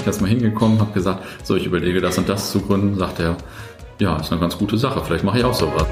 Ich 0.00 0.06
erst 0.06 0.22
mal 0.22 0.28
hingekommen, 0.28 0.80
habe 0.80 0.92
gesagt, 0.92 1.22
so, 1.44 1.56
ich 1.56 1.66
überlege 1.66 2.00
das 2.00 2.16
und 2.16 2.26
das 2.26 2.50
zu 2.50 2.62
gründen. 2.62 2.96
Sagt 2.96 3.20
er, 3.20 3.36
ja, 3.98 4.16
ist 4.18 4.32
eine 4.32 4.40
ganz 4.40 4.56
gute 4.56 4.78
Sache, 4.78 5.02
vielleicht 5.04 5.24
mache 5.24 5.38
ich 5.38 5.44
auch 5.44 5.52
sowas. 5.52 5.86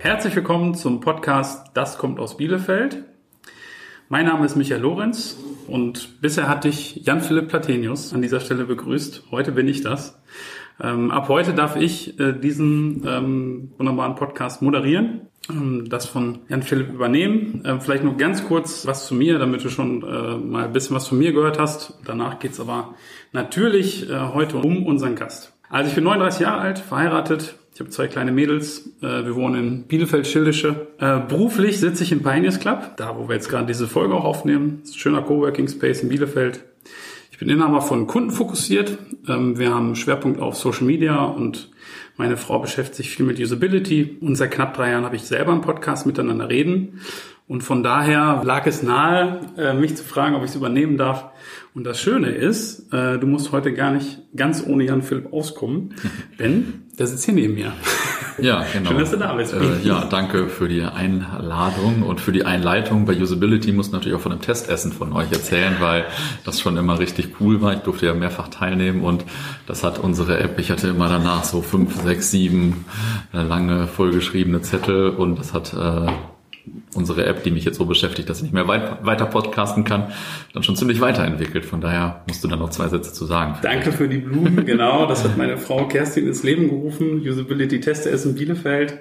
Herzlich 0.00 0.34
willkommen 0.34 0.74
zum 0.74 0.98
Podcast 0.98 1.70
Das 1.74 1.98
kommt 1.98 2.18
aus 2.18 2.36
Bielefeld. 2.36 3.04
Mein 4.08 4.26
Name 4.26 4.44
ist 4.44 4.56
Michael 4.56 4.80
Lorenz 4.80 5.36
und 5.68 6.20
bisher 6.20 6.48
hatte 6.48 6.66
ich 6.66 6.96
Jan-Philipp 6.96 7.46
Platenius 7.46 8.12
an 8.12 8.22
dieser 8.22 8.40
Stelle 8.40 8.64
begrüßt. 8.64 9.26
Heute 9.30 9.52
bin 9.52 9.68
ich 9.68 9.82
das. 9.82 10.20
Ähm, 10.82 11.12
ab 11.12 11.28
heute 11.28 11.54
darf 11.54 11.76
ich 11.76 12.18
äh, 12.18 12.32
diesen 12.32 13.06
ähm, 13.06 13.70
wunderbaren 13.78 14.16
Podcast 14.16 14.62
moderieren, 14.62 15.28
das 15.48 16.06
von 16.06 16.40
Jan 16.48 16.62
Philipp 16.62 16.92
übernehmen. 16.92 17.62
Ähm, 17.64 17.80
vielleicht 17.80 18.04
nur 18.04 18.16
ganz 18.16 18.44
kurz 18.46 18.86
was 18.86 19.06
zu 19.06 19.14
mir, 19.14 19.38
damit 19.38 19.64
du 19.64 19.68
schon 19.68 20.02
äh, 20.02 20.36
mal 20.36 20.64
ein 20.64 20.72
bisschen 20.72 20.96
was 20.96 21.06
von 21.06 21.18
mir 21.18 21.32
gehört 21.32 21.58
hast. 21.58 21.94
Danach 22.04 22.38
geht's 22.38 22.58
aber 22.58 22.94
natürlich 23.32 24.10
äh, 24.10 24.18
heute 24.34 24.58
um 24.58 24.86
unseren 24.86 25.14
Gast. 25.14 25.52
Also 25.68 25.88
ich 25.88 25.94
bin 25.94 26.04
39 26.04 26.40
Jahre 26.40 26.60
alt, 26.60 26.78
verheiratet. 26.78 27.56
Ich 27.74 27.80
habe 27.80 27.90
zwei 27.90 28.08
kleine 28.08 28.32
Mädels. 28.32 28.90
Äh, 29.02 29.24
wir 29.24 29.34
wohnen 29.34 29.54
in 29.54 29.82
Bielefeld-Schildische. 29.84 30.88
Beruflich 31.28 31.78
sitze 31.78 32.02
ich 32.02 32.12
im 32.12 32.22
Pioneers 32.22 32.58
Club, 32.58 32.96
da 32.96 33.16
wo 33.16 33.28
wir 33.28 33.34
jetzt 33.34 33.48
gerade 33.48 33.66
diese 33.66 33.86
Folge 33.86 34.14
auch 34.14 34.24
aufnehmen. 34.24 34.78
Das 34.80 34.90
ist 34.90 34.96
ein 34.96 35.00
schöner 35.00 35.22
Coworking 35.22 35.68
Space 35.68 36.02
in 36.02 36.08
Bielefeld. 36.08 36.64
Ich 37.30 37.38
bin 37.38 37.50
Inhaber 37.50 37.82
von 37.82 38.06
Kunden 38.06 38.30
fokussiert. 38.30 38.96
Ähm, 39.28 39.58
wir 39.58 39.74
haben 39.74 39.94
Schwerpunkt 39.94 40.40
auf 40.40 40.56
Social 40.56 40.86
Media 40.86 41.22
und 41.22 41.70
meine 42.16 42.36
Frau 42.36 42.58
beschäftigt 42.58 42.96
sich 42.96 43.10
viel 43.10 43.26
mit 43.26 43.38
Usability. 43.38 44.18
Und 44.20 44.36
seit 44.36 44.50
knapp 44.50 44.74
drei 44.74 44.90
Jahren 44.90 45.04
habe 45.04 45.16
ich 45.16 45.22
selber 45.22 45.52
einen 45.52 45.60
Podcast 45.60 46.06
miteinander 46.06 46.48
reden. 46.48 47.00
Und 47.48 47.62
von 47.62 47.82
daher 47.82 48.42
lag 48.44 48.66
es 48.66 48.82
nahe, 48.82 49.40
äh, 49.56 49.72
mich 49.72 49.96
zu 49.96 50.02
fragen, 50.02 50.34
ob 50.34 50.42
ich 50.42 50.50
es 50.50 50.56
übernehmen 50.56 50.96
darf. 50.96 51.26
Und 51.74 51.84
das 51.84 52.00
Schöne 52.00 52.30
ist, 52.30 52.92
äh, 52.92 53.18
du 53.18 53.26
musst 53.26 53.52
heute 53.52 53.72
gar 53.72 53.92
nicht 53.92 54.22
ganz 54.34 54.64
ohne 54.66 54.84
Jan 54.84 55.02
Philipp 55.02 55.32
auskommen, 55.32 55.94
denn 56.38 56.82
der 56.98 57.06
sitzt 57.06 57.24
hier 57.24 57.34
neben 57.34 57.54
mir. 57.54 57.72
Ja, 58.38 58.64
genau. 58.72 58.90
Schön, 58.90 58.98
dass 58.98 59.10
du 59.10 59.16
da 59.16 59.32
bist. 59.34 59.52
Äh, 59.52 59.80
ja, 59.82 60.04
danke 60.04 60.48
für 60.48 60.68
die 60.68 60.82
Einladung 60.82 62.02
und 62.02 62.20
für 62.20 62.32
die 62.32 62.44
Einleitung. 62.44 63.06
Bei 63.06 63.14
Usability 63.14 63.72
muss 63.72 63.92
natürlich 63.92 64.16
auch 64.16 64.22
von 64.22 64.32
dem 64.32 64.40
Testessen 64.40 64.92
von 64.92 65.12
euch 65.12 65.30
erzählen, 65.32 65.76
weil 65.80 66.04
das 66.44 66.60
schon 66.60 66.76
immer 66.76 66.98
richtig 66.98 67.40
cool 67.40 67.60
war. 67.62 67.72
Ich 67.74 67.80
durfte 67.80 68.06
ja 68.06 68.14
mehrfach 68.14 68.48
teilnehmen 68.48 69.02
und 69.02 69.24
das 69.66 69.84
hat 69.84 69.98
unsere 69.98 70.38
App, 70.40 70.58
ich 70.58 70.70
hatte 70.70 70.88
immer 70.88 71.08
danach 71.08 71.44
so 71.44 71.62
fünf, 71.62 72.00
sechs, 72.02 72.30
sieben 72.30 72.84
lange 73.32 73.86
vollgeschriebene 73.86 74.62
Zettel 74.62 75.10
und 75.10 75.38
das 75.38 75.52
hat 75.52 75.72
äh, 75.74 76.10
unsere 76.94 77.26
App, 77.26 77.42
die 77.44 77.50
mich 77.50 77.64
jetzt 77.64 77.78
so 77.78 77.84
beschäftigt, 77.84 78.28
dass 78.28 78.38
ich 78.38 78.44
nicht 78.44 78.54
mehr 78.54 78.68
weit, 78.68 79.04
weiter 79.04 79.26
podcasten 79.26 79.84
kann, 79.84 80.12
dann 80.52 80.62
schon 80.62 80.76
ziemlich 80.76 81.00
weiterentwickelt. 81.00 81.64
Von 81.64 81.80
daher 81.80 82.22
musst 82.26 82.42
du 82.42 82.48
dann 82.48 82.58
noch 82.58 82.70
zwei 82.70 82.88
Sätze 82.88 83.12
zu 83.12 83.24
sagen. 83.26 83.56
Danke 83.62 83.92
für 83.92 84.08
die 84.08 84.18
Blumen, 84.18 84.64
genau. 84.66 85.06
Das 85.06 85.24
hat 85.24 85.36
meine 85.36 85.58
Frau 85.58 85.86
Kerstin 85.86 86.26
ins 86.26 86.42
Leben 86.42 86.68
gerufen. 86.68 87.20
Usability 87.20 87.80
Tester 87.80 88.10
ist 88.10 88.24
in 88.24 88.34
Bielefeld. 88.34 88.98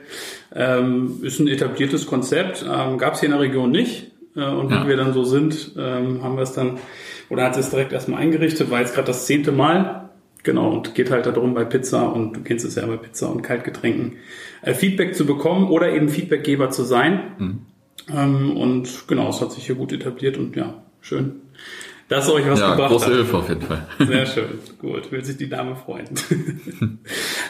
Ähm, 0.54 1.20
ist 1.22 1.40
ein 1.40 1.48
etabliertes 1.48 2.06
Konzept. 2.06 2.64
Ähm, 2.64 2.98
Gab 2.98 3.14
es 3.14 3.20
hier 3.20 3.28
in 3.28 3.34
der 3.34 3.42
Region 3.42 3.72
nicht. 3.72 4.12
Äh, 4.36 4.46
und 4.46 4.72
ja. 4.72 4.84
wie 4.84 4.90
wir 4.90 4.98
dann 4.98 5.14
so 5.14 5.24
sind, 5.24 5.72
ähm, 5.78 6.24
haben 6.24 6.36
wir 6.36 6.44
es 6.44 6.54
dann, 6.54 6.78
oder 7.30 7.46
hat 7.46 7.58
es 7.58 7.70
direkt 7.70 7.94
erstmal 7.94 8.22
eingerichtet, 8.22 8.70
war 8.70 8.82
jetzt 8.82 8.94
gerade 8.94 9.08
das 9.08 9.26
zehnte 9.26 9.52
Mal. 9.52 10.05
Genau, 10.46 10.70
und 10.70 10.94
geht 10.94 11.10
halt 11.10 11.26
darum 11.26 11.56
bei 11.56 11.66
Pizza 11.66 12.04
und 12.04 12.34
du 12.34 12.42
kennst 12.42 12.66
es 12.66 12.76
ja 12.76 12.86
bei 12.86 12.98
Pizza 12.98 13.32
und 13.32 13.42
Kaltgetränken, 13.42 14.18
äh, 14.62 14.76
Feedback 14.76 15.16
zu 15.16 15.26
bekommen 15.26 15.70
oder 15.70 15.92
eben 15.92 16.08
Feedbackgeber 16.08 16.70
zu 16.70 16.84
sein. 16.84 17.32
Mhm. 17.40 17.60
Ähm, 18.16 18.56
und 18.56 19.08
genau, 19.08 19.30
es 19.30 19.42
hat 19.42 19.52
sich 19.52 19.66
hier 19.66 19.74
gut 19.74 19.92
etabliert 19.92 20.38
und 20.38 20.56
ja, 20.56 20.84
schön. 21.02 21.42
Dass 22.10 22.30
euch 22.30 22.48
was 22.48 22.60
ja, 22.60 22.72
gebracht 22.72 22.92
große 22.92 23.08
hat. 23.08 23.14
Hilfe 23.14 23.38
auf 23.38 23.50
jeden 23.50 23.64
Fall. 23.64 23.88
Sehr 24.06 24.26
schön, 24.28 24.60
gut, 24.80 25.12
will 25.12 25.26
sich 25.26 25.38
die 25.38 25.50
Dame 25.50 25.76
freuen. 25.76 26.10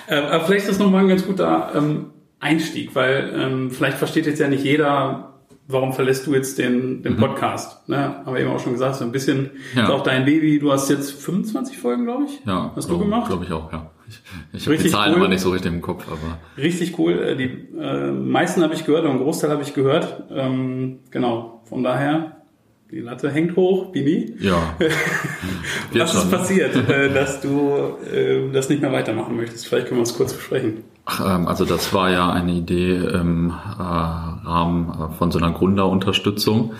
äh, 0.07 0.15
aber 0.15 0.45
vielleicht 0.45 0.69
ist 0.69 0.69
das 0.69 0.79
nochmal 0.79 1.01
ein 1.01 1.09
ganz 1.09 1.25
guter 1.25 1.73
ähm, 1.75 2.11
Einstieg, 2.39 2.95
weil 2.95 3.33
ähm, 3.35 3.71
vielleicht 3.71 3.97
versteht 3.97 4.25
jetzt 4.25 4.39
ja 4.39 4.47
nicht 4.47 4.63
jeder, 4.63 5.34
warum 5.67 5.93
verlässt 5.93 6.27
du 6.27 6.33
jetzt 6.33 6.57
den, 6.57 7.01
den 7.01 7.13
mhm. 7.13 7.17
Podcast? 7.17 7.87
Ne? 7.89 8.21
Haben 8.25 8.33
wir 8.33 8.41
eben 8.41 8.51
auch 8.51 8.59
schon 8.59 8.73
gesagt, 8.73 8.95
so 8.95 9.05
ein 9.05 9.11
bisschen 9.11 9.51
ja. 9.75 9.83
ist 9.83 9.89
auch 9.89 10.03
dein 10.03 10.25
Baby. 10.25 10.59
Du 10.59 10.71
hast 10.71 10.89
jetzt 10.89 11.11
25 11.21 11.77
Folgen, 11.77 12.05
glaube 12.05 12.25
ich. 12.25 12.45
Ja, 12.45 12.71
hast 12.75 12.89
du 12.89 12.99
gemacht? 12.99 13.27
Glaube 13.27 13.45
ich 13.45 13.51
auch, 13.51 13.71
ja. 13.71 13.91
Ich, 14.07 14.21
ich 14.53 14.67
habe 14.67 14.77
die 14.77 14.89
Zahlen 14.89 15.13
cool. 15.13 15.21
aber 15.21 15.29
nicht 15.29 15.41
so 15.41 15.49
richtig 15.49 15.71
im 15.71 15.81
Kopf, 15.81 16.05
aber. 16.07 16.37
Richtig 16.57 16.97
cool. 16.99 17.13
Äh, 17.13 17.35
die 17.35 17.77
äh, 17.77 18.11
meisten 18.11 18.61
habe 18.61 18.75
ich 18.75 18.85
gehört, 18.85 19.05
und 19.05 19.11
einen 19.11 19.19
Großteil 19.19 19.49
habe 19.49 19.63
ich 19.63 19.73
gehört. 19.73 20.23
Ähm, 20.29 20.99
genau. 21.09 21.63
Von 21.65 21.83
daher, 21.83 22.43
die 22.91 22.99
Latte 22.99 23.31
hängt 23.31 23.55
hoch, 23.55 23.91
Bini. 23.91 24.35
Ja. 24.39 24.75
Was 25.93 26.13
ist 26.13 26.29
passiert, 26.29 26.75
äh, 26.87 27.09
dass 27.13 27.41
du 27.41 27.97
äh, 28.13 28.51
das 28.51 28.69
nicht 28.69 28.81
mehr 28.81 28.91
weitermachen 28.91 29.35
möchtest? 29.35 29.67
Vielleicht 29.67 29.87
können 29.87 29.97
wir 29.97 30.01
uns 30.01 30.15
kurz 30.15 30.33
besprechen. 30.33 30.83
Ähm, 31.23 31.47
also 31.47 31.65
das 31.65 31.93
war 31.93 32.09
ja 32.09 32.31
eine 32.31 32.53
Idee 32.53 32.95
im 32.95 33.49
äh, 33.49 33.81
Rahmen 33.81 34.89
äh, 34.89 35.13
von 35.13 35.31
so 35.31 35.37
einer 35.37 35.51
Gründerunterstützung. 35.51 36.73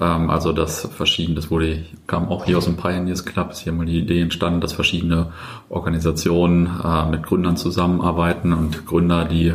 Ähm, 0.00 0.30
also 0.30 0.52
das 0.52 0.88
verschiedene, 0.94 1.36
das 1.36 1.50
wurde, 1.50 1.84
kam 2.06 2.28
auch 2.28 2.44
hier 2.44 2.58
aus 2.58 2.66
dem 2.66 2.76
Pioneers 2.76 3.24
Club, 3.24 3.50
ist 3.50 3.60
hier 3.60 3.72
mal 3.72 3.86
die 3.86 3.98
Idee 3.98 4.20
entstanden, 4.20 4.60
dass 4.60 4.72
verschiedene 4.72 5.32
Organisationen 5.68 6.70
äh, 6.82 7.06
mit 7.10 7.24
Gründern 7.24 7.56
zusammenarbeiten 7.56 8.52
und 8.52 8.86
Gründer, 8.86 9.24
die 9.24 9.52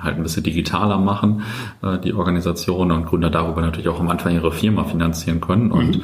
halt 0.00 0.16
ein 0.16 0.22
bisschen 0.22 0.42
digitaler 0.42 0.98
machen, 0.98 1.42
die 2.04 2.12
Organisation 2.12 2.90
und 2.90 3.06
Gründer 3.06 3.30
darüber 3.30 3.60
natürlich 3.60 3.88
auch 3.88 4.00
am 4.00 4.08
Anfang 4.08 4.34
ihre 4.34 4.52
Firma 4.52 4.84
finanzieren 4.84 5.40
können. 5.40 5.70
Und 5.70 5.96
mhm. 5.96 6.02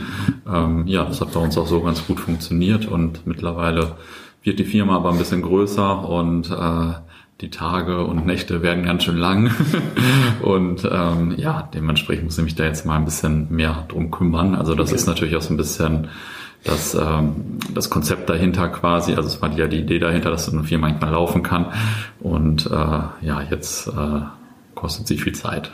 ähm, 0.52 0.86
ja, 0.86 1.04
das 1.04 1.20
hat 1.20 1.32
bei 1.32 1.40
uns 1.40 1.56
auch 1.58 1.66
so 1.66 1.80
ganz 1.80 2.06
gut 2.06 2.20
funktioniert 2.20 2.86
und 2.86 3.26
mittlerweile 3.26 3.96
wird 4.42 4.58
die 4.58 4.64
Firma 4.64 4.96
aber 4.96 5.10
ein 5.10 5.18
bisschen 5.18 5.42
größer 5.42 6.08
und 6.08 6.50
äh, 6.50 6.92
die 7.40 7.50
Tage 7.50 8.04
und 8.04 8.24
Nächte 8.24 8.62
werden 8.62 8.84
ganz 8.84 9.04
schön 9.04 9.16
lang. 9.16 9.50
und 10.42 10.88
ähm, 10.90 11.34
ja, 11.36 11.68
dementsprechend 11.74 12.24
muss 12.24 12.38
ich 12.38 12.44
mich 12.44 12.54
da 12.54 12.64
jetzt 12.64 12.86
mal 12.86 12.96
ein 12.96 13.04
bisschen 13.04 13.48
mehr 13.50 13.84
drum 13.88 14.10
kümmern. 14.10 14.54
Also 14.54 14.74
das 14.74 14.88
okay. 14.88 14.96
ist 14.96 15.06
natürlich 15.06 15.36
auch 15.36 15.42
so 15.42 15.52
ein 15.52 15.58
bisschen 15.58 16.08
das, 16.64 16.94
ähm, 16.94 17.58
das 17.72 17.90
Konzept 17.90 18.28
dahinter 18.30 18.68
quasi. 18.68 19.14
Also 19.14 19.28
es 19.28 19.42
war 19.42 19.52
ja 19.52 19.66
die 19.66 19.80
Idee 19.80 19.98
dahinter, 19.98 20.30
dass 20.30 20.46
so 20.46 20.52
eine 20.52 20.64
Firma 20.64 20.88
manchmal 20.88 21.10
laufen 21.10 21.42
kann. 21.42 21.66
Und 22.20 22.66
äh, 22.66 22.70
ja, 22.70 23.42
jetzt 23.50 23.88
äh, 23.88 24.20
kostet 24.76 25.08
sie 25.08 25.16
viel 25.16 25.34
Zeit. 25.34 25.72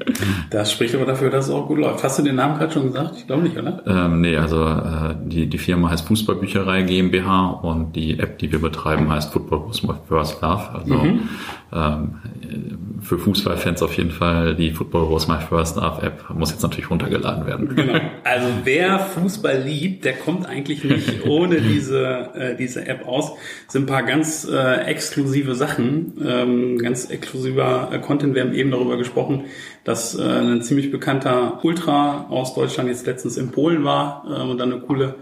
das 0.50 0.70
spricht 0.70 0.94
aber 0.94 1.06
dafür, 1.06 1.30
dass 1.30 1.46
es 1.46 1.50
auch 1.50 1.66
gut 1.66 1.78
läuft. 1.78 2.04
Hast 2.04 2.20
du 2.20 2.22
den 2.22 2.36
Namen 2.36 2.58
gerade 2.58 2.72
schon 2.72 2.84
gesagt? 2.84 3.16
Ich 3.16 3.26
glaube 3.26 3.42
nicht, 3.42 3.56
oder? 3.56 3.82
Ähm, 3.86 4.20
nee, 4.20 4.36
also 4.36 4.64
äh, 4.64 5.16
die, 5.24 5.48
die 5.48 5.58
Firma 5.58 5.90
heißt 5.90 6.06
Fußballbücherei 6.06 6.82
GmbH 6.82 7.46
und 7.62 7.96
die 7.96 8.20
App, 8.20 8.38
die 8.38 8.52
wir 8.52 8.60
betreiben, 8.60 9.10
heißt 9.10 9.32
Football 9.32 9.70
My 9.82 9.94
First 10.06 10.40
Love. 10.42 10.68
Also 10.74 10.94
mhm. 10.94 11.28
Ähm, 11.72 12.18
für 13.00 13.18
Fußballfans 13.18 13.82
auf 13.82 13.96
jeden 13.96 14.10
Fall 14.10 14.54
die 14.54 14.70
Football 14.72 15.10
Was 15.10 15.26
My 15.26 15.38
First 15.40 15.76
Love 15.76 16.02
App 16.02 16.24
muss 16.34 16.50
jetzt 16.50 16.62
natürlich 16.62 16.90
runtergeladen 16.90 17.46
werden. 17.46 17.74
Genau. 17.74 17.98
Also 18.24 18.48
wer 18.64 18.98
Fußball 18.98 19.60
liebt, 19.62 20.04
der 20.04 20.12
kommt 20.14 20.46
eigentlich 20.46 20.84
nicht 20.84 21.24
ohne 21.26 21.60
diese, 21.60 22.30
äh, 22.34 22.56
diese 22.56 22.86
App 22.86 23.08
aus. 23.08 23.32
Es 23.66 23.72
sind 23.72 23.84
ein 23.84 23.86
paar 23.86 24.02
ganz 24.02 24.46
äh, 24.48 24.84
exklusive 24.84 25.54
Sachen, 25.54 26.12
ähm, 26.24 26.78
ganz 26.78 27.10
exklusiver 27.10 27.88
äh, 27.92 27.98
Content 27.98 28.34
wir 28.34 28.42
haben 28.42 28.54
eben 28.54 28.70
darüber 28.70 28.96
gesprochen, 28.96 29.44
dass 29.84 30.14
äh, 30.14 30.22
ein 30.22 30.62
ziemlich 30.62 30.90
bekannter 30.90 31.58
Ultra 31.62 32.26
aus 32.28 32.54
Deutschland 32.54 32.88
jetzt 32.88 33.06
letztens 33.06 33.36
in 33.36 33.50
Polen 33.50 33.84
war 33.84 34.24
äh, 34.28 34.42
und 34.42 34.58
dann 34.58 34.72
eine 34.72 34.80
coole 34.82 35.16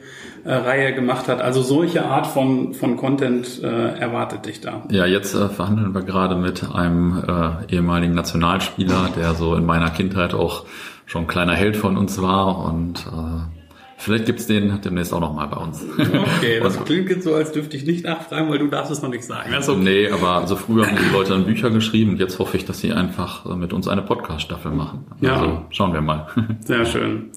Reihe 0.45 0.95
gemacht 0.95 1.29
hat. 1.29 1.41
Also 1.41 1.63
solche 1.63 2.05
Art 2.05 2.27
von, 2.27 2.75
von 2.75 2.97
Content 2.97 3.63
äh, 3.63 3.99
erwartet 3.99 4.47
dich 4.47 4.61
da. 4.61 4.83
Ja, 4.91 5.07
jetzt 5.07 5.35
äh, 5.35 5.49
verhandeln 5.49 5.95
wir 5.95 6.03
gerade 6.03 6.37
mit 6.37 6.71
einem 6.73 7.23
äh, 7.27 7.75
ehemaligen 7.75 8.15
Nationalspieler, 8.15 9.11
der 9.17 9.35
so 9.35 9.55
in 9.55 9.67
meiner 9.67 9.91
Kindheit 9.91 10.35
auch 10.35 10.65
schon 11.07 11.23
ein 11.23 11.27
kleiner 11.27 11.55
Held 11.55 11.77
von 11.77 11.97
uns 11.97 12.21
war 12.23 12.65
und 12.65 13.07
äh, 13.07 13.61
Vielleicht 14.01 14.25
gibt's 14.25 14.47
den 14.47 14.81
demnächst 14.81 15.13
auch 15.13 15.21
noch 15.21 15.35
mal 15.35 15.45
bei 15.45 15.59
uns. 15.59 15.85
Okay, 15.99 16.59
das 16.63 16.83
klingt 16.85 17.11
jetzt 17.11 17.25
so, 17.25 17.35
als 17.35 17.53
dürfte 17.53 17.77
ich 17.77 17.85
nicht 17.85 18.07
nachfragen, 18.07 18.49
weil 18.49 18.59
du 18.59 18.67
darfst 18.67 18.91
es 18.91 19.03
noch 19.03 19.11
nicht 19.11 19.25
sagen. 19.25 19.55
Okay. 19.55 19.77
Nee, 19.77 20.09
aber 20.09 20.37
also 20.37 20.57
früher 20.57 20.87
haben 20.87 20.97
die 20.97 21.13
Leute 21.13 21.33
dann 21.33 21.45
Bücher 21.45 21.69
geschrieben 21.69 22.13
und 22.13 22.19
jetzt 22.19 22.39
hoffe 22.39 22.57
ich, 22.57 22.65
dass 22.65 22.81
sie 22.81 22.95
einfach 22.95 23.45
mit 23.57 23.75
uns 23.75 23.89
eine 23.89 24.01
Podcast-Staffel 24.01 24.73
machen. 24.73 25.05
Ja. 25.21 25.35
Also 25.35 25.65
schauen 25.69 25.93
wir 25.93 26.01
mal. 26.01 26.29
Sehr 26.65 26.87
schön. 26.87 27.29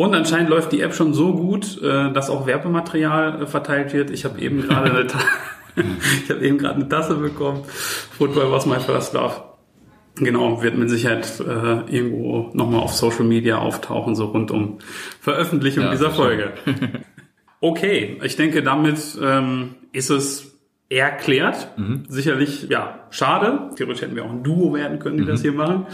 Und 0.00 0.14
anscheinend 0.14 0.48
läuft 0.48 0.72
die 0.72 0.80
App 0.80 0.94
schon 0.94 1.12
so 1.12 1.34
gut, 1.34 1.78
äh, 1.82 2.10
dass 2.10 2.30
auch 2.30 2.46
Werbematerial 2.46 3.42
äh, 3.42 3.46
verteilt 3.46 3.92
wird. 3.92 4.08
Ich 4.08 4.24
habe 4.24 4.40
eben 4.40 4.62
gerade 4.62 4.90
eine, 4.92 5.06
ich 6.24 6.30
habe 6.30 6.40
eben 6.40 6.56
gerade 6.56 6.76
eine 6.76 6.88
Tasse 6.88 7.16
bekommen. 7.16 7.64
Football 8.16 8.50
was 8.50 8.64
my 8.64 8.80
first 8.80 9.12
love. 9.12 9.34
Genau, 10.14 10.62
wird 10.62 10.78
mit 10.78 10.88
Sicherheit 10.88 11.28
äh, 11.40 11.94
irgendwo 11.94 12.48
nochmal 12.54 12.80
auf 12.80 12.94
Social 12.94 13.24
Media 13.24 13.58
auftauchen, 13.58 14.14
so 14.14 14.24
rund 14.28 14.50
um 14.50 14.78
Veröffentlichung 15.20 15.84
ja, 15.84 15.90
dieser 15.90 16.10
Folge. 16.10 16.54
okay, 17.60 18.18
ich 18.24 18.36
denke, 18.36 18.62
damit 18.62 19.18
ähm, 19.22 19.74
ist 19.92 20.08
es 20.08 20.49
erklärt. 20.90 21.68
Mhm. 21.78 22.02
Sicherlich, 22.08 22.68
ja, 22.68 23.00
schade. 23.10 23.70
Theoretisch 23.76 24.02
hätten 24.02 24.16
wir 24.16 24.24
auch 24.24 24.30
ein 24.30 24.42
Duo 24.42 24.74
werden 24.74 24.98
können, 24.98 25.18
die 25.18 25.22
mhm. 25.22 25.28
das 25.28 25.42
hier 25.42 25.52
machen. 25.52 25.86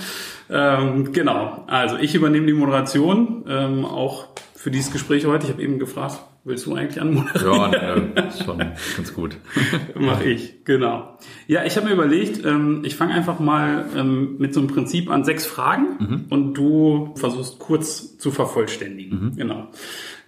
Ähm, 0.49 1.13
genau, 1.13 1.65
also 1.67 1.97
ich 1.99 2.15
übernehme 2.15 2.47
die 2.47 2.55
Moderation, 2.55 3.45
ähm, 3.47 3.85
auch 3.85 4.29
für 4.55 4.71
dieses 4.71 4.93
Gespräch 4.93 5.27
heute. 5.27 5.47
Ich 5.47 5.53
habe 5.53 5.63
eben 5.63 5.79
gefragt, 5.79 6.21
willst 6.45 6.65
du 6.65 6.75
eigentlich 6.75 7.01
anmoderieren? 7.01 7.73
Ja, 7.73 7.97
ne, 7.97 8.33
schon 8.43 8.59
ganz 8.59 9.13
gut. 9.15 9.37
Mach 9.95 10.23
ich, 10.23 10.65
genau. 10.65 11.19
Ja, 11.47 11.65
ich 11.65 11.77
habe 11.77 11.89
mir 11.89 11.93
überlegt, 11.93 12.45
ähm, 12.47 12.83
ich 12.85 12.97
fange 12.97 13.13
einfach 13.13 13.39
mal 13.39 13.85
ähm, 13.95 14.37
mit 14.39 14.55
so 14.55 14.61
einem 14.61 14.69
Prinzip 14.69 15.11
an 15.11 15.25
sechs 15.25 15.45
Fragen 15.45 16.27
und 16.31 16.55
du 16.55 17.13
versuchst 17.17 17.59
kurz 17.59 18.17
zu 18.17 18.31
vervollständigen. 18.31 19.35
Genau. 19.37 19.69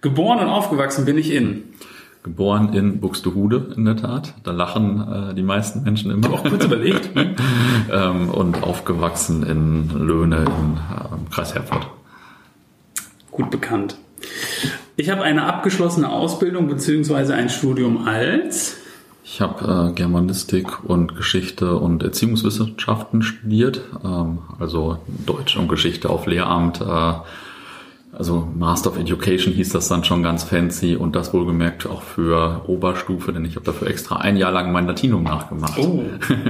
Geboren 0.01 0.39
und 0.39 0.47
aufgewachsen 0.47 1.05
bin 1.05 1.17
ich 1.17 1.31
in. 1.33 1.63
Geboren 2.21 2.73
in 2.73 2.99
Buxtehude, 2.99 3.73
in 3.77 3.85
der 3.85 3.95
Tat. 3.95 4.33
Da 4.43 4.51
lachen 4.51 5.29
äh, 5.31 5.33
die 5.33 5.43
meisten 5.43 5.83
Menschen 5.83 6.11
immer. 6.11 6.31
Auch 6.31 6.43
kurz 6.43 6.65
überlegt. 6.65 7.09
ähm, 7.91 8.29
und 8.29 8.61
aufgewachsen 8.61 9.43
in 9.43 9.89
Löhne 9.89 10.37
im 10.39 10.77
ähm, 10.77 11.29
Kreis 11.31 11.55
Herford. 11.55 11.87
Gut 13.31 13.49
bekannt. 13.49 13.97
Ich 14.97 15.09
habe 15.09 15.21
eine 15.21 15.45
abgeschlossene 15.45 16.09
Ausbildung 16.09 16.67
beziehungsweise 16.67 17.35
ein 17.35 17.47
Studium 17.47 18.05
als 18.05 18.75
Ich 19.23 19.39
habe 19.39 19.91
äh, 19.91 19.93
Germanistik 19.93 20.83
und 20.83 21.15
Geschichte 21.15 21.77
und 21.77 22.03
Erziehungswissenschaften 22.03 23.21
studiert, 23.21 23.79
ähm, 24.03 24.39
also 24.59 24.97
Deutsch 25.25 25.55
und 25.55 25.69
Geschichte 25.69 26.09
auf 26.09 26.25
Lehramt. 26.25 26.81
Äh, 26.81 27.13
also 28.11 28.47
Master 28.55 28.89
of 28.89 28.97
Education 28.97 29.53
hieß 29.53 29.69
das 29.69 29.87
dann 29.87 30.03
schon 30.03 30.23
ganz 30.23 30.43
fancy 30.43 30.95
und 30.95 31.15
das 31.15 31.33
wohlgemerkt 31.33 31.85
auch 31.85 32.01
für 32.01 32.63
Oberstufe, 32.67 33.31
denn 33.31 33.45
ich 33.45 33.55
habe 33.55 33.65
dafür 33.65 33.87
extra 33.87 34.17
ein 34.17 34.35
Jahr 34.35 34.51
lang 34.51 34.71
mein 34.71 34.87
Latinum 34.87 35.23
nachgemacht. 35.23 35.77
Oh, 35.77 36.03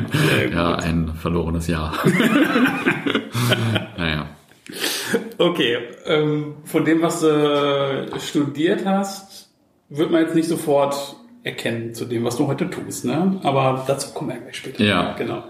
ja, 0.52 0.76
ein 0.76 1.10
verlorenes 1.16 1.68
Jahr. 1.68 1.94
naja. 3.98 4.28
Okay, 5.38 5.78
ähm, 6.06 6.56
von 6.66 6.86
dem, 6.86 7.02
was 7.02 7.22
du 7.22 8.08
studiert 8.20 8.86
hast, 8.86 9.50
wird 9.90 10.12
man 10.12 10.22
jetzt 10.22 10.36
nicht 10.36 10.48
sofort 10.48 11.16
erkennen 11.44 11.94
zu 11.94 12.06
dem, 12.06 12.24
was 12.24 12.38
du 12.38 12.48
heute 12.48 12.70
tust, 12.70 13.06
ne? 13.06 13.40
Aber 13.44 13.84
dazu 13.88 14.14
kommen 14.14 14.32
wir 14.32 14.38
gleich 14.38 14.58
später. 14.58 14.84
Ja. 14.84 15.14
Genau. 15.18 15.44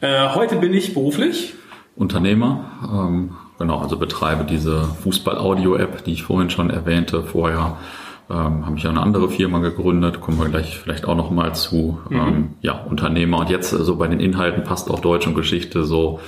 Äh, 0.00 0.28
heute 0.34 0.56
bin 0.56 0.72
ich 0.72 0.94
beruflich. 0.94 1.54
Unternehmer, 1.96 2.70
ähm, 2.84 3.32
genau, 3.58 3.78
also 3.78 3.96
betreibe 3.96 4.44
diese 4.44 4.84
Fußball-Audio-App, 5.02 6.04
die 6.04 6.12
ich 6.12 6.22
vorhin 6.22 6.50
schon 6.50 6.70
erwähnte. 6.70 7.22
Vorher 7.22 7.76
ähm, 8.30 8.66
habe 8.66 8.76
ich 8.76 8.82
ja 8.82 8.90
eine 8.90 9.00
andere 9.00 9.28
Firma 9.28 9.58
gegründet, 9.58 10.20
kommen 10.20 10.38
wir 10.38 10.48
gleich 10.48 10.78
vielleicht 10.78 11.06
auch 11.06 11.16
noch 11.16 11.30
mal 11.30 11.54
zu. 11.54 11.98
Ähm, 12.10 12.50
ja, 12.60 12.72
Unternehmer 12.72 13.38
und 13.38 13.50
jetzt 13.50 13.72
äh, 13.72 13.82
so 13.82 13.96
bei 13.96 14.08
den 14.08 14.20
Inhalten 14.20 14.64
passt 14.64 14.90
auch 14.90 15.00
Deutsch 15.00 15.26
und 15.26 15.34
Geschichte 15.34 15.84
so 15.84 16.20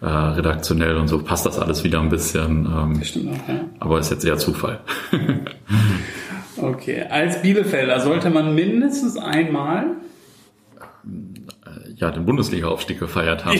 äh, 0.00 0.06
redaktionell 0.06 0.96
und 0.96 1.08
so 1.08 1.18
passt 1.18 1.46
das 1.46 1.58
alles 1.58 1.84
wieder 1.84 2.00
ein 2.00 2.08
bisschen. 2.10 2.66
Ähm, 2.66 3.02
Stimmt 3.02 3.30
auch, 3.30 3.48
ja. 3.48 3.60
aber 3.80 3.98
ist 3.98 4.10
jetzt 4.10 4.24
eher 4.24 4.38
Zufall. 4.38 4.80
Okay, 6.60 7.04
als 7.08 7.42
Bielefelder 7.42 8.00
sollte 8.00 8.30
man 8.30 8.54
mindestens 8.54 9.16
einmal 9.16 9.92
ja, 12.00 12.10
den 12.12 12.24
Bundesliga-Aufstieg 12.26 12.98
gefeiert 13.00 13.44
haben. 13.44 13.58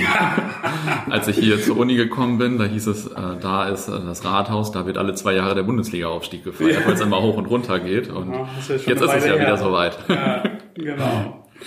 Als 1.11 1.27
ich 1.29 1.37
hier 1.39 1.61
zur 1.61 1.77
Uni 1.77 1.97
gekommen 1.97 2.39
bin, 2.39 2.57
da 2.59 2.65
hieß 2.65 2.87
es, 2.87 3.07
äh, 3.09 3.15
da 3.41 3.69
ist 3.69 3.89
äh, 3.89 3.93
das 4.07 4.25
Rathaus, 4.25 4.71
da 4.73 4.87
wird 4.87 4.97
alle 4.97 5.15
zwei 5.15 5.35
Jahre 5.35 5.55
der 5.57 5.65
Bundesliga-Aufstieg 5.65 6.45
gefeiert, 6.45 6.81
Ja. 6.81 6.87
weil 6.87 6.95
es 6.95 7.01
immer 7.01 7.21
hoch 7.21 7.37
und 7.37 7.47
runter 7.47 7.81
geht. 7.81 8.09
Und 8.11 8.33
Ja, 8.33 8.39
ja 8.41 8.47
jetzt 8.69 8.71
ist 8.71 8.89
es 8.89 9.01
ja 9.01 9.09
Weile 9.09 9.35
wieder 9.35 9.47
her. 9.47 9.57
soweit. 9.57 9.99
Ja, 10.09 10.43
genau. 10.75 11.45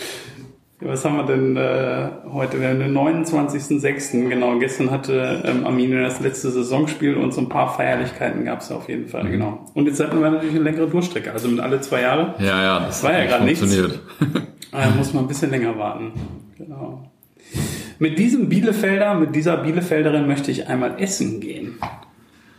Was 0.83 1.06
haben 1.06 1.16
wir 1.18 1.24
denn 1.25 1.56
äh, 1.57 2.10
heute? 2.31 2.60
Wir 2.60 2.69
haben 2.69 2.80
den 2.80 2.98
29.06. 2.98 4.30
Genau, 4.30 4.57
gestern 4.57 4.89
hatte 4.89 5.42
ähm, 5.45 5.66
Arminia 5.66 6.01
das 6.01 6.19
letzte 6.22 6.50
Saisonspiel 6.50 7.16
und 7.18 7.33
so 7.33 7.42
ein 7.42 7.50
paar 7.50 7.74
Feierlichkeiten 7.75 8.45
gab 8.45 8.62
es 8.62 8.72
auf 8.72 8.89
jeden 8.89 9.07
Fall, 9.07 9.25
Mhm. 9.25 9.31
genau. 9.31 9.66
Und 9.75 9.86
jetzt 9.86 10.00
hatten 10.00 10.19
wir 10.19 10.31
natürlich 10.31 10.56
eine 10.56 10.63
längere 10.63 10.88
Durchstrecke, 10.88 11.31
also 11.31 11.48
mit 11.50 11.60
alle 11.60 11.81
zwei 11.81 12.01
Jahre. 12.01 12.33
Ja, 12.39 12.62
ja, 12.63 12.80
das 12.80 13.04
War 13.04 13.13
ja 13.13 13.38
nicht 13.39 13.45
nichts. 13.45 13.60
funktioniert. 13.60 14.00
Da 14.72 14.89
muss 14.98 15.13
man 15.13 15.25
ein 15.25 15.28
bisschen 15.28 15.51
länger 15.51 15.78
warten. 15.78 16.13
Genau. 16.57 17.04
Mit 18.00 18.18
diesem 18.18 18.48
Bielefelder, 18.48 19.16
mit 19.16 19.36
dieser 19.36 19.57
Bielefelderin 19.57 20.25
möchte 20.28 20.50
ich 20.50 20.68
einmal 20.69 20.95
essen 20.98 21.42
gehen. 21.42 21.74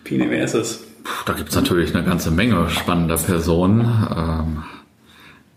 Pine, 0.05 0.29
wer 0.29 0.45
ist 0.45 0.53
es? 0.55 0.85
Puh, 1.03 1.11
Da 1.25 1.33
gibt's 1.33 1.55
natürlich 1.57 1.95
eine 1.95 2.05
ganze 2.05 2.31
Menge 2.31 2.69
spannender 2.69 3.17
Personen. 3.17 3.81
Ähm, 4.15 4.63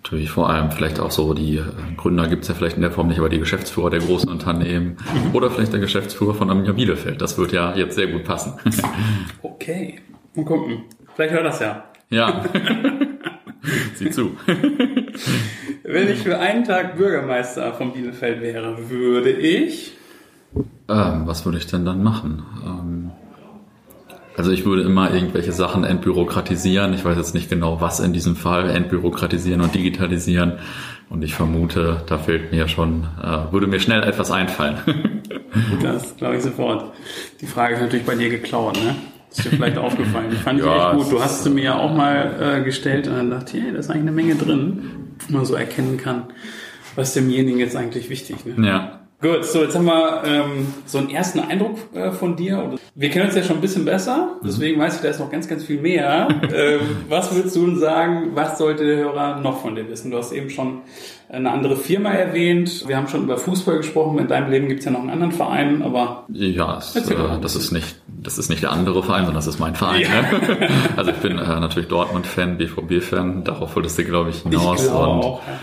natürlich 0.06 0.30
vor 0.30 0.50
allem 0.52 0.70
vielleicht 0.70 1.00
auch 1.00 1.10
so 1.10 1.34
die 1.34 1.58
äh, 1.58 1.64
Gründer 1.98 2.28
gibt's 2.28 2.48
ja 2.48 2.54
vielleicht 2.54 2.76
in 2.76 2.84
der 2.84 2.92
Form 2.92 3.08
nicht, 3.08 3.18
aber 3.18 3.30
die 3.30 3.40
Geschäftsführer 3.40 3.90
der 3.90 4.02
großen 4.02 4.30
Unternehmen 4.30 4.98
oder 5.34 5.50
vielleicht 5.50 5.74
der 5.74 5.80
Geschäftsführer 5.80 6.36
von 6.36 6.48
Arminia 6.48 6.74
Bielefeld. 6.74 7.20
Das 7.22 7.40
wird 7.40 7.52
ja 7.52 7.76
jetzt 7.76 7.96
sehr 7.96 8.08
gut 8.08 8.24
passen. 8.24 8.54
Okay, 9.42 10.00
mal 10.36 10.46
gucken. 10.46 10.84
Vielleicht 11.16 11.34
hört 11.34 11.46
das 11.46 11.60
ja. 11.60 11.86
ja. 12.10 12.44
Sieh 13.96 14.12
zu. 14.12 14.38
Wenn 15.84 16.10
ich 16.10 16.20
für 16.20 16.38
einen 16.38 16.66
Tag 16.66 16.98
Bürgermeister 16.98 17.74
von 17.74 17.94
Bielefeld 17.94 18.42
wäre, 18.42 18.90
würde 18.90 19.32
ich. 19.32 19.94
Ähm, 20.88 21.24
was 21.26 21.46
würde 21.46 21.58
ich 21.58 21.68
denn 21.68 21.86
dann 21.86 22.04
machen? 22.04 22.44
Ähm, 22.64 23.12
also 24.38 24.52
ich 24.52 24.66
würde 24.66 24.84
immer 24.84 25.14
irgendwelche 25.14 25.52
Sachen 25.52 25.84
entbürokratisieren. 25.84 26.94
Ich 26.94 27.06
weiß 27.06 27.18
jetzt 27.18 27.34
nicht 27.34 27.50
genau, 27.50 27.80
was 27.82 28.00
in 28.00 28.14
diesem 28.14 28.36
Fall 28.36 28.70
entbürokratisieren 28.70 29.62
und 29.62 29.74
digitalisieren. 29.74 30.54
Und 31.10 31.24
ich 31.24 31.36
vermute, 31.36 32.02
da 32.08 32.18
fehlt 32.18 32.52
mir 32.52 32.68
schon, 32.68 33.08
äh, 33.22 33.52
würde 33.52 33.68
mir 33.68 33.80
schnell 33.80 34.04
etwas 34.04 34.32
einfallen. 34.32 34.78
Das 35.82 36.18
glaube 36.18 36.36
ich 36.36 36.44
sofort. 36.44 36.92
Die 37.40 37.46
Frage 37.46 37.76
ist 37.76 37.82
natürlich 37.82 38.06
bei 38.06 38.16
dir 38.16 38.30
geklaut, 38.30 38.76
ne? 38.76 38.94
Ist 39.30 39.46
dir 39.46 39.52
vielleicht 39.52 39.78
aufgefallen. 39.78 40.30
Die 40.30 40.36
fand 40.36 40.60
ich 40.60 40.66
Ja, 40.66 40.92
echt 40.92 40.98
gut. 40.98 41.14
Du 41.14 41.22
hast 41.22 41.46
sie 41.46 41.50
mir 41.50 41.64
ja 41.64 41.80
auch 41.80 41.94
mal 41.94 42.60
äh, 42.60 42.64
gestellt 42.66 43.08
und 43.08 43.16
dann 43.16 43.30
dachte 43.30 43.56
ich, 43.56 43.64
hey, 43.64 43.72
da 43.72 43.80
ist 43.80 43.90
eigentlich 43.90 44.02
eine 44.02 44.12
Menge 44.12 44.36
drin, 44.36 44.84
wo 45.30 45.38
man 45.38 45.46
so 45.46 45.56
erkennen 45.56 45.96
kann, 45.96 46.26
was 46.96 47.14
demjenigen 47.14 47.60
jetzt 47.60 47.78
eigentlich 47.78 48.10
wichtig 48.10 48.46
ne? 48.46 48.68
ja. 48.68 49.05
Gut, 49.26 49.44
so 49.44 49.64
jetzt 49.64 49.76
haben 49.76 49.86
wir 49.86 50.22
ähm, 50.24 50.68
so 50.86 51.00
einen 51.00 51.10
ersten 51.10 51.40
Eindruck 51.40 51.80
äh, 51.96 52.12
von 52.12 52.36
dir. 52.36 52.76
Wir 52.94 53.10
kennen 53.10 53.26
uns 53.26 53.36
ja 53.36 53.42
schon 53.42 53.56
ein 53.56 53.62
bisschen 53.62 53.84
besser, 53.84 54.40
deswegen 54.46 54.80
weiß 54.80 54.98
ich, 54.98 55.02
da 55.02 55.08
ist 55.08 55.20
noch 55.20 55.32
ganz, 55.32 55.48
ganz 55.48 55.64
viel 55.64 55.82
mehr. 55.82 56.28
ähm, 56.54 56.82
was 57.10 57.34
würdest 57.34 57.56
du 57.56 57.66
denn 57.66 57.80
sagen, 57.80 58.36
was 58.36 58.60
sollte 58.60 58.86
der 58.86 58.98
Hörer 58.98 59.40
noch 59.40 59.62
von 59.62 59.74
dir 59.74 59.90
wissen? 59.90 60.12
Du 60.12 60.18
hast 60.18 60.32
eben 60.32 60.52
schon 60.52 60.82
eine 61.28 61.52
andere 61.52 61.76
Firma 61.76 62.12
erwähnt. 62.12 62.88
Wir 62.88 62.98
haben 62.98 63.08
schon 63.08 63.24
über 63.24 63.38
Fußball 63.38 63.78
gesprochen. 63.78 64.20
In 64.20 64.28
deinem 64.28 64.52
Leben 64.52 64.68
gibt 64.68 64.82
es 64.82 64.86
ja 64.86 64.92
noch 64.92 65.00
einen 65.00 65.10
anderen 65.10 65.32
Verein, 65.32 65.82
aber 65.82 66.26
Ja, 66.30 66.78
es, 66.78 66.96
äh, 66.96 67.16
das 67.42 67.56
ist 67.56 67.72
nicht, 67.72 67.96
das 68.08 68.38
ist 68.38 68.50
nicht 68.50 68.62
der 68.62 68.74
andere 68.74 69.02
Verein, 69.02 69.26
sondern 69.26 69.38
das 69.38 69.48
ist 69.48 69.58
mein 69.58 69.74
Verein. 69.74 70.02
Ne? 70.02 70.70
Also 70.98 71.10
ich 71.10 71.18
bin 71.18 71.40
äh, 71.40 71.60
natürlich 71.60 71.90
Dortmund-Fan, 71.90 72.60
BVB-Fan, 72.60 73.44
darauf 73.44 73.76
wolltest 73.76 73.98
du, 73.98 74.04
glaube 74.04 74.30
ich, 74.30 74.38
ich 74.38 74.44
hinaus. 74.44 74.84
glaube 74.84 75.10
und 75.10 75.24
auch. 75.24 75.42
Ja. 75.48 75.54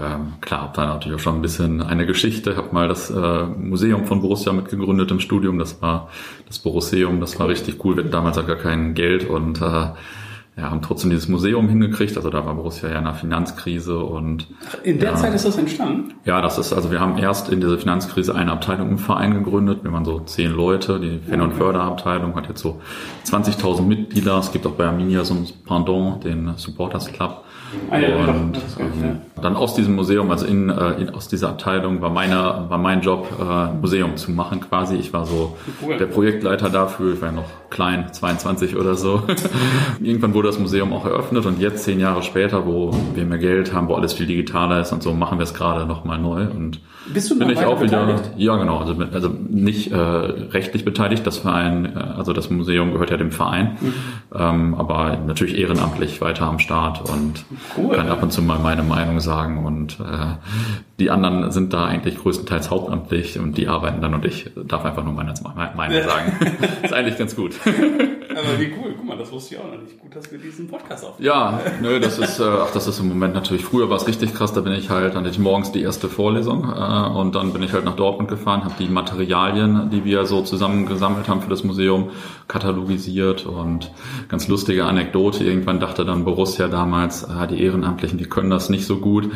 Ähm, 0.00 0.34
klar, 0.40 0.62
habe 0.62 0.72
da 0.76 0.86
natürlich 0.86 1.18
auch 1.18 1.22
schon 1.22 1.36
ein 1.36 1.42
bisschen 1.42 1.82
eine 1.82 2.06
Geschichte, 2.06 2.56
habe 2.56 2.68
mal 2.72 2.88
das 2.88 3.10
äh, 3.10 3.44
Museum 3.44 4.06
von 4.06 4.20
Borussia 4.20 4.52
mitgegründet 4.52 5.10
im 5.10 5.20
Studium, 5.20 5.58
das 5.58 5.82
war 5.82 6.08
das 6.46 6.58
Borusseum, 6.58 7.20
das 7.20 7.38
war 7.40 7.48
richtig 7.48 7.84
cool, 7.84 7.96
wir 7.96 8.04
hatten 8.04 8.12
damals 8.12 8.36
halt 8.36 8.46
gar 8.46 8.56
kein 8.56 8.94
Geld 8.94 9.28
und 9.28 9.60
äh, 9.60 9.90
ja, 10.58 10.70
haben 10.70 10.82
trotzdem 10.82 11.10
dieses 11.10 11.28
Museum 11.28 11.68
hingekriegt, 11.68 12.16
also 12.16 12.30
da 12.30 12.44
war 12.44 12.54
Borussia 12.54 12.88
ja 12.88 12.98
in 12.98 13.06
einer 13.06 13.14
Finanzkrise 13.14 13.98
und 13.98 14.48
In 14.82 14.98
der 14.98 15.10
ja. 15.10 15.16
Zeit 15.16 15.32
ist 15.32 15.44
das 15.44 15.56
entstanden. 15.56 16.14
ja, 16.24 16.40
das 16.40 16.58
ist, 16.58 16.72
also 16.72 16.90
wir 16.90 16.98
haben 16.98 17.16
erst 17.16 17.48
in 17.48 17.60
dieser 17.60 17.78
Finanzkrise 17.78 18.34
eine 18.34 18.50
Abteilung 18.50 18.90
im 18.90 18.98
Verein 18.98 19.34
gegründet. 19.34 19.84
Wir 19.84 19.92
waren 19.92 20.04
so 20.04 20.18
zehn 20.20 20.50
Leute. 20.50 20.98
Die 20.98 21.20
Fan- 21.28 21.42
und 21.42 21.54
Förderabteilung 21.54 22.34
hat 22.34 22.48
jetzt 22.48 22.60
so 22.60 22.80
20.000 23.26 23.82
Mitglieder. 23.82 24.36
Es 24.38 24.50
gibt 24.50 24.66
auch 24.66 24.72
bei 24.72 24.86
Arminia 24.86 25.24
so 25.24 25.34
ein 25.34 25.46
Pendant, 25.64 26.24
den 26.24 26.52
Supporters 26.56 27.12
Club. 27.12 27.44
Ah, 27.90 27.98
ja, 27.98 28.16
und 28.16 28.56
doch, 28.56 28.62
das 28.62 28.78
ähm, 28.78 29.18
dann 29.42 29.56
aus 29.56 29.74
diesem 29.74 29.94
Museum, 29.94 30.30
also 30.30 30.46
in, 30.46 30.68
äh, 30.70 30.92
in, 31.00 31.10
aus 31.10 31.28
dieser 31.28 31.50
Abteilung 31.50 32.00
war 32.00 32.10
meine, 32.10 32.64
war 32.68 32.78
mein 32.78 33.00
Job, 33.02 33.28
äh, 33.40 33.72
Museum 33.80 34.16
zu 34.16 34.30
machen 34.32 34.60
quasi. 34.60 34.96
Ich 34.96 35.12
war 35.12 35.26
so 35.26 35.56
Cool. 35.82 35.96
der 35.96 36.06
Projektleiter 36.06 36.70
dafür. 36.70 37.14
Ich 37.14 37.20
war 37.20 37.28
ja 37.28 37.34
noch 37.34 37.44
klein, 37.70 38.12
22 38.12 38.76
oder 38.76 38.94
so. 38.94 39.22
Irgendwann 40.00 40.34
wurde 40.34 40.48
das 40.48 40.58
Museum 40.58 40.92
auch 40.92 41.04
eröffnet 41.04 41.46
und 41.46 41.60
jetzt 41.60 41.84
zehn 41.84 42.00
Jahre 42.00 42.22
später, 42.22 42.66
wo 42.66 42.92
wir 43.14 43.24
mehr 43.24 43.38
Geld 43.38 43.72
haben, 43.74 43.88
wo 43.88 43.94
alles 43.94 44.12
viel 44.12 44.26
digitaler 44.26 44.80
ist 44.80 44.92
und 44.92 45.02
so, 45.02 45.12
machen 45.12 45.38
wir 45.38 45.44
es 45.44 45.54
gerade 45.54 45.86
nochmal 45.86 46.18
neu 46.18 46.42
und 46.50 46.80
Bist 47.12 47.30
du 47.30 47.38
bin 47.38 47.50
ich 47.50 47.64
auch 47.64 47.80
wieder, 47.80 48.06
beteiligt? 48.06 48.30
ja 48.36 48.56
genau, 48.56 48.78
also, 48.78 48.96
also 49.12 49.28
nicht 49.48 49.92
äh, 49.92 49.96
rechtlich 49.96 50.84
beteiligt, 50.84 51.26
das 51.26 51.38
Verein, 51.38 51.84
äh, 51.96 51.98
also 52.16 52.32
das 52.32 52.50
Museum 52.50 52.92
gehört 52.92 53.10
ja 53.10 53.16
dem 53.16 53.30
Verein, 53.30 53.76
Mhm. 53.80 53.92
ähm, 54.34 54.74
aber 54.74 55.18
natürlich 55.26 55.56
ehrenamtlich 55.58 56.20
weiter 56.20 56.46
am 56.46 56.58
Start 56.58 57.08
und 57.10 57.44
Cool. 57.76 57.96
kann 57.96 58.08
ab 58.08 58.22
und 58.22 58.32
zu 58.32 58.42
mal 58.42 58.58
meine 58.58 58.82
Meinung 58.82 59.20
sagen 59.20 59.64
und 59.64 59.98
äh, 60.00 60.36
die 60.98 61.10
anderen 61.10 61.52
sind 61.52 61.72
da 61.72 61.84
eigentlich 61.84 62.18
größtenteils 62.18 62.70
hauptamtlich 62.70 63.38
und 63.38 63.56
die 63.56 63.68
arbeiten 63.68 64.00
dann 64.00 64.14
und 64.14 64.24
ich 64.24 64.50
darf 64.66 64.84
einfach 64.84 65.04
nur 65.04 65.12
meine 65.12 65.32
meine 65.42 65.74
Meinung 65.76 66.02
sagen. 66.02 66.32
ist 66.82 66.92
eigentlich 66.92 67.16
ganz 67.16 67.36
gut. 67.36 67.54
Aber 67.64 68.60
wie 68.60 68.72
cool, 68.78 68.94
guck 68.96 69.06
mal, 69.06 69.16
das 69.16 69.32
wusste 69.32 69.54
ich 69.54 69.60
auch 69.60 69.66
noch 69.66 69.80
nicht. 69.80 70.00
Gut, 70.00 70.14
dass 70.14 70.30
wir 70.30 70.38
diesen 70.38 70.68
Podcast 70.68 71.04
aufnehmen. 71.04 71.26
Ja, 71.26 71.60
nö, 71.80 71.98
das 71.98 72.18
ist, 72.18 72.38
äh, 72.38 72.44
ach, 72.44 72.70
das 72.72 72.86
ist 72.86 73.00
im 73.00 73.08
Moment 73.08 73.34
natürlich, 73.34 73.64
früher 73.64 73.90
war 73.90 73.96
es 73.96 74.06
richtig 74.06 74.34
krass, 74.34 74.52
da 74.52 74.60
bin 74.60 74.72
ich 74.72 74.90
halt, 74.90 75.14
dann 75.14 75.24
hatte 75.24 75.30
ich 75.30 75.38
morgens 75.38 75.72
die 75.72 75.82
erste 75.82 76.08
Vorlesung 76.08 76.64
äh, 76.64 77.18
und 77.18 77.34
dann 77.34 77.52
bin 77.52 77.62
ich 77.62 77.72
halt 77.72 77.84
nach 77.84 77.96
Dortmund 77.96 78.28
gefahren, 78.28 78.64
habe 78.64 78.74
die 78.78 78.88
Materialien, 78.88 79.90
die 79.90 80.04
wir 80.04 80.24
so 80.26 80.42
zusammengesammelt 80.42 81.28
haben 81.28 81.42
für 81.42 81.50
das 81.50 81.64
Museum, 81.64 82.10
katalogisiert 82.48 83.46
und 83.46 83.90
ganz 84.28 84.48
lustige 84.48 84.84
Anekdote, 84.84 85.44
irgendwann 85.44 85.80
dachte 85.80 86.04
dann 86.04 86.24
Borussia 86.24 86.68
damals, 86.68 87.24
äh, 87.24 87.46
die 87.48 87.62
Ehrenamtlichen, 87.62 88.18
die 88.18 88.26
können 88.26 88.50
das 88.50 88.68
nicht 88.68 88.86
so 88.86 88.98
gut, 88.98 89.26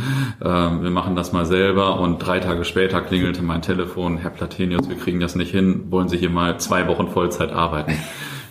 äh, 0.40 0.44
wir 0.44 0.90
machen 0.90 1.16
das 1.16 1.32
mal 1.32 1.44
selber 1.52 2.00
und 2.00 2.18
drei 2.18 2.40
Tage 2.40 2.64
später 2.64 3.02
klingelte 3.02 3.42
mein 3.42 3.60
Telefon, 3.60 4.16
Herr 4.16 4.30
Platenius, 4.30 4.88
wir 4.88 4.96
kriegen 4.96 5.20
das 5.20 5.34
nicht 5.34 5.50
hin, 5.50 5.84
wollen 5.90 6.08
Sie 6.08 6.16
hier 6.16 6.30
mal 6.30 6.58
zwei 6.58 6.88
Wochen 6.88 7.08
Vollzeit 7.08 7.52
arbeiten? 7.52 7.92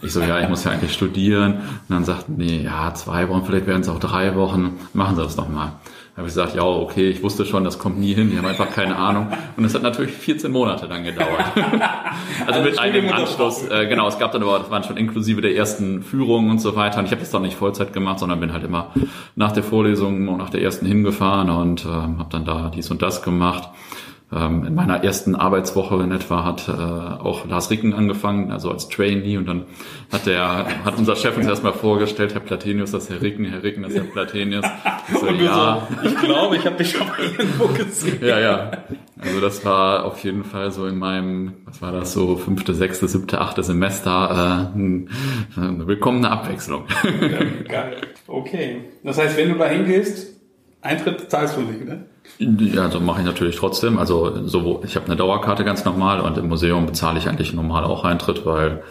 Ich 0.04 0.14
so, 0.14 0.22
ja, 0.22 0.40
ich 0.40 0.48
muss 0.48 0.64
ja 0.64 0.72
eigentlich 0.72 0.94
studieren. 0.94 1.54
Und 1.54 1.90
dann 1.90 2.06
sagten 2.06 2.38
die, 2.38 2.64
ja, 2.64 2.94
zwei 2.94 3.28
Wochen, 3.30 3.44
vielleicht 3.44 3.66
werden 3.66 3.82
es 3.82 3.90
auch 3.90 4.00
drei 4.00 4.36
Wochen. 4.36 4.80
Machen 4.94 5.16
Sie 5.16 5.22
das 5.24 5.36
doch 5.36 5.48
mal. 5.48 5.74
Habe 6.18 6.28
ich 6.28 6.34
gesagt, 6.34 6.56
ja, 6.56 6.64
okay, 6.64 7.10
ich 7.10 7.24
wusste 7.24 7.46
schon, 7.46 7.64
das 7.64 7.80
kommt 7.80 7.98
nie 7.98 8.14
hin. 8.14 8.32
Die 8.32 8.38
haben 8.38 8.46
einfach 8.46 8.70
keine 8.70 8.98
Ahnung. 8.98 9.28
Und 9.56 9.64
es 9.64 9.74
hat 9.74 9.82
natürlich 9.82 10.12
14 10.12 10.52
Monate 10.52 10.90
dann 10.90 11.06
gedauert. 11.06 11.46
also, 11.56 12.60
also 12.60 12.62
mit 12.64 12.80
einem 12.80 13.10
Anschluss. 13.14 13.66
Äh, 13.70 13.88
genau, 13.88 14.10
es 14.10 14.20
gab 14.20 14.34
dann 14.34 14.44
aber, 14.44 14.60
das 14.60 14.70
waren 14.70 14.84
schon 14.84 14.98
inklusive 14.98 15.40
der 15.40 15.56
ersten 15.56 16.04
Führungen 16.04 16.52
und 16.52 16.60
so 16.60 16.76
weiter. 16.76 17.00
Und 17.00 17.06
ich 17.06 17.12
habe 17.12 17.22
das 17.22 17.32
dann 17.32 17.44
nicht 17.44 17.56
Vollzeit 17.56 17.94
gemacht, 17.94 18.20
sondern 18.20 18.42
bin 18.42 18.52
halt 18.52 18.66
immer 18.66 18.92
nach 19.38 19.54
der 19.54 19.64
Vorlesung 19.64 20.28
und 20.28 20.38
nach 20.38 20.50
der 20.50 20.62
ersten 20.62 20.86
hingefahren 20.86 21.50
und 21.50 21.86
äh, 21.86 21.88
habe 21.88 22.28
dann 22.30 22.44
da 22.44 22.70
dies 22.76 22.92
und 22.92 23.02
das 23.02 23.24
gemacht. 23.24 23.70
Ähm, 24.34 24.66
in 24.66 24.76
meiner 24.76 25.04
ersten 25.04 25.36
Arbeitswoche 25.36 26.02
in 26.02 26.12
etwa 26.12 26.46
hat 26.46 26.70
äh, 26.70 26.72
auch 26.72 27.46
Lars 27.48 27.70
Ricken 27.70 27.94
angefangen, 27.94 28.50
also 28.50 28.72
als 28.72 28.88
Trainee 28.88 29.38
und 29.38 29.46
dann 29.46 29.66
hat 30.10 30.26
der, 30.26 30.86
hat 30.86 30.98
unser 30.98 31.18
Chef 31.18 31.36
uns 31.36 31.48
erstmal 31.48 31.74
vorgestellt, 31.74 32.34
Herr 32.34 32.40
Platenius, 32.40 32.92
das 32.92 33.04
ist 33.04 33.10
Herr 33.10 33.22
Ricken, 33.22 33.44
Herr 33.44 33.62
Ricken, 33.62 33.84
das 33.84 33.92
ist 33.92 33.98
Herr 33.98 34.06
Platenius. 34.06 34.66
Ich 35.10 35.20
so, 35.20 35.28
ja. 35.28 35.86
So, 36.02 36.08
ich 36.08 36.16
glaube, 36.18 36.56
ich 36.56 36.66
habe 36.66 36.78
dich 36.78 36.92
schon 36.92 37.08
mal 37.08 37.18
irgendwo 37.20 37.68
gesehen. 37.68 38.20
Ja, 38.22 38.40
ja. 38.40 38.72
Also 39.20 39.42
das 39.42 39.66
war 39.66 40.06
auf 40.06 40.24
jeden 40.24 40.46
Fall 40.46 40.72
so 40.72 40.88
in 40.88 40.98
meinem, 40.98 41.54
was 41.66 41.82
war 41.82 41.92
das 41.92 42.14
so, 42.14 42.38
fünfte, 42.38 42.74
sechste, 42.74 43.10
siebte, 43.10 43.42
achte 43.42 43.64
Semester 43.64 44.72
äh, 44.76 45.60
eine 45.60 45.88
willkommene 45.88 46.32
Abwechslung. 46.32 46.86
Ja, 47.04 47.40
geil. 47.68 47.98
Okay. 48.28 48.82
Das 49.04 49.18
heißt, 49.18 49.36
wenn 49.36 49.50
du 49.50 49.58
da 49.58 49.66
hingehst, 49.66 50.40
Eintritt 50.82 51.30
zahlst 51.30 51.58
du 51.58 51.62
nicht, 51.62 51.86
ne? 51.86 52.06
Ja, 52.40 52.84
also 52.84 53.00
mache 53.00 53.22
ich 53.22 53.26
natürlich 53.26 53.56
trotzdem. 53.56 53.98
Also 54.00 54.48
so, 54.48 54.82
ich 54.86 54.96
habe 54.96 55.06
eine 55.06 55.16
Dauerkarte 55.16 55.64
ganz 55.64 55.86
normal 55.86 56.22
und 56.22 56.38
im 56.38 56.48
Museum 56.48 56.86
bezahle 56.86 57.20
ich 57.20 57.28
eigentlich 57.28 57.54
normal 57.54 57.84
auch 57.84 58.04
Eintritt, 58.04 58.46
weil 58.46 58.82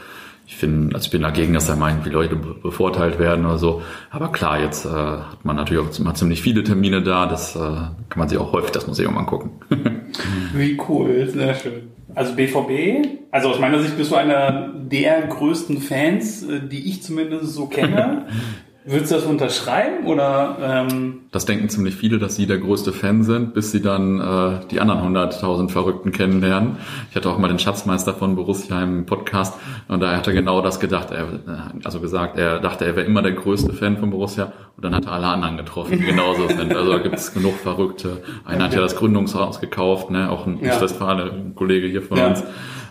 ich 0.51 0.57
finde, 0.57 0.97
also 0.97 1.07
ich 1.07 1.13
bin 1.13 1.23
dagegen, 1.23 1.55
dass 1.55 1.67
da 1.67 1.77
meinen, 1.77 2.05
wie 2.05 2.11
Leute 2.11 2.35
bevorteilt 2.35 3.21
werden 3.21 3.47
oder 3.47 3.59
so. 3.59 3.83
Aber 4.11 4.33
klar, 4.33 4.61
jetzt 4.61 4.85
äh, 4.85 4.89
hat 4.89 5.45
man 5.45 5.55
natürlich 5.55 5.87
auch 5.87 5.97
immer 5.99 6.15
ziemlich 6.15 6.43
viele 6.43 6.65
Termine 6.65 7.03
da. 7.03 7.27
Das 7.27 7.55
äh, 7.55 7.59
kann 7.59 8.17
man 8.17 8.29
sich 8.29 8.37
auch 8.37 8.53
häufig 8.53 8.73
das 8.73 8.89
Museum 8.89 9.17
angucken. 9.17 9.61
wie 10.55 10.77
cool, 10.89 11.29
sehr 11.29 11.55
schön. 11.55 11.91
Also 12.17 12.35
BVB, 12.35 13.07
also 13.31 13.51
aus 13.51 13.61
meiner 13.61 13.79
Sicht 13.79 13.97
bist 13.97 14.11
du 14.11 14.17
einer 14.17 14.73
der 14.75 15.23
größten 15.29 15.79
Fans, 15.79 16.43
äh, 16.43 16.61
die 16.61 16.89
ich 16.89 17.03
zumindest 17.05 17.55
so 17.55 17.67
kenne. 17.67 18.27
Würdest 18.91 19.13
du 19.13 19.15
das 19.15 19.25
unterschreiben 19.25 20.05
oder? 20.07 20.57
Ähm 20.61 21.21
das 21.31 21.45
denken 21.45 21.69
ziemlich 21.69 21.95
viele, 21.95 22.19
dass 22.19 22.35
sie 22.35 22.49
der 22.49 22.59
größte 22.59 22.93
Fan 22.93 23.23
sind, 23.23 23.55
bis 23.55 23.71
sie 23.71 23.81
dann 23.81 24.21
äh, 24.21 24.67
die 24.69 24.81
anderen 24.81 25.17
100.000 25.17 25.71
Verrückten 25.71 26.11
kennenlernen. 26.11 26.79
Ich 27.09 27.15
hatte 27.15 27.31
auch 27.31 27.39
mal 27.39 27.47
den 27.47 27.61
Schatzmeister 27.61 28.15
von 28.15 28.35
Borussia 28.35 28.83
im 28.83 29.07
Podcast 29.07 29.55
und 29.87 30.01
da 30.01 30.17
hat 30.17 30.27
er 30.27 30.33
genau 30.33 30.61
das 30.61 30.81
gedacht. 30.81 31.13
Er, 31.13 31.23
äh, 31.23 31.85
also 31.85 32.01
gesagt, 32.01 32.37
er 32.37 32.59
dachte, 32.59 32.85
er 32.85 32.97
wäre 32.97 33.07
immer 33.07 33.23
der 33.23 33.33
größte 33.33 33.73
Fan 33.73 33.97
von 33.99 34.11
Borussia 34.11 34.53
und 34.77 34.85
dann 34.85 34.93
hat 34.93 35.07
er 35.07 35.13
alle 35.13 35.29
anderen 35.29 35.57
getroffen, 35.57 35.99
die 35.99 36.05
genauso 36.05 36.49
sind. 36.49 36.75
Also 36.75 36.91
da 36.91 36.99
gibt 36.99 37.15
es 37.15 37.33
genug 37.33 37.55
Verrückte. 37.55 38.25
Einer 38.45 38.65
hat 38.65 38.75
ja 38.75 38.81
das 38.81 38.97
Gründungshaus 38.97 39.61
gekauft, 39.61 40.11
ne? 40.11 40.31
auch 40.31 40.49
ein 40.49 40.59
ja. 40.65 40.81
Westfale, 40.81 41.31
ein 41.31 41.55
Kollege 41.55 41.87
hier 41.87 42.03
von 42.03 42.19
ja. 42.19 42.27
uns. 42.31 42.43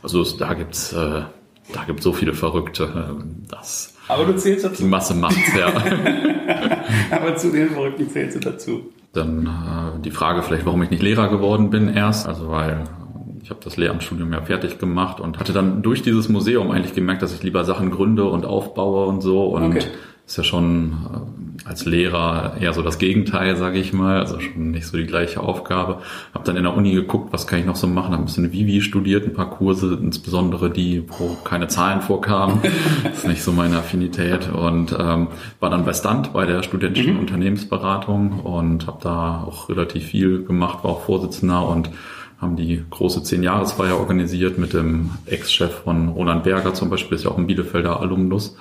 Also 0.02 0.24
da 0.38 0.54
gibt's 0.54 0.94
äh, 0.94 1.24
da 1.74 1.84
gibt's 1.86 2.04
so 2.04 2.14
viele 2.14 2.34
Verrückte. 2.34 2.84
Äh, 2.84 3.52
das 3.52 3.96
aber 4.10 4.26
du 4.26 4.36
zählst 4.36 4.66
dazu. 4.66 4.84
Die 4.84 4.90
Masse 4.90 5.14
macht's, 5.14 5.56
ja. 5.58 5.72
Aber 7.12 7.36
zu 7.36 7.52
den 7.52 7.70
Verrückten 7.70 8.10
zählst 8.10 8.36
du 8.36 8.40
dazu. 8.40 8.82
Dann 9.14 9.46
äh, 9.46 10.02
die 10.02 10.12
Frage 10.12 10.44
vielleicht, 10.44 10.66
warum 10.66 10.84
ich 10.84 10.90
nicht 10.90 11.02
Lehrer 11.02 11.30
geworden 11.30 11.70
bin 11.70 11.88
erst. 11.88 12.28
Also 12.28 12.50
weil 12.50 12.84
ich 13.42 13.50
habe 13.50 13.62
das 13.64 13.78
Lehramtsstudium 13.78 14.34
ja 14.34 14.42
fertig 14.42 14.80
gemacht 14.80 15.20
und 15.20 15.40
hatte 15.40 15.54
dann 15.54 15.82
durch 15.82 16.02
dieses 16.02 16.28
Museum 16.28 16.72
eigentlich 16.72 16.94
gemerkt, 16.94 17.22
dass 17.22 17.34
ich 17.34 17.42
lieber 17.42 17.64
Sachen 17.64 17.92
gründe 17.92 18.26
und 18.26 18.46
aufbaue 18.46 19.06
und 19.06 19.22
so. 19.22 19.46
Und 19.46 19.78
okay 19.78 19.86
ist 20.30 20.38
ja 20.38 20.44
schon 20.44 20.92
äh, 20.92 21.49
als 21.70 21.86
Lehrer 21.86 22.54
eher 22.60 22.74
so 22.74 22.82
das 22.82 22.98
Gegenteil, 22.98 23.56
sage 23.56 23.78
ich 23.78 23.94
mal, 23.94 24.20
also 24.20 24.40
schon 24.40 24.72
nicht 24.72 24.88
so 24.88 24.98
die 24.98 25.06
gleiche 25.06 25.42
Aufgabe. 25.42 26.00
Habe 26.34 26.44
dann 26.44 26.58
in 26.58 26.64
der 26.64 26.76
Uni 26.76 26.94
geguckt, 26.94 27.32
was 27.32 27.46
kann 27.46 27.60
ich 27.60 27.66
noch 27.66 27.76
so 27.76 27.86
machen, 27.86 28.12
habe 28.12 28.24
ein 28.24 28.26
bisschen 28.26 28.52
Vivi 28.52 28.82
studiert, 28.82 29.26
ein 29.26 29.34
paar 29.34 29.52
Kurse, 29.52 30.00
insbesondere 30.02 30.72
die, 30.72 31.04
wo 31.20 31.38
keine 31.44 31.68
Zahlen 31.68 32.02
vorkamen. 32.02 32.60
das 33.04 33.18
ist 33.20 33.28
nicht 33.28 33.44
so 33.44 33.52
meine 33.52 33.78
Affinität 33.78 34.50
und 34.52 34.98
ähm, 35.00 35.28
war 35.60 35.70
dann 35.70 35.86
bei 35.86 35.94
Stand 35.94 36.34
bei 36.34 36.48
der 36.48 36.64
studentischen 36.64 37.14
mhm. 37.14 37.20
Unternehmensberatung 37.20 38.40
und 38.40 38.88
habe 38.88 38.98
da 39.04 39.44
auch 39.44 39.70
relativ 39.70 40.06
viel 40.06 40.44
gemacht, 40.44 40.84
war 40.84 40.92
auch 40.92 41.06
Vorsitzender 41.06 41.68
und 41.68 41.92
haben 42.42 42.56
die 42.56 42.84
große 42.90 43.22
Zehn-Jahresfeier 43.24 44.00
organisiert 44.00 44.58
mit 44.58 44.74
dem 44.74 45.12
Ex-Chef 45.26 45.84
von 45.84 46.08
Roland 46.10 46.44
Berger 46.44 46.74
zum 46.74 46.90
Beispiel, 46.90 47.18
ist 47.18 47.26
ja 47.26 47.32
auch 47.32 47.38
ein 47.38 47.48
Bielefelder 47.48 48.00
Alumnus. 48.00 48.56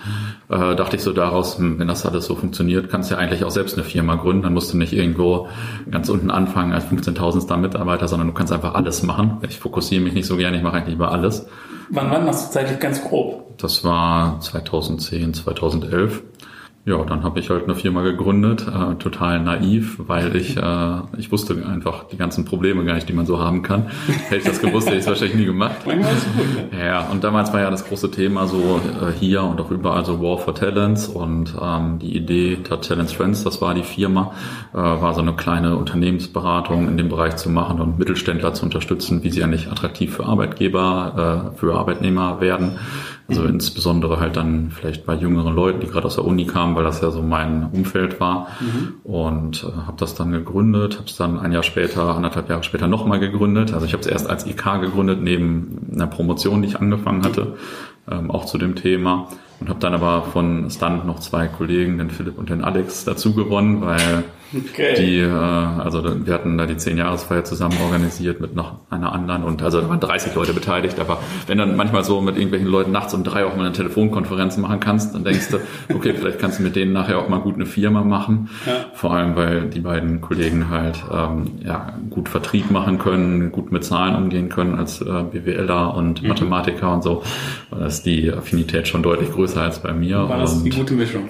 Äh, 0.49 0.75
dachte 0.75 0.97
ich 0.97 1.03
so 1.03 1.13
daraus, 1.13 1.59
hm, 1.59 1.79
wenn 1.79 1.87
das 1.87 2.05
alles 2.05 2.27
so 2.27 2.35
funktioniert, 2.35 2.91
kannst 2.91 3.11
du 3.11 3.15
ja 3.15 3.21
eigentlich 3.21 3.45
auch 3.45 3.53
selbst 3.53 3.75
eine 3.75 3.85
Firma 3.85 4.17
gründen. 4.17 4.43
Dann 4.43 4.55
musst 4.55 4.73
du 4.73 4.77
nicht 4.77 4.93
irgendwo 4.93 5.49
ganz 5.91 6.09
unten 6.09 6.31
anfangen 6.31 6.73
als 6.73 6.87
15.000 6.87 7.57
Mitarbeiter, 7.59 8.09
sondern 8.09 8.29
du 8.29 8.35
kannst 8.35 8.53
einfach 8.53 8.75
alles 8.75 9.05
machen. 9.05 9.39
Ich 9.49 9.59
fokussiere 9.61 10.03
mich 10.03 10.15
nicht 10.15 10.27
so 10.27 10.37
gerne, 10.37 10.57
ich 10.57 10.63
mache 10.63 10.79
eigentlich 10.79 10.95
lieber 10.95 11.13
alles. 11.13 11.47
Wann 11.91 12.11
war 12.11 12.21
das 12.25 12.51
zeitlich 12.51 12.81
ganz 12.81 13.03
grob? 13.03 13.57
Das 13.59 13.85
war 13.85 14.41
2010, 14.41 15.35
2011. 15.35 16.23
Ja, 16.89 17.05
dann 17.05 17.23
habe 17.23 17.39
ich 17.39 17.51
halt 17.51 17.65
eine 17.65 17.75
Firma 17.75 18.01
gegründet, 18.01 18.67
äh, 18.67 18.95
total 18.95 19.41
naiv, 19.41 20.01
weil 20.07 20.35
ich 20.35 20.57
äh, 20.57 21.01
ich 21.19 21.31
wusste 21.31 21.63
einfach 21.67 22.05
die 22.05 22.17
ganzen 22.17 22.47
Probleme 22.47 22.83
gar 22.87 22.95
nicht, 22.95 23.07
die 23.07 23.13
man 23.13 23.27
so 23.27 23.39
haben 23.39 23.61
kann. 23.61 23.91
Hätte 24.29 24.37
ich 24.37 24.45
das 24.45 24.59
gewusst, 24.59 24.87
hätte 24.87 24.97
ich 24.97 25.03
es 25.03 25.07
wahrscheinlich 25.07 25.37
nie 25.37 25.45
gemacht. 25.45 25.77
Ja, 26.73 27.07
und 27.11 27.23
damals 27.25 27.53
war 27.53 27.61
ja 27.61 27.71
das 27.71 27.85
große 27.85 28.11
Thema 28.11 28.47
so 28.47 28.81
äh, 29.03 29.13
hier 29.21 29.43
und 29.43 29.61
auch 29.61 29.71
überall 29.71 30.07
so 30.07 30.23
War 30.23 30.39
for 30.39 30.55
Talents 30.55 31.09
und 31.09 31.55
ähm, 31.61 31.99
die 31.99 32.17
Idee 32.17 32.57
der 32.57 32.81
Talents 32.81 33.13
Friends, 33.13 33.45
das 33.45 33.61
war 33.61 33.75
die 33.75 33.83
Firma, 33.83 34.33
äh, 34.73 34.79
war 34.79 35.13
so 35.13 35.21
eine 35.21 35.35
kleine 35.35 35.77
Unternehmensberatung 35.77 36.89
in 36.89 36.97
dem 36.97 37.11
Bereich 37.11 37.37
zu 37.37 37.51
machen 37.51 37.83
und 37.83 37.99
Mittelständler 37.99 38.55
zu 38.55 38.65
unterstützen, 38.65 39.23
wie 39.25 39.31
sie 39.31 39.45
eigentlich 39.45 39.71
attraktiv 39.71 40.15
für 40.15 40.25
Arbeitgeber, 40.25 41.53
äh, 41.55 41.59
für 41.59 41.75
Arbeitnehmer 41.75 42.41
werden 42.41 42.79
also 43.29 43.43
mhm. 43.43 43.51
insbesondere 43.51 44.21
halt 44.21 44.37
dann 44.37 44.71
vielleicht 44.71 45.05
bei 45.05 45.15
jüngeren 45.15 45.55
Leuten, 45.55 45.81
die 45.81 45.87
gerade 45.87 46.07
aus 46.07 46.15
der 46.15 46.25
Uni 46.25 46.47
kamen, 46.47 46.75
weil 46.75 46.85
das 46.85 47.03
ja 47.03 47.11
so 47.11 47.23
mein 47.23 47.69
Umfeld 47.73 48.21
war. 48.21 48.49
Mhm. 48.59 48.95
Und 49.05 49.65
äh, 49.65 49.87
habe 49.87 49.99
das 49.99 50.15
dann 50.15 50.33
gegründet, 50.33 50.97
habe 50.97 51.07
es 51.07 51.17
dann 51.17 51.39
ein 51.39 51.53
Jahr 51.53 51.63
später, 51.63 52.17
anderthalb 52.17 52.49
Jahre 52.49 52.63
später 52.63 52.87
nochmal 52.87 53.21
gegründet. 53.21 53.75
Also 53.75 53.85
ich 53.85 53.93
habe 53.93 54.01
es 54.01 54.07
erst 54.07 54.31
als 54.31 54.47
IK 54.47 54.81
gegründet, 54.81 55.21
neben 55.23 55.91
einer 55.93 56.07
Promotion, 56.07 56.63
die 56.63 56.69
ich 56.69 56.81
angefangen 56.81 57.23
hatte, 57.23 57.57
ähm, 58.11 58.31
auch 58.31 58.47
zu 58.47 58.57
dem 58.57 58.77
Thema. 58.77 59.29
Und 59.61 59.69
habe 59.69 59.81
dann 59.81 59.93
aber 59.93 60.23
von 60.23 60.71
Stunt 60.71 61.05
noch 61.05 61.19
zwei 61.19 61.49
Kollegen, 61.49 61.99
den 61.99 62.11
Philipp 62.11 62.39
und 62.39 62.49
den 62.49 62.65
Alex, 62.65 63.05
dazu 63.05 63.35
gewonnen, 63.35 63.83
weil 63.83 64.25
Okay. 64.55 64.95
Die, 64.97 65.19
äh, 65.19 65.29
also 65.29 66.03
wir 66.27 66.33
hatten 66.33 66.57
da 66.57 66.67
die 66.67 66.77
zehn-Jahresfeier 66.77 67.45
zusammen 67.45 67.77
organisiert 67.83 68.41
mit 68.41 68.55
noch 68.55 68.79
einer 68.91 69.13
anderen 69.13 69.45
und 69.45 69.63
also 69.63 69.81
da 69.81 69.89
waren 69.89 70.01
30 70.01 70.35
Leute 70.35 70.55
beteiligt, 70.55 70.99
aber 70.99 71.19
wenn 71.47 71.59
dann 71.59 71.77
manchmal 71.77 72.03
so 72.05 72.21
mit 72.21 72.37
irgendwelchen 72.37 72.69
Leuten 72.69 72.91
nachts 72.91 73.13
um 73.13 73.25
drei 73.25 73.45
auch 73.45 73.57
mal 73.57 73.67
eine 73.67 73.73
Telefonkonferenz 73.73 74.57
machen 74.57 74.81
kannst, 74.81 75.15
dann 75.15 75.25
denkst 75.25 75.49
du, 75.51 75.59
okay, 75.95 76.15
vielleicht 76.15 76.39
kannst 76.39 76.59
du 76.59 76.63
mit 76.63 76.77
denen 76.77 76.93
nachher 76.93 77.19
auch 77.19 77.29
mal 77.29 77.41
gut 77.41 77.57
eine 77.57 77.67
Firma 77.67 78.03
machen. 78.03 78.49
Ja. 78.67 78.87
Vor 78.95 79.13
allem, 79.13 79.37
weil 79.37 79.69
die 79.69 79.81
beiden 79.81 80.21
Kollegen 80.21 80.71
halt 80.71 80.99
ähm, 81.13 81.59
ja, 81.65 81.93
gut 82.09 82.29
Vertrieb 82.29 82.71
machen 82.71 82.99
können, 82.99 83.53
gut 83.53 83.71
mit 83.71 83.85
Zahlen 83.85 84.17
umgehen 84.17 84.49
können 84.49 84.79
als 84.79 85.03
äh, 85.03 85.05
BWLer 85.05 85.95
und 85.95 86.23
mhm. 86.23 86.29
Mathematiker 86.29 86.93
und 86.93 87.03
so. 87.03 87.23
Da 87.71 87.87
ist 87.87 88.05
die 88.05 88.33
Affinität 88.33 88.89
schon 88.89 89.03
deutlich 89.03 89.31
größer 89.31 89.61
als 89.61 89.81
bei 89.81 89.93
mir. 89.93 90.29
War 90.29 90.39
das 90.39 90.63
die 90.63 90.71
gute 90.71 90.95
Mischung? 90.95 91.29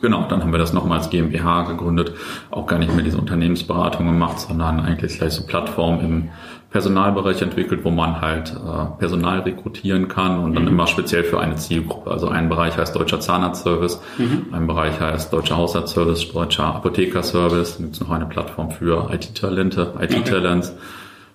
Genau, 0.00 0.26
dann 0.28 0.42
haben 0.42 0.52
wir 0.52 0.58
das 0.58 0.72
nochmals 0.72 1.10
GmbH 1.10 1.62
gegründet, 1.62 2.12
auch 2.50 2.66
gar 2.66 2.78
nicht 2.78 2.94
mehr 2.94 3.04
diese 3.04 3.18
Unternehmensberatung 3.18 4.06
gemacht, 4.06 4.38
sondern 4.38 4.80
eigentlich 4.80 5.18
gleich 5.18 5.32
so 5.32 5.44
Plattform 5.44 6.00
im 6.00 6.28
Personalbereich 6.70 7.40
entwickelt, 7.40 7.82
wo 7.82 7.90
man 7.90 8.20
halt 8.20 8.50
äh, 8.50 8.98
Personal 8.98 9.40
rekrutieren 9.40 10.08
kann 10.08 10.38
und 10.38 10.54
dann 10.54 10.64
mhm. 10.64 10.68
immer 10.70 10.86
speziell 10.86 11.24
für 11.24 11.40
eine 11.40 11.56
Zielgruppe. 11.56 12.10
Also 12.10 12.28
ein 12.28 12.48
Bereich 12.50 12.76
heißt 12.76 12.94
Deutscher 12.94 13.20
Zahnarztservice, 13.20 14.00
mhm. 14.18 14.46
ein 14.52 14.66
Bereich 14.66 15.00
heißt 15.00 15.32
Deutscher 15.32 15.56
Haushaltsservice, 15.56 16.30
Deutscher 16.30 16.66
Apothekerservice, 16.66 17.76
dann 17.76 17.86
gibt 17.86 17.94
es 17.96 18.00
noch 18.02 18.10
eine 18.10 18.26
Plattform 18.26 18.70
für 18.70 19.10
IT-Talente, 19.12 19.94
IT-Talents. 19.98 20.70
Okay. 20.70 20.80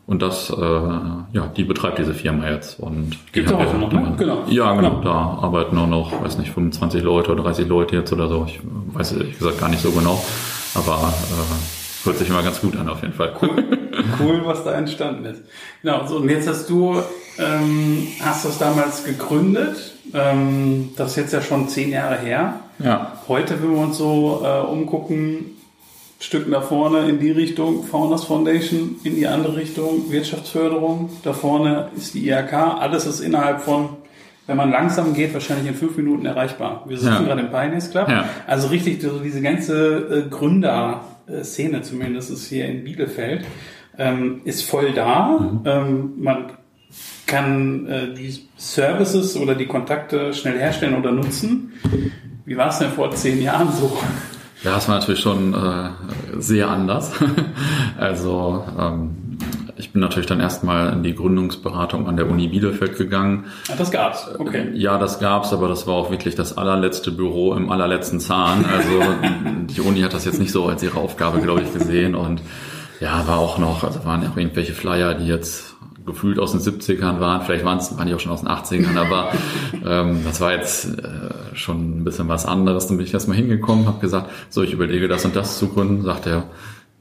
Und 0.05 0.21
das, 0.21 0.49
äh, 0.49 0.55
ja, 0.61 1.47
die 1.55 1.63
betreibt 1.63 1.97
diese 1.97 2.13
Firma 2.13 2.49
jetzt. 2.49 2.79
Und 2.79 3.17
Gibt's 3.31 3.51
die 3.51 3.57
auch 3.57 3.73
noch, 3.73 3.91
ne? 3.91 4.13
Genau. 4.17 4.43
Ja, 4.47 4.73
genau. 4.73 4.97
Genau. 4.97 5.01
Da 5.01 5.39
arbeiten 5.41 5.75
nur 5.75 5.87
noch, 5.87 6.21
weiß 6.21 6.37
nicht, 6.37 6.51
25 6.51 7.01
Leute 7.03 7.31
oder 7.31 7.43
30 7.43 7.67
Leute 7.67 7.95
jetzt 7.95 8.11
oder 8.11 8.27
so. 8.27 8.45
Ich 8.47 8.59
weiß 8.63 9.13
ehrlich 9.13 9.37
gesagt 9.37 9.59
gar 9.59 9.69
nicht 9.69 9.81
so 9.81 9.91
genau. 9.91 10.21
Aber 10.75 11.13
äh, 11.13 12.05
hört 12.05 12.17
sich 12.17 12.29
immer 12.29 12.43
ganz 12.43 12.59
gut 12.59 12.75
an 12.75 12.89
auf 12.89 13.01
jeden 13.01 13.13
Fall. 13.13 13.33
Cool, 14.19 14.41
was 14.43 14.63
da 14.63 14.73
entstanden 14.73 15.23
ist. 15.25 15.43
Genau, 15.83 16.05
so 16.07 16.17
und 16.17 16.27
jetzt 16.27 16.47
hast 16.47 16.67
du, 16.67 17.01
ähm, 17.37 18.07
hast 18.21 18.43
das 18.43 18.57
damals 18.57 19.03
gegründet. 19.03 19.93
Ähm, 20.13 20.89
das 20.97 21.11
ist 21.11 21.15
jetzt 21.17 21.33
ja 21.33 21.41
schon 21.41 21.67
zehn 21.69 21.91
Jahre 21.91 22.17
her. 22.17 22.59
Ja. 22.79 23.13
Heute, 23.27 23.61
wenn 23.61 23.71
wir 23.71 23.77
uns 23.77 23.97
so 23.97 24.41
äh, 24.43 24.61
umgucken, 24.61 25.52
Stück 26.23 26.47
nach 26.47 26.63
vorne 26.63 27.09
in 27.09 27.19
die 27.19 27.31
Richtung 27.31 27.83
Founders 27.83 28.23
Foundation, 28.23 28.95
in 29.03 29.15
die 29.15 29.27
andere 29.27 29.57
Richtung 29.57 30.09
Wirtschaftsförderung. 30.09 31.09
Da 31.23 31.33
vorne 31.33 31.89
ist 31.97 32.13
die 32.13 32.29
IHK. 32.29 32.53
Alles 32.53 33.05
ist 33.05 33.19
innerhalb 33.19 33.61
von, 33.61 33.89
wenn 34.47 34.55
man 34.55 34.71
langsam 34.71 35.13
geht, 35.13 35.33
wahrscheinlich 35.33 35.67
in 35.67 35.75
fünf 35.75 35.97
Minuten 35.97 36.25
erreichbar. 36.25 36.85
Wir 36.87 36.97
sitzen 36.97 37.11
Ja. 37.13 37.21
gerade 37.23 37.41
im 37.41 37.49
Pioneers 37.49 37.91
Club. 37.91 38.07
Ja. 38.07 38.25
Also 38.47 38.67
richtig, 38.69 39.01
so 39.01 39.19
diese 39.19 39.41
ganze 39.41 40.25
äh, 40.25 40.29
Gründerszene 40.29 41.81
zumindest 41.81 42.31
ist 42.31 42.47
hier 42.47 42.67
in 42.67 42.83
Bielefeld, 42.85 43.45
ähm, 43.97 44.41
ist 44.45 44.63
voll 44.69 44.91
da. 44.93 45.39
Mhm. 45.39 45.61
Ähm, 45.65 46.13
man 46.19 46.45
kann 47.27 47.85
äh, 47.87 48.13
die 48.13 48.47
Services 48.55 49.35
oder 49.35 49.55
die 49.55 49.65
Kontakte 49.65 50.33
schnell 50.33 50.57
herstellen 50.57 50.95
oder 50.95 51.11
nutzen. 51.11 51.73
Wie 52.45 52.55
war 52.55 52.69
es 52.69 52.79
denn 52.79 52.91
vor 52.91 53.11
zehn 53.11 53.41
Jahren 53.41 53.69
so? 53.71 53.97
Ja, 54.63 54.77
es 54.77 54.87
war 54.87 54.99
natürlich 54.99 55.19
schon 55.19 55.53
äh, 55.53 55.89
sehr 56.39 56.69
anders. 56.69 57.11
also 57.97 58.63
ähm, 58.79 59.37
ich 59.75 59.91
bin 59.91 60.01
natürlich 60.01 60.27
dann 60.27 60.39
erstmal 60.39 60.93
in 60.93 61.03
die 61.03 61.15
Gründungsberatung 61.15 62.07
an 62.07 62.15
der 62.15 62.29
Uni 62.29 62.47
Bielefeld 62.47 62.97
gegangen. 62.97 63.45
Ah, 63.69 63.73
das 63.77 63.91
gab's. 63.91 64.29
Okay. 64.37 64.69
Ja, 64.73 64.97
das 64.97 65.19
gab's, 65.19 65.51
aber 65.51 65.67
das 65.67 65.85
war 65.87 65.95
auch 65.95 66.11
wirklich 66.11 66.35
das 66.35 66.57
allerletzte 66.57 67.11
Büro 67.11 67.53
im 67.55 67.71
allerletzten 67.71 68.19
Zahn. 68.19 68.65
Also 68.65 69.01
die 69.75 69.81
Uni 69.81 70.01
hat 70.01 70.13
das 70.13 70.25
jetzt 70.25 70.39
nicht 70.39 70.51
so 70.51 70.65
als 70.65 70.81
ihre 70.83 70.97
Aufgabe, 70.97 71.41
glaube 71.41 71.61
ich, 71.61 71.73
gesehen. 71.73 72.15
Und 72.15 72.41
ja, 72.99 73.27
war 73.27 73.39
auch 73.39 73.57
noch, 73.57 73.83
also 73.83 74.05
waren 74.05 74.25
auch 74.25 74.37
irgendwelche 74.37 74.73
Flyer, 74.73 75.15
die 75.15 75.27
jetzt 75.27 75.75
gefühlt 76.05 76.39
aus 76.39 76.51
den 76.51 76.61
70ern 76.61 77.19
waren, 77.19 77.41
vielleicht 77.43 77.63
waren 77.63 77.77
es 77.77 77.97
waren 77.97 78.07
die 78.07 78.13
auch 78.13 78.19
schon 78.19 78.31
aus 78.31 78.41
den 78.41 78.49
80ern, 78.49 78.97
aber 78.97 79.31
ähm, 79.85 80.21
das 80.25 80.41
war 80.41 80.51
jetzt 80.51 80.85
äh, 80.85 81.29
schon 81.55 81.99
ein 81.99 82.03
bisschen 82.03 82.27
was 82.27 82.45
anderes. 82.45 82.87
Dann 82.87 82.97
bin 82.97 83.05
ich 83.05 83.13
erstmal 83.13 83.37
hingekommen, 83.37 83.87
habe 83.87 83.99
gesagt, 83.99 84.29
so 84.49 84.63
ich 84.63 84.73
überlege 84.73 85.07
das 85.07 85.25
und 85.25 85.35
das 85.35 85.57
zu 85.57 85.69
gründen, 85.69 86.03
sagt 86.03 86.27
er, 86.27 86.45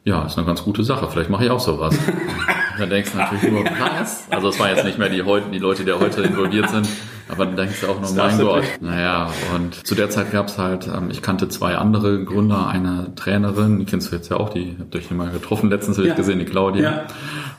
ja, 0.04 0.24
ist 0.24 0.36
eine 0.36 0.46
ganz 0.46 0.64
gute 0.64 0.84
Sache, 0.84 1.08
vielleicht 1.10 1.30
mache 1.30 1.44
ich 1.44 1.50
auch 1.50 1.60
sowas. 1.60 1.96
dann 2.78 2.90
denkst 2.90 3.12
du 3.12 3.18
natürlich 3.18 3.50
nur, 3.50 3.64
was? 3.98 4.26
Also 4.30 4.48
es 4.48 4.58
waren 4.58 4.70
jetzt 4.70 4.84
nicht 4.84 4.98
mehr 4.98 5.08
die, 5.08 5.22
heute, 5.22 5.50
die 5.50 5.58
Leute, 5.58 5.84
die 5.84 5.92
heute 5.92 6.22
involviert 6.22 6.68
sind, 6.70 6.88
aber 7.28 7.46
dann 7.46 7.56
denkst 7.56 7.80
du 7.80 7.86
auch 7.88 8.00
nur, 8.00 8.10
mein 8.12 8.38
Gott. 8.38 8.64
Naja, 8.80 9.30
und 9.54 9.86
zu 9.86 9.94
der 9.94 10.10
Zeit 10.10 10.32
gab's 10.32 10.58
halt, 10.58 10.86
ähm, 10.86 11.08
ich 11.10 11.22
kannte 11.22 11.48
zwei 11.48 11.76
andere 11.76 12.24
Gründer, 12.24 12.66
eine 12.68 13.14
Trainerin, 13.14 13.78
die 13.78 13.84
kennst 13.84 14.10
du 14.12 14.16
jetzt 14.16 14.30
ja 14.30 14.36
auch, 14.38 14.50
die 14.50 14.76
habt 14.78 14.94
ihr 14.94 15.00
euch 15.00 15.10
mal 15.10 15.30
getroffen 15.30 15.70
letztens, 15.70 15.96
habe 15.98 16.08
Ja. 16.08 16.12
ich 16.14 16.16
gesehen, 16.16 16.38
die 16.38 16.44
Claudia. 16.44 16.82
Ja. 16.90 17.02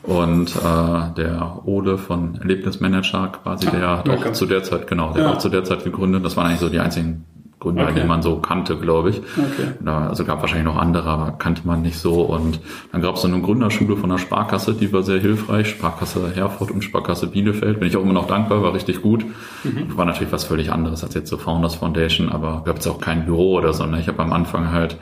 Und 0.02 0.54
äh, 0.54 1.14
der 1.16 1.60
Ole 1.64 1.96
von 1.98 2.36
Erlebnismanager 2.38 3.28
quasi, 3.42 3.66
der 3.70 3.98
hat 3.98 4.08
auch 4.08 4.24
Ah, 4.26 4.32
zu 4.32 4.44
der 4.46 4.62
Zeit, 4.62 4.86
genau, 4.86 5.12
der 5.12 5.22
Ja. 5.22 5.28
hat 5.30 5.36
auch 5.36 5.40
zu 5.40 5.48
der 5.48 5.64
Zeit 5.64 5.82
gegründet. 5.84 6.24
Das 6.24 6.36
waren 6.36 6.46
eigentlich 6.46 6.60
so 6.60 6.68
die 6.68 6.78
einzigen 6.80 7.24
Gründer, 7.64 7.84
Okay. 7.84 8.02
die 8.02 8.06
man 8.06 8.20
so 8.22 8.36
kannte, 8.36 8.76
glaube 8.76 9.10
ich. 9.10 9.18
Okay. 9.18 9.88
Also 9.88 10.24
gab 10.24 10.40
wahrscheinlich 10.42 10.66
noch 10.66 10.76
andere, 10.80 11.08
aber 11.08 11.32
kannte 11.32 11.62
man 11.64 11.80
nicht 11.82 11.98
so. 11.98 12.20
Und 12.20 12.60
dann 12.92 13.00
gab 13.00 13.16
es 13.16 13.22
so 13.22 13.28
eine 13.28 13.40
Gründerschule 13.40 13.96
von 13.96 14.10
der 14.10 14.18
Sparkasse, 14.18 14.74
die 14.74 14.92
war 14.92 15.02
sehr 15.02 15.18
hilfreich. 15.18 15.68
Sparkasse 15.70 16.30
Herford 16.34 16.70
und 16.70 16.84
Sparkasse 16.84 17.26
Bielefeld. 17.26 17.80
Bin 17.80 17.88
ich 17.88 17.96
auch 17.96 18.02
immer 18.02 18.12
noch 18.12 18.26
dankbar, 18.26 18.62
war 18.62 18.74
richtig 18.74 19.00
gut. 19.02 19.24
Mhm. 19.64 19.96
War 19.96 20.04
natürlich 20.04 20.32
was 20.32 20.44
völlig 20.44 20.70
anderes 20.70 21.02
als 21.02 21.14
jetzt 21.14 21.30
so 21.30 21.38
Founders 21.38 21.76
Foundation, 21.76 22.28
aber 22.28 22.62
gab 22.66 22.78
es 22.78 22.86
auch 22.86 23.00
kein 23.00 23.24
Büro 23.24 23.54
oder 23.56 23.72
so. 23.72 23.86
Ne? 23.86 23.98
Ich 24.00 24.08
habe 24.08 24.22
am 24.22 24.32
Anfang 24.34 24.70
halt 24.70 24.98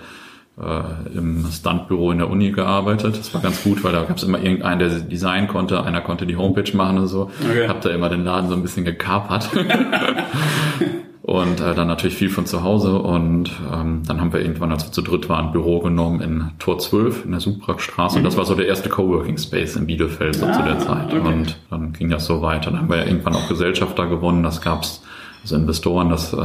äh, 0.60 1.16
im 1.16 1.46
Standbüro 1.50 2.12
in 2.12 2.18
der 2.18 2.30
Uni 2.30 2.52
gearbeitet. 2.52 3.18
Das 3.18 3.34
war 3.34 3.40
ganz 3.40 3.62
gut, 3.64 3.82
weil 3.82 3.92
da 3.92 4.04
gab 4.04 4.16
es 4.18 4.22
immer 4.22 4.38
irgendeinen, 4.38 4.78
der 4.78 4.88
Design 5.00 5.48
konnte, 5.48 5.82
einer 5.82 6.00
konnte 6.02 6.26
die 6.26 6.36
Homepage 6.36 6.76
machen 6.76 6.98
und 6.98 7.06
so. 7.08 7.30
Okay. 7.42 7.66
Hab 7.68 7.80
da 7.80 7.90
immer 7.90 8.08
den 8.08 8.22
Laden 8.24 8.48
so 8.50 8.54
ein 8.54 8.62
bisschen 8.62 8.84
gekapert. 8.84 9.48
Und 11.22 11.60
äh, 11.60 11.72
dann 11.74 11.86
natürlich 11.86 12.16
viel 12.16 12.30
von 12.30 12.46
zu 12.46 12.64
Hause 12.64 12.98
und 12.98 13.48
ähm, 13.72 14.02
dann 14.04 14.20
haben 14.20 14.32
wir 14.32 14.40
irgendwann, 14.40 14.72
als 14.72 14.84
wir 14.86 14.90
zu 14.90 15.02
dritt 15.02 15.28
waren, 15.28 15.46
ein 15.46 15.52
Büro 15.52 15.78
genommen 15.78 16.20
in 16.20 16.50
Tor 16.58 16.80
12 16.80 17.26
in 17.26 17.30
der 17.30 17.38
Subrackstraße 17.38 18.18
und 18.18 18.24
das 18.24 18.36
war 18.36 18.44
so 18.44 18.56
der 18.56 18.66
erste 18.66 18.88
Coworking 18.88 19.38
Space 19.38 19.76
in 19.76 19.86
Bielefeld 19.86 20.34
so 20.34 20.50
zu 20.50 20.62
der 20.62 20.80
Zeit 20.80 21.14
okay. 21.14 21.20
und 21.20 21.60
dann 21.70 21.92
ging 21.92 22.10
das 22.10 22.26
so 22.26 22.42
weiter. 22.42 22.72
Dann 22.72 22.80
haben 22.80 22.90
wir 22.90 22.96
ja 22.96 23.04
irgendwann 23.04 23.36
auch 23.36 23.48
Gesellschafter 23.48 24.08
gewonnen, 24.08 24.42
das 24.42 24.60
gab's 24.60 25.04
also 25.42 25.54
Investoren, 25.54 26.08
das 26.08 26.32
äh, 26.32 26.36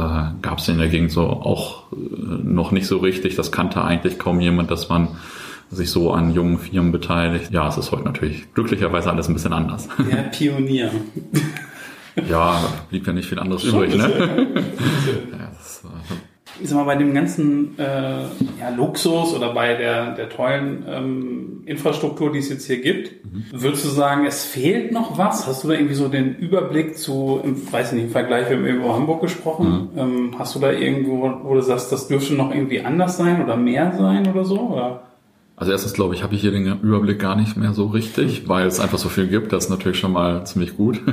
gab's 0.42 0.68
in 0.68 0.78
der 0.78 0.88
Gegend 0.88 1.10
so 1.10 1.22
auch 1.22 1.90
äh, 1.92 1.96
noch 2.44 2.70
nicht 2.70 2.86
so 2.86 2.98
richtig, 2.98 3.34
das 3.34 3.50
kannte 3.50 3.82
eigentlich 3.82 4.16
kaum 4.16 4.40
jemand, 4.40 4.70
dass 4.70 4.88
man 4.88 5.08
sich 5.70 5.90
so 5.90 6.12
an 6.12 6.32
jungen 6.32 6.58
Firmen 6.58 6.92
beteiligt. 6.92 7.50
Ja, 7.50 7.68
es 7.68 7.76
ist 7.76 7.90
heute 7.90 8.04
natürlich 8.04 8.54
glücklicherweise 8.54 9.10
alles 9.10 9.28
ein 9.28 9.34
bisschen 9.34 9.52
anders. 9.52 9.88
Der 9.98 10.22
Pionier. 10.22 10.90
ja, 12.28 12.60
blieb 12.90 13.06
ja 13.06 13.12
nicht 13.12 13.28
viel 13.28 13.38
anderes 13.38 13.64
übrig, 13.64 13.96
ne? 13.96 14.08
Ja, 15.32 15.50
das, 15.56 15.82
äh, 15.84 16.14
ich 16.60 16.68
sag 16.68 16.76
mal, 16.76 16.84
bei 16.84 16.96
dem 16.96 17.14
ganzen 17.14 17.78
äh, 17.78 18.22
ja, 18.60 18.70
Luxus 18.76 19.34
oder 19.34 19.52
bei 19.54 19.74
der, 19.74 20.14
der 20.14 20.28
tollen 20.28 20.84
ähm, 20.88 21.62
Infrastruktur, 21.66 22.32
die 22.32 22.38
es 22.38 22.48
jetzt 22.48 22.66
hier 22.66 22.80
gibt, 22.80 23.12
würdest 23.52 23.84
du 23.84 23.88
sagen, 23.88 24.26
es 24.26 24.44
fehlt 24.44 24.92
noch 24.92 25.18
was? 25.18 25.46
Hast 25.46 25.62
du 25.62 25.68
da 25.68 25.74
irgendwie 25.74 25.94
so 25.94 26.08
den 26.08 26.36
Überblick 26.36 26.98
zu, 26.98 27.40
im, 27.44 27.72
weiß 27.72 27.92
nicht, 27.92 28.04
im 28.04 28.10
Vergleich, 28.10 28.48
wir 28.48 28.56
haben 28.56 28.66
eben 28.66 28.78
über 28.78 28.94
Hamburg 28.94 29.20
gesprochen, 29.20 29.90
ähm, 29.96 30.34
hast 30.38 30.54
du 30.54 30.58
da 30.58 30.72
irgendwo, 30.72 31.30
wo 31.44 31.54
du 31.54 31.60
sagst, 31.60 31.92
das 31.92 32.08
dürfte 32.08 32.34
noch 32.34 32.52
irgendwie 32.52 32.80
anders 32.80 33.16
sein 33.16 33.42
oder 33.42 33.56
mehr 33.56 33.92
sein 33.96 34.26
oder 34.28 34.44
so? 34.44 34.58
Oder? 34.58 35.07
Also 35.58 35.72
erstens 35.72 35.92
glaube 35.92 36.14
ich, 36.14 36.22
habe 36.22 36.34
ich 36.34 36.40
hier 36.40 36.52
den 36.52 36.80
Überblick 36.80 37.18
gar 37.18 37.34
nicht 37.34 37.56
mehr 37.56 37.72
so 37.72 37.86
richtig, 37.86 38.48
weil 38.48 38.66
es 38.66 38.78
einfach 38.78 38.98
so 38.98 39.08
viel 39.08 39.26
gibt. 39.26 39.52
Das 39.52 39.64
ist 39.64 39.70
natürlich 39.70 39.98
schon 39.98 40.12
mal 40.12 40.46
ziemlich 40.46 40.76
gut. 40.76 41.00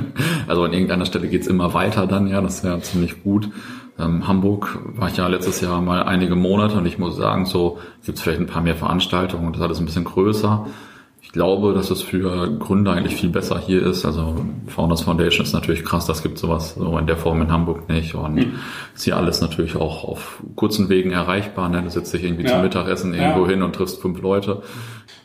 Also 0.48 0.62
an 0.62 0.72
irgendeiner 0.72 1.06
Stelle 1.06 1.26
geht's 1.26 1.48
immer 1.48 1.74
weiter 1.74 2.06
dann, 2.06 2.28
ja, 2.28 2.40
das 2.40 2.58
ist 2.58 2.64
ja 2.64 2.80
ziemlich 2.80 3.24
gut. 3.24 3.50
Ähm, 3.98 4.28
Hamburg 4.28 4.78
war 4.94 5.08
ich 5.08 5.16
ja 5.16 5.26
letztes 5.26 5.60
Jahr 5.60 5.80
mal 5.80 6.04
einige 6.04 6.36
Monate 6.36 6.76
und 6.76 6.86
ich 6.86 6.98
muss 6.98 7.16
sagen, 7.16 7.46
so 7.46 7.78
gibt's 8.04 8.22
vielleicht 8.22 8.40
ein 8.40 8.46
paar 8.46 8.62
mehr 8.62 8.76
Veranstaltungen 8.76 9.46
und 9.46 9.54
das 9.54 9.60
ist 9.60 9.66
alles 9.66 9.80
ein 9.80 9.86
bisschen 9.86 10.04
größer. 10.04 10.66
Ich 11.36 11.38
glaube, 11.38 11.74
dass 11.74 11.90
es 11.90 12.00
für 12.00 12.50
Gründer 12.58 12.92
eigentlich 12.92 13.16
viel 13.16 13.28
besser 13.28 13.58
hier 13.58 13.84
ist. 13.84 14.06
Also 14.06 14.36
Founders 14.68 15.02
Foundation 15.02 15.44
ist 15.44 15.52
natürlich 15.52 15.84
krass, 15.84 16.06
das 16.06 16.22
gibt 16.22 16.38
sowas 16.38 16.76
so 16.78 16.96
in 16.96 17.06
der 17.06 17.18
Form 17.18 17.42
in 17.42 17.52
Hamburg 17.52 17.90
nicht. 17.90 18.14
Und 18.14 18.54
ist 18.94 19.04
hier 19.04 19.18
alles 19.18 19.42
natürlich 19.42 19.76
auch 19.76 20.02
auf 20.04 20.42
kurzen 20.54 20.88
Wegen 20.88 21.10
erreichbar. 21.10 21.68
Ne? 21.68 21.82
Du 21.82 21.90
setzt 21.90 22.14
dich 22.14 22.24
irgendwie 22.24 22.44
Ja. 22.44 22.52
zum 22.52 22.62
Mittagessen 22.62 23.12
irgendwo 23.12 23.42
Ja. 23.42 23.50
hin 23.50 23.62
und 23.62 23.74
triffst 23.74 24.00
fünf 24.00 24.22
Leute. 24.22 24.62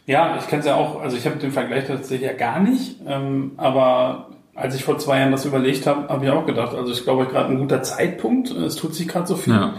Ja, 0.06 0.36
ich 0.38 0.48
kenne 0.50 0.60
es 0.60 0.66
ja 0.66 0.76
auch, 0.76 1.02
also 1.02 1.16
ich 1.16 1.26
habe 1.26 1.38
den 1.38 1.54
Vergleich 1.54 1.88
tatsächlich 1.88 2.30
ja 2.30 2.36
gar 2.36 2.60
nicht, 2.60 2.98
ähm, 3.08 3.52
aber 3.56 4.28
als 4.54 4.76
ich 4.76 4.84
vor 4.84 4.98
zwei 4.98 5.20
Jahren 5.20 5.32
das 5.32 5.46
überlegt 5.46 5.88
habe, 5.88 6.10
habe 6.10 6.26
ich 6.26 6.32
auch 6.32 6.46
gedacht, 6.46 6.76
also 6.76 6.92
ich 6.92 7.06
glaube 7.06 7.26
gerade 7.28 7.54
ein 7.54 7.58
guter 7.58 7.84
Zeitpunkt, 7.84 8.52
es 8.52 8.76
tut 8.76 8.94
sich 8.94 9.08
gerade 9.08 9.28
so 9.28 9.38
viel. 9.38 9.54
Ja. 9.54 9.76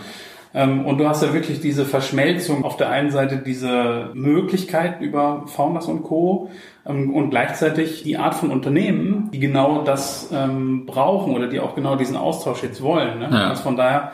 Ähm, 0.54 0.84
und 0.84 0.98
du 0.98 1.08
hast 1.08 1.22
ja 1.22 1.32
wirklich 1.32 1.60
diese 1.60 1.84
Verschmelzung 1.84 2.64
auf 2.64 2.76
der 2.76 2.90
einen 2.90 3.10
Seite 3.10 3.38
diese 3.38 4.10
Möglichkeiten 4.14 5.02
über 5.02 5.44
Founders 5.46 5.86
und 5.86 6.02
Co. 6.02 6.50
Ähm, 6.86 7.14
und 7.14 7.30
gleichzeitig 7.30 8.02
die 8.02 8.18
Art 8.18 8.34
von 8.34 8.50
Unternehmen, 8.50 9.30
die 9.32 9.40
genau 9.40 9.82
das 9.82 10.30
ähm, 10.32 10.86
brauchen 10.86 11.34
oder 11.34 11.46
die 11.46 11.60
auch 11.60 11.74
genau 11.74 11.96
diesen 11.96 12.16
Austausch 12.16 12.62
jetzt 12.62 12.82
wollen. 12.82 13.20
Ne? 13.20 13.28
Ja. 13.30 13.50
Also 13.50 13.62
von 13.62 13.76
daher 13.76 14.12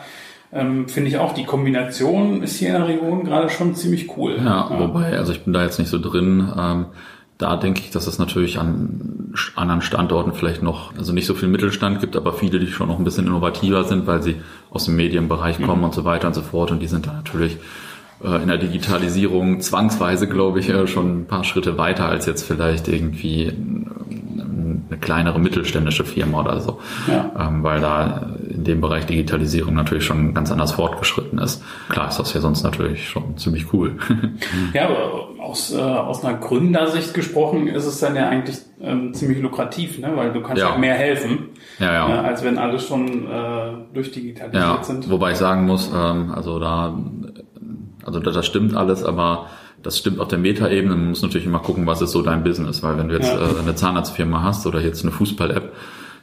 ähm, 0.52 0.88
finde 0.88 1.10
ich 1.10 1.18
auch, 1.18 1.32
die 1.32 1.44
Kombination 1.44 2.42
ist 2.42 2.56
hier 2.58 2.68
in 2.68 2.74
der 2.74 2.88
Region 2.88 3.24
gerade 3.24 3.50
schon 3.50 3.74
ziemlich 3.74 4.16
cool. 4.16 4.38
Ja, 4.42 4.70
wobei, 4.78 5.18
also 5.18 5.32
ich 5.32 5.44
bin 5.44 5.52
da 5.52 5.62
jetzt 5.62 5.78
nicht 5.78 5.90
so 5.90 5.98
drin. 6.00 6.52
Ähm, 6.56 6.86
da 7.38 7.56
denke 7.56 7.80
ich, 7.80 7.90
dass 7.90 8.08
es 8.08 8.18
natürlich 8.18 8.58
an 8.58 9.32
anderen 9.54 9.80
Standorten 9.80 10.32
vielleicht 10.32 10.62
noch, 10.62 10.96
also 10.96 11.12
nicht 11.12 11.26
so 11.26 11.34
viel 11.34 11.48
Mittelstand 11.48 12.00
gibt, 12.00 12.16
aber 12.16 12.32
viele, 12.32 12.58
die 12.58 12.66
schon 12.66 12.88
noch 12.88 12.98
ein 12.98 13.04
bisschen 13.04 13.26
innovativer 13.26 13.84
sind, 13.84 14.08
weil 14.08 14.22
sie 14.22 14.36
aus 14.70 14.86
dem 14.86 14.96
Medienbereich 14.96 15.62
kommen 15.62 15.84
und 15.84 15.94
so 15.94 16.04
weiter 16.04 16.26
und 16.26 16.34
so 16.34 16.42
fort. 16.42 16.72
Und 16.72 16.80
die 16.80 16.88
sind 16.88 17.06
da 17.06 17.12
natürlich 17.12 17.58
äh, 18.24 18.42
in 18.42 18.48
der 18.48 18.58
Digitalisierung 18.58 19.60
zwangsweise, 19.60 20.26
glaube 20.26 20.58
ich, 20.58 20.68
äh, 20.68 20.88
schon 20.88 21.20
ein 21.20 21.26
paar 21.26 21.44
Schritte 21.44 21.78
weiter 21.78 22.08
als 22.08 22.26
jetzt 22.26 22.42
vielleicht 22.42 22.88
irgendwie 22.88 23.44
ähm, 23.44 24.82
eine 24.90 24.98
kleinere 24.98 25.38
mittelständische 25.38 26.04
Firma 26.04 26.40
oder 26.40 26.60
so. 26.60 26.80
Ja. 27.06 27.30
Ähm, 27.38 27.62
weil 27.62 27.80
da 27.80 28.34
in 28.58 28.64
dem 28.64 28.80
Bereich 28.80 29.06
Digitalisierung 29.06 29.74
natürlich 29.74 30.04
schon 30.04 30.34
ganz 30.34 30.50
anders 30.50 30.72
fortgeschritten 30.72 31.38
ist. 31.38 31.62
Klar 31.88 32.08
ist 32.08 32.18
das 32.18 32.34
ja 32.34 32.40
sonst 32.40 32.64
natürlich 32.64 33.08
schon 33.08 33.36
ziemlich 33.38 33.72
cool. 33.72 33.96
Ja, 34.74 34.88
aber 34.88 35.28
aus, 35.40 35.72
äh, 35.72 35.80
aus 35.80 36.24
einer 36.24 36.36
Gründersicht 36.38 37.14
gesprochen 37.14 37.68
ist 37.68 37.86
es 37.86 38.00
dann 38.00 38.16
ja 38.16 38.28
eigentlich 38.28 38.56
ähm, 38.80 39.14
ziemlich 39.14 39.40
lukrativ, 39.40 39.98
ne? 39.98 40.12
weil 40.14 40.32
du 40.32 40.42
kannst 40.42 40.60
Ja. 40.62 40.70
ja. 40.72 40.78
mehr 40.78 40.94
helfen, 40.94 41.50
ja, 41.78 41.92
ja. 41.92 42.08
äh, 42.08 42.26
als 42.26 42.42
wenn 42.44 42.58
alle 42.58 42.78
schon 42.80 43.26
äh, 43.26 43.72
durchdigitalisiert 43.94 44.62
Ja, 44.62 44.82
sind. 44.82 45.08
wobei 45.10 45.30
ich 45.32 45.36
sagen 45.38 45.64
muss, 45.66 45.90
ähm, 45.94 46.32
also 46.34 46.58
da, 46.58 46.98
also 48.04 48.20
da, 48.20 48.30
das 48.30 48.44
stimmt 48.46 48.74
alles, 48.74 49.04
aber 49.04 49.46
das 49.82 49.96
stimmt 49.98 50.18
auf 50.20 50.28
der 50.28 50.38
Metaebene. 50.38 50.94
Man 50.96 51.08
muss 51.10 51.22
natürlich 51.22 51.46
immer 51.46 51.60
gucken, 51.60 51.86
was 51.86 52.02
ist 52.02 52.10
so 52.10 52.20
dein 52.22 52.42
Business, 52.42 52.82
weil 52.82 52.98
wenn 52.98 53.08
du 53.08 53.14
jetzt 53.14 53.32
Ja. 53.32 53.38
äh, 53.38 53.60
eine 53.62 53.74
Zahnarztfirma 53.74 54.42
hast 54.42 54.66
oder 54.66 54.80
jetzt 54.80 55.02
eine 55.02 55.12
Fußball-App, 55.12 55.72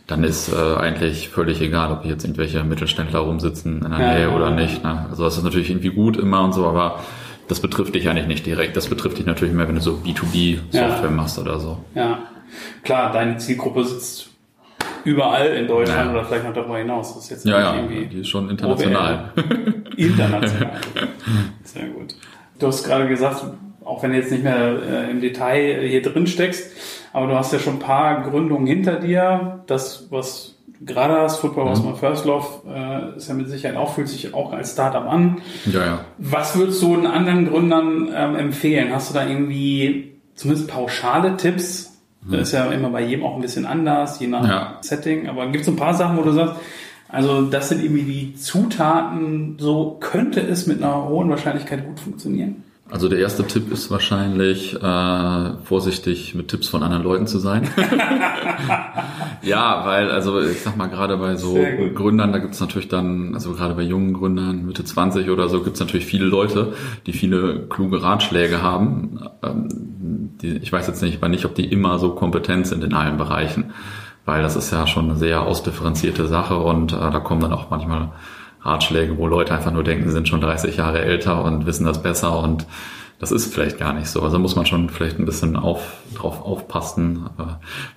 dann 0.08 0.24
ist 0.24 0.52
äh, 0.54 0.76
eigentlich 0.78 1.30
völlig 1.30 1.62
egal, 1.62 1.92
ob 1.92 2.06
jetzt 2.06 2.24
irgendwelche 2.24 2.64
Mittelständler 2.64 3.20
rumsitzen 3.20 3.82
in 3.84 3.90
der 3.92 4.00
Ja, 4.00 4.14
Nähe 4.14 4.22
ja, 4.28 4.36
oder 4.36 4.50
ja. 4.50 4.56
nicht. 4.56 4.84
Ne? 4.84 5.08
Also 5.10 5.24
das 5.24 5.38
ist 5.38 5.44
natürlich 5.44 5.70
irgendwie 5.70 5.90
gut 5.90 6.18
immer 6.18 6.44
und 6.44 6.54
so, 6.54 6.66
aber 6.68 7.00
das 7.48 7.60
betrifft 7.60 7.96
dich 7.96 8.08
eigentlich 8.10 8.28
nicht 8.28 8.46
direkt. 8.46 8.76
Das 8.78 8.88
betrifft 8.88 9.18
dich 9.18 9.26
natürlich 9.26 9.54
mehr, 9.54 9.68
wenn 9.68 9.76
du 9.76 9.82
so 9.82 10.00
B2B-Software 10.06 11.04
Ja. 11.06 11.10
machst 11.10 11.40
oder 11.40 11.60
so. 11.60 11.78
Ja, 11.96 12.20
klar, 12.84 13.12
deine 13.12 13.38
Zielgruppe 13.38 13.84
sitzt 13.84 14.30
überall 15.04 15.48
in 15.48 15.68
Deutschland 15.68 16.12
oder 16.12 16.24
vielleicht 16.26 16.46
noch 16.46 16.54
darüber 16.54 16.78
hinaus. 16.78 17.14
Das 17.14 17.24
ist 17.26 17.30
jetzt 17.30 17.46
Ja, 17.46 17.60
ja, 17.60 17.76
irgendwie 17.76 18.06
die 18.08 18.22
ist 18.22 18.30
schon 18.30 18.50
international. 18.50 19.32
international. 19.98 20.72
Sehr 21.64 21.88
gut. 21.90 22.16
Du 22.60 22.68
hast 22.68 22.84
gerade 22.84 23.08
gesagt, 23.08 23.44
auch 23.84 24.02
wenn 24.02 24.12
du 24.12 24.18
jetzt 24.18 24.32
nicht 24.32 24.44
mehr 24.44 24.80
äh, 24.82 25.12
im 25.12 25.22
Detail 25.22 25.88
hier 25.88 26.02
drin 26.02 26.26
steckst, 26.26 26.72
aber 27.16 27.28
du 27.28 27.36
hast 27.36 27.54
ja 27.54 27.60
schon 27.60 27.76
ein 27.76 27.80
paar 27.80 28.22
Gründungen 28.24 28.68
hinter 28.68 28.96
dir. 29.00 29.64
Das, 29.68 30.08
was 30.12 30.56
du 30.68 30.86
gerade 30.86 31.16
hast, 31.22 31.38
Football 31.38 31.66
was 31.70 31.82
Mhm. 31.82 31.92
my 31.92 31.96
first 31.96 32.26
love, 32.26 32.46
äh, 32.68 33.18
ist 33.18 33.28
ja 33.30 33.34
mit 33.34 33.50
Sicherheit 33.50 33.78
auch, 33.78 33.94
fühlt 33.94 34.08
sich 34.10 34.34
auch 34.34 34.52
als 34.54 34.74
Startup 34.74 35.06
an. 35.06 35.38
Ja, 35.66 35.86
ja. 35.86 36.00
Was 36.18 36.58
würdest 36.58 36.82
du 36.82 36.96
den 36.96 37.08
anderen 37.08 37.48
Gründern 37.50 38.10
ähm, 38.14 38.36
empfehlen? 38.36 38.94
Hast 38.94 39.10
du 39.10 39.14
da 39.14 39.26
irgendwie 39.26 40.14
zumindest 40.36 40.70
pauschale 40.70 41.38
Tipps? 41.38 41.92
Das 42.28 42.42
ist 42.42 42.52
ja 42.54 42.66
immer 42.72 42.90
bei 42.90 43.02
jedem 43.04 43.24
auch 43.24 43.36
ein 43.36 43.42
bisschen 43.42 43.68
anders, 43.68 44.20
je 44.20 44.28
nach 44.28 44.42
Mhm. 44.44 44.50
Ja. 44.50 44.78
Setting. 44.82 45.30
Aber 45.30 45.46
gibt 45.48 45.62
es 45.62 45.68
ein 45.70 45.76
paar 45.76 45.94
Sachen, 45.94 46.18
wo 46.18 46.24
du 46.24 46.32
sagst, 46.32 46.56
also 47.08 47.44
das 47.44 47.70
sind 47.70 47.84
irgendwie 47.84 48.02
die 48.02 48.36
Zutaten, 48.36 49.58
so 49.60 49.98
könnte 50.00 50.42
es 50.42 50.66
mit 50.68 50.82
einer 50.84 51.08
hohen 51.08 51.30
Wahrscheinlichkeit 51.30 51.86
gut 51.86 52.00
funktionieren? 52.00 52.64
Also 52.92 53.10
der 53.10 53.18
erste 53.18 53.44
Tipp 53.48 53.72
ist 53.72 53.90
wahrscheinlich, 53.90 54.76
äh, 54.76 55.54
vorsichtig 55.64 56.36
mit 56.36 56.50
Tipps 56.50 56.68
von 56.70 56.84
anderen 56.84 57.04
Leuten 57.04 57.26
zu 57.26 57.40
sein. 57.40 57.68
ja, 59.42 59.86
weil, 59.88 60.12
also 60.12 60.40
ich 60.40 60.62
sag 60.62 60.78
mal, 60.78 60.86
gerade 60.88 61.18
bei 61.18 61.36
so. 61.36 61.58
Gründern, 61.96 62.32
da 62.32 62.38
gibt's 62.38 62.60
natürlich 62.60 62.88
dann, 62.88 63.34
also 63.34 63.54
gerade 63.54 63.74
bei 63.74 63.82
jungen 63.82 64.14
Gründern, 64.14 64.68
Mitte 64.68 64.84
20 64.84 65.32
oder 65.32 65.50
so, 65.50 65.64
gibt's 65.64 65.80
natürlich 65.80 66.06
viele 66.06 66.26
Leute, 66.26 66.74
die 67.08 67.14
viele 67.14 67.66
kluge 67.68 68.04
Ratschläge 68.04 68.62
haben. 68.62 69.20
Ähm, 69.42 69.68
die, 70.42 70.58
ich 70.58 70.72
weiß 70.72 70.86
jetzt 70.86 71.02
nicht, 71.02 71.18
aber 71.18 71.28
nicht, 71.28 71.46
ob 71.46 71.56
die 71.56 71.66
immer 71.66 71.98
so 71.98 72.12
kompetent 72.12 72.68
sind 72.68 72.84
in 72.84 72.94
allen 72.94 73.18
Bereichen. 73.18 73.74
Weil 74.26 74.44
das 74.44 74.56
ist 74.56 74.72
ja 74.72 74.86
schon 74.86 75.10
eine 75.10 75.18
sehr 75.18 75.42
ausdifferenzierte 75.42 76.28
Sache 76.28 76.58
und 76.58 76.94
äh, 76.94 76.98
da 76.98 77.20
kommen 77.20 77.42
dann 77.42 77.54
auch 77.54 77.72
manchmal 77.72 78.12
Ratschläge, 78.66 79.18
wo 79.18 79.28
Leute 79.28 79.54
einfach 79.54 79.72
nur 79.72 79.84
denken, 79.84 80.06
sie 80.06 80.14
sind 80.14 80.28
schon 80.28 80.42
30 80.42 80.78
Jahre 80.78 81.02
älter 81.02 81.44
und 81.44 81.66
wissen 81.66 81.86
das 81.86 82.02
besser 82.02 82.40
und 82.40 82.66
das 83.20 83.32
ist 83.32 83.54
vielleicht 83.54 83.78
gar 83.78 83.94
nicht 83.94 84.08
so. 84.08 84.22
Also 84.22 84.40
muss 84.40 84.58
man 84.58 84.66
schon 84.66 84.90
vielleicht 84.90 85.20
ein 85.20 85.26
bisschen 85.26 85.56
auf, 85.56 86.00
drauf 86.16 86.42
aufpassen, 86.42 87.30
äh, 87.40 87.44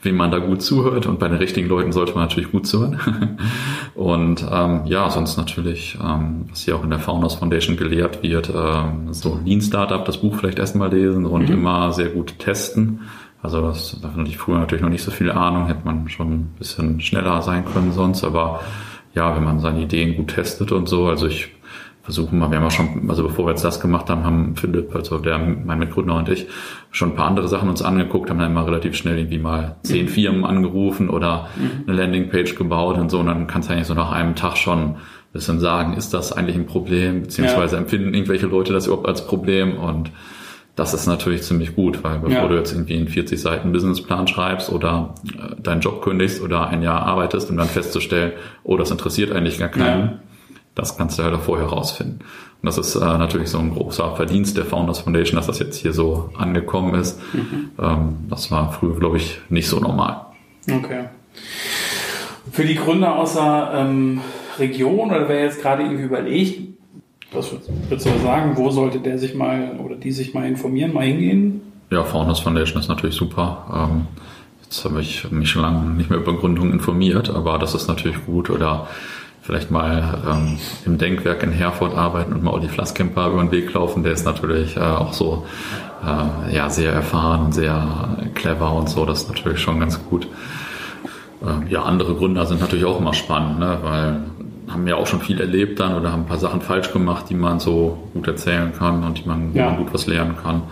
wem 0.02 0.16
man 0.16 0.30
da 0.30 0.38
gut 0.38 0.62
zuhört. 0.62 1.06
Und 1.06 1.18
bei 1.18 1.26
den 1.26 1.38
richtigen 1.38 1.68
Leuten 1.68 1.90
sollte 1.90 2.14
man 2.14 2.22
natürlich 2.22 2.52
gut 2.52 2.68
zuhören. 2.68 3.38
und 3.96 4.46
ähm, 4.50 4.82
ja, 4.84 5.10
sonst 5.10 5.36
natürlich, 5.36 5.98
ähm, 6.00 6.46
was 6.48 6.60
hier 6.60 6.76
auch 6.76 6.84
in 6.84 6.90
der 6.90 7.00
Founders 7.00 7.34
Foundation 7.34 7.76
gelehrt 7.76 8.22
wird, 8.22 8.52
ähm, 8.54 9.12
so 9.12 9.40
Lean 9.44 9.60
Startup, 9.60 10.04
das 10.04 10.18
Buch 10.18 10.36
vielleicht 10.36 10.60
erstmal 10.60 10.94
lesen 10.94 11.26
und 11.26 11.50
immer 11.50 11.92
sehr 11.92 12.10
gut 12.10 12.38
testen. 12.38 13.00
Also 13.42 13.60
das, 13.60 14.00
davon 14.00 14.20
hatte 14.20 14.30
ich 14.30 14.38
früher 14.38 14.58
natürlich 14.58 14.82
noch 14.82 14.90
nicht 14.90 15.02
so 15.02 15.10
viel 15.10 15.30
Ahnung, 15.30 15.66
hätte 15.66 15.84
man 15.84 16.08
schon 16.08 16.32
ein 16.32 16.54
bisschen 16.58 17.00
schneller 17.00 17.42
sein 17.42 17.64
können 17.64 17.92
sonst, 17.92 18.24
aber 18.24 18.60
ja, 19.14 19.34
wenn 19.36 19.44
man 19.44 19.60
seine 19.60 19.82
Ideen 19.82 20.16
gut 20.16 20.28
testet 20.28 20.72
und 20.72 20.88
so, 20.88 21.06
also 21.06 21.26
ich 21.26 21.54
versuche 22.02 22.34
mal, 22.34 22.50
wir 22.50 22.56
haben 22.56 22.64
auch 22.64 22.70
schon, 22.70 23.10
also 23.10 23.22
bevor 23.22 23.46
wir 23.46 23.50
jetzt 23.50 23.64
das 23.64 23.80
gemacht 23.80 24.08
haben, 24.08 24.24
haben 24.24 24.56
Philipp, 24.56 24.94
also 24.94 25.18
der, 25.18 25.38
mein 25.38 25.78
Mitgründer 25.78 26.16
und 26.16 26.28
ich, 26.30 26.46
schon 26.90 27.10
ein 27.10 27.16
paar 27.16 27.26
andere 27.26 27.48
Sachen 27.48 27.68
uns 27.68 27.82
angeguckt, 27.82 28.30
haben 28.30 28.38
dann 28.38 28.50
immer 28.50 28.66
relativ 28.66 28.96
schnell 28.96 29.18
irgendwie 29.18 29.38
mal 29.38 29.76
zehn 29.82 30.08
Firmen 30.08 30.46
angerufen 30.46 31.10
oder 31.10 31.48
eine 31.86 31.94
Landingpage 31.94 32.54
gebaut 32.54 32.96
und 32.96 33.10
so, 33.10 33.18
und 33.18 33.26
dann 33.26 33.46
kannst 33.46 33.68
du 33.68 33.74
eigentlich 33.74 33.88
so 33.88 33.94
nach 33.94 34.10
einem 34.10 34.34
Tag 34.36 34.56
schon 34.56 34.78
ein 34.78 34.96
bisschen 35.34 35.60
sagen, 35.60 35.98
ist 35.98 36.14
das 36.14 36.32
eigentlich 36.32 36.56
ein 36.56 36.64
Problem, 36.64 37.22
beziehungsweise 37.22 37.76
empfinden 37.76 38.14
irgendwelche 38.14 38.46
Leute 38.46 38.72
das 38.72 38.86
überhaupt 38.86 39.06
als 39.06 39.26
Problem? 39.26 39.76
Und 39.76 40.10
das 40.78 40.94
ist 40.94 41.06
natürlich 41.06 41.42
ziemlich 41.42 41.74
gut, 41.74 42.04
weil 42.04 42.18
bevor 42.20 42.30
Ja. 42.42 42.48
du 42.48 42.54
jetzt 42.56 42.72
irgendwie 42.72 42.96
einen 42.96 43.08
40 43.08 43.40
Seiten 43.40 43.72
Businessplan 43.72 44.28
schreibst 44.28 44.70
oder 44.70 45.14
äh, 45.36 45.60
deinen 45.60 45.80
Job 45.80 46.02
kündigst 46.02 46.40
oder 46.40 46.68
ein 46.68 46.82
Jahr 46.82 47.02
arbeitest, 47.02 47.50
um 47.50 47.56
dann 47.56 47.66
festzustellen, 47.68 48.32
oh, 48.62 48.76
das 48.76 48.90
interessiert 48.92 49.32
eigentlich 49.32 49.58
gar 49.58 49.68
keinen, 49.70 50.00
Ja. 50.00 50.18
das 50.76 50.96
kannst 50.96 51.18
du 51.18 51.22
ja 51.24 51.36
vorher 51.38 51.68
herausfinden. 51.68 52.20
Und 52.62 52.66
das 52.66 52.78
ist 52.78 52.94
äh, 52.96 53.00
natürlich 53.00 53.48
so 53.50 53.58
ein 53.58 53.72
großer 53.74 54.14
Verdienst 54.16 54.56
der 54.56 54.64
Founders 54.64 55.00
Foundation, 55.00 55.36
dass 55.36 55.46
das 55.48 55.58
jetzt 55.58 55.76
hier 55.76 55.92
so 55.92 56.30
angekommen 56.36 56.94
ist. 56.94 57.20
Ähm, 57.80 58.16
das 58.30 58.50
war 58.50 58.72
früher, 58.72 58.96
glaube 58.98 59.16
ich, 59.16 59.40
nicht 59.48 59.68
so 59.68 59.80
normal. 59.80 60.26
Okay. 60.70 61.04
Für 62.52 62.64
die 62.64 62.74
Gründer 62.76 63.16
außer 63.16 63.70
ähm, 63.74 64.20
Region 64.58 65.10
oder 65.10 65.28
wer 65.28 65.42
jetzt 65.44 65.60
gerade 65.60 65.82
irgendwie 65.82 66.04
überlegt, 66.04 66.77
was 67.32 67.52
würdest 67.88 68.06
du 68.06 68.18
sagen, 68.22 68.56
wo 68.56 68.70
sollte 68.70 69.00
der 69.00 69.18
sich 69.18 69.34
mal 69.34 69.78
oder 69.84 69.96
die 69.96 70.12
sich 70.12 70.34
mal 70.34 70.46
informieren, 70.46 70.94
mal 70.94 71.04
hingehen? 71.04 71.60
Ja, 71.90 72.04
Founders 72.04 72.40
Foundation 72.40 72.80
ist 72.80 72.88
natürlich 72.88 73.16
super. 73.16 73.88
Ähm, 73.90 74.06
jetzt 74.62 74.84
habe 74.84 75.00
ich 75.00 75.30
mich 75.30 75.50
schon 75.50 75.62
lange 75.62 75.90
nicht 75.90 76.10
mehr 76.10 76.18
über 76.18 76.34
Gründungen 76.34 76.72
informiert, 76.72 77.30
aber 77.30 77.58
das 77.58 77.74
ist 77.74 77.88
natürlich 77.88 78.24
gut. 78.24 78.50
Oder 78.50 78.88
vielleicht 79.42 79.70
mal 79.70 80.22
ähm, 80.28 80.58
im 80.84 80.98
Denkwerk 80.98 81.42
in 81.42 81.52
Herford 81.52 81.94
arbeiten 81.94 82.32
und 82.32 82.42
mal 82.42 82.52
Olli 82.52 82.68
Flasskemper 82.68 83.28
über 83.28 83.42
den 83.42 83.50
Weg 83.50 83.72
laufen. 83.72 84.02
Der 84.02 84.12
ist 84.12 84.24
natürlich 84.24 84.76
äh, 84.76 84.80
auch 84.80 85.12
so 85.12 85.46
äh, 86.04 86.54
ja 86.54 86.68
sehr 86.70 86.92
erfahren 86.92 87.52
sehr 87.52 88.18
clever 88.34 88.72
und 88.72 88.88
so. 88.88 89.04
Das 89.04 89.22
ist 89.22 89.28
natürlich 89.28 89.60
schon 89.60 89.80
ganz 89.80 89.98
gut. 90.04 90.28
Ähm, 91.42 91.66
ja, 91.68 91.82
andere 91.82 92.14
Gründer 92.14 92.46
sind 92.46 92.60
natürlich 92.60 92.84
auch 92.84 93.00
immer 93.00 93.14
spannend, 93.14 93.58
ne? 93.58 93.78
weil 93.82 94.20
haben 94.70 94.86
ja 94.86 94.96
auch 94.96 95.06
schon 95.06 95.20
viel 95.20 95.40
erlebt 95.40 95.80
dann 95.80 95.94
oder 95.94 96.12
haben 96.12 96.22
ein 96.22 96.26
paar 96.26 96.38
Sachen 96.38 96.60
falsch 96.60 96.92
gemacht, 96.92 97.26
die 97.30 97.34
man 97.34 97.60
so 97.60 97.98
gut 98.14 98.26
erzählen 98.26 98.72
kann 98.76 99.02
und 99.04 99.18
die 99.18 99.28
man, 99.28 99.54
Ja. 99.54 99.66
man 99.66 99.76
gut 99.78 99.92
was 99.94 100.06
lernen 100.06 100.36
kann. 100.42 100.62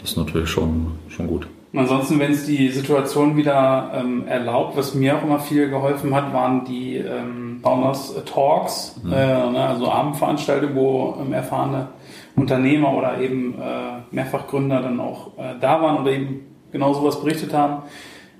Das 0.00 0.10
ist 0.10 0.16
natürlich 0.16 0.48
schon, 0.48 0.92
schon 1.08 1.26
gut. 1.26 1.46
Ansonsten, 1.74 2.18
wenn 2.18 2.32
es 2.32 2.46
die 2.46 2.70
Situation 2.70 3.36
wieder 3.36 3.90
ähm, 3.94 4.26
erlaubt, 4.26 4.76
was 4.76 4.94
mir 4.94 5.16
auch 5.16 5.22
immer 5.22 5.38
viel 5.38 5.68
geholfen 5.68 6.14
hat, 6.14 6.32
waren 6.32 6.64
die 6.64 6.96
ähm, 6.96 7.60
Founders 7.62 8.14
Talks, 8.24 8.98
äh, 9.04 9.08
ne, 9.10 9.66
also 9.68 9.90
Abendveranstaltungen, 9.90 10.74
wo 10.74 11.16
ähm, 11.20 11.32
erfahrene 11.34 11.88
Unternehmer 12.36 12.94
oder 12.94 13.18
eben 13.20 13.54
äh, 13.60 14.14
Mehrfachgründer 14.14 14.80
dann 14.80 14.98
auch 14.98 15.36
äh, 15.38 15.54
da 15.60 15.82
waren 15.82 15.98
oder 16.00 16.12
eben 16.12 16.40
genau 16.72 16.94
sowas 16.94 17.20
berichtet 17.20 17.52
haben. 17.52 17.82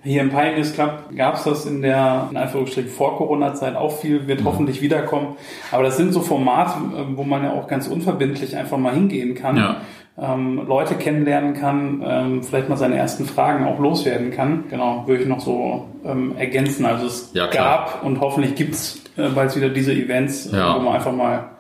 Hier 0.09 0.23
im 0.23 0.31
Pioneers 0.31 0.73
Club 0.73 1.03
gab 1.17 1.35
es 1.35 1.45
das 1.45 1.67
in 1.67 1.83
der, 1.83 2.29
in 2.31 2.37
Anführungsstrichen, 2.39 2.91
vor 2.91 3.17
Corona-Zeit 3.19 3.77
auch 3.77 3.93
viel, 3.99 4.27
wird 4.27 4.43
hoffentlich 4.45 4.81
wiederkommen. 4.81 5.37
Aber 5.71 5.83
das 5.83 5.97
sind 5.99 6.13
so 6.15 6.21
Formate, 6.21 6.79
äh, 6.97 7.05
wo 7.17 7.25
man 7.25 7.43
ja 7.45 7.53
auch 7.53 7.67
ganz 7.69 7.89
unverbindlich 7.89 8.57
einfach 8.57 8.79
mal 8.79 8.95
hingehen 8.95 9.35
kann 9.35 9.57
Ja. 9.57 9.77
ähm, 10.19 10.63
Leute 10.67 10.95
kennenlernen 10.95 11.53
kann, 11.55 12.03
ähm, 12.07 12.43
vielleicht 12.43 12.69
mal 12.71 12.77
seine 12.77 12.97
ersten 12.97 13.27
Fragen 13.27 13.67
auch 13.67 13.79
loswerden 13.79 14.31
kann. 14.31 14.65
Genau, 14.71 15.05
würde 15.07 15.23
ich 15.25 15.29
noch 15.29 15.41
so 15.41 15.85
ähm, 16.07 16.35
ergänzen. 16.39 16.87
Also 16.87 17.07
es 17.07 17.31
Ja, 17.35 17.47
gab 17.49 18.03
und 18.03 18.21
hoffentlich 18.21 18.55
gibt's 18.55 19.03
äh, 19.19 19.29
bald 19.29 19.55
wieder 19.57 19.69
diese 19.69 19.93
Events, 19.93 20.51
Ja. 20.53 20.75
wo 20.77 20.81
man 20.81 20.95
einfach 20.95 21.13
mal 21.13 21.51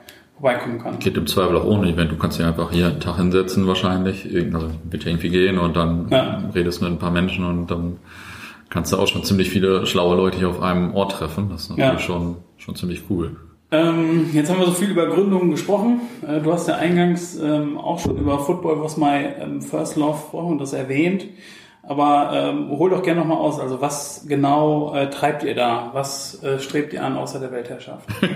vorbeikommen 0.41 0.79
kann. 0.81 0.99
Geht 1.01 1.17
im 1.19 1.27
Zweifel 1.27 1.57
auch 1.57 1.65
ohne 1.67 1.89
Event. 1.91 2.13
Du 2.13 2.17
kannst 2.17 2.39
dich 2.39 2.47
einfach 2.47 2.71
hier 2.71 2.87
einen 2.87 3.01
Tag 3.01 3.17
hinsetzen 3.17 3.67
wahrscheinlich. 3.67 4.25
Also 4.55 4.69
wird 4.89 5.05
ja 5.05 5.11
irgendwie 5.11 5.29
gehen 5.31 5.59
und 5.59 5.77
dann 5.77 6.07
Ja. 6.11 6.43
redest 6.55 6.81
mit 6.81 6.91
ein 6.93 6.99
paar 6.99 7.11
Menschen 7.11 7.45
und 7.45 7.71
dann 7.71 7.97
kannst 8.71 8.93
du 8.93 8.97
auch 8.97 9.07
schon 9.09 9.25
ziemlich 9.25 9.51
viele 9.51 9.87
schlaue 9.87 10.17
Leute 10.17 10.39
hier 10.39 10.49
auf 10.49 10.61
einem 10.63 10.95
Ort 10.95 11.13
treffen. 11.13 11.49
Das 11.51 11.63
ist 11.63 11.71
natürlich 11.71 11.93
Ja. 11.93 11.99
schon, 12.01 12.37
schon 12.57 12.75
ziemlich 12.77 13.03
cool. 13.11 13.37
Ähm, 13.71 14.31
jetzt 14.33 14.51
haben 14.51 14.61
wir 14.61 14.67
so 14.67 14.73
viel 14.73 14.91
über 14.91 15.07
Gründungen 15.09 15.51
gesprochen. 15.51 16.01
Äh, 16.27 16.41
du 16.41 16.53
hast 16.53 16.69
ja 16.69 16.77
eingangs 16.77 17.39
ähm, 17.39 17.77
auch 17.77 17.99
schon 17.99 18.17
über 18.17 18.39
Football 18.39 18.81
Was 18.83 18.97
My 18.97 19.27
ähm, 19.41 19.61
First 19.61 19.97
Love 19.97 20.19
gesprochen 20.19 20.53
und 20.53 20.59
das 20.61 20.73
erwähnt. 20.73 21.27
Aber 21.89 22.31
ähm, 22.35 22.69
hol 22.71 22.91
doch 22.91 23.03
gerne 23.03 23.21
nochmal 23.21 23.39
aus. 23.39 23.59
Also 23.59 23.81
was 23.81 24.25
genau 24.29 24.95
äh, 24.95 25.09
treibt 25.11 25.43
ihr 25.43 25.55
da? 25.55 25.91
Was 25.95 26.43
äh, 26.43 26.59
strebt 26.59 26.93
ihr 26.93 27.03
an 27.05 27.17
außer 27.17 27.41
der 27.41 27.51
Weltherrschaft? 27.53 28.09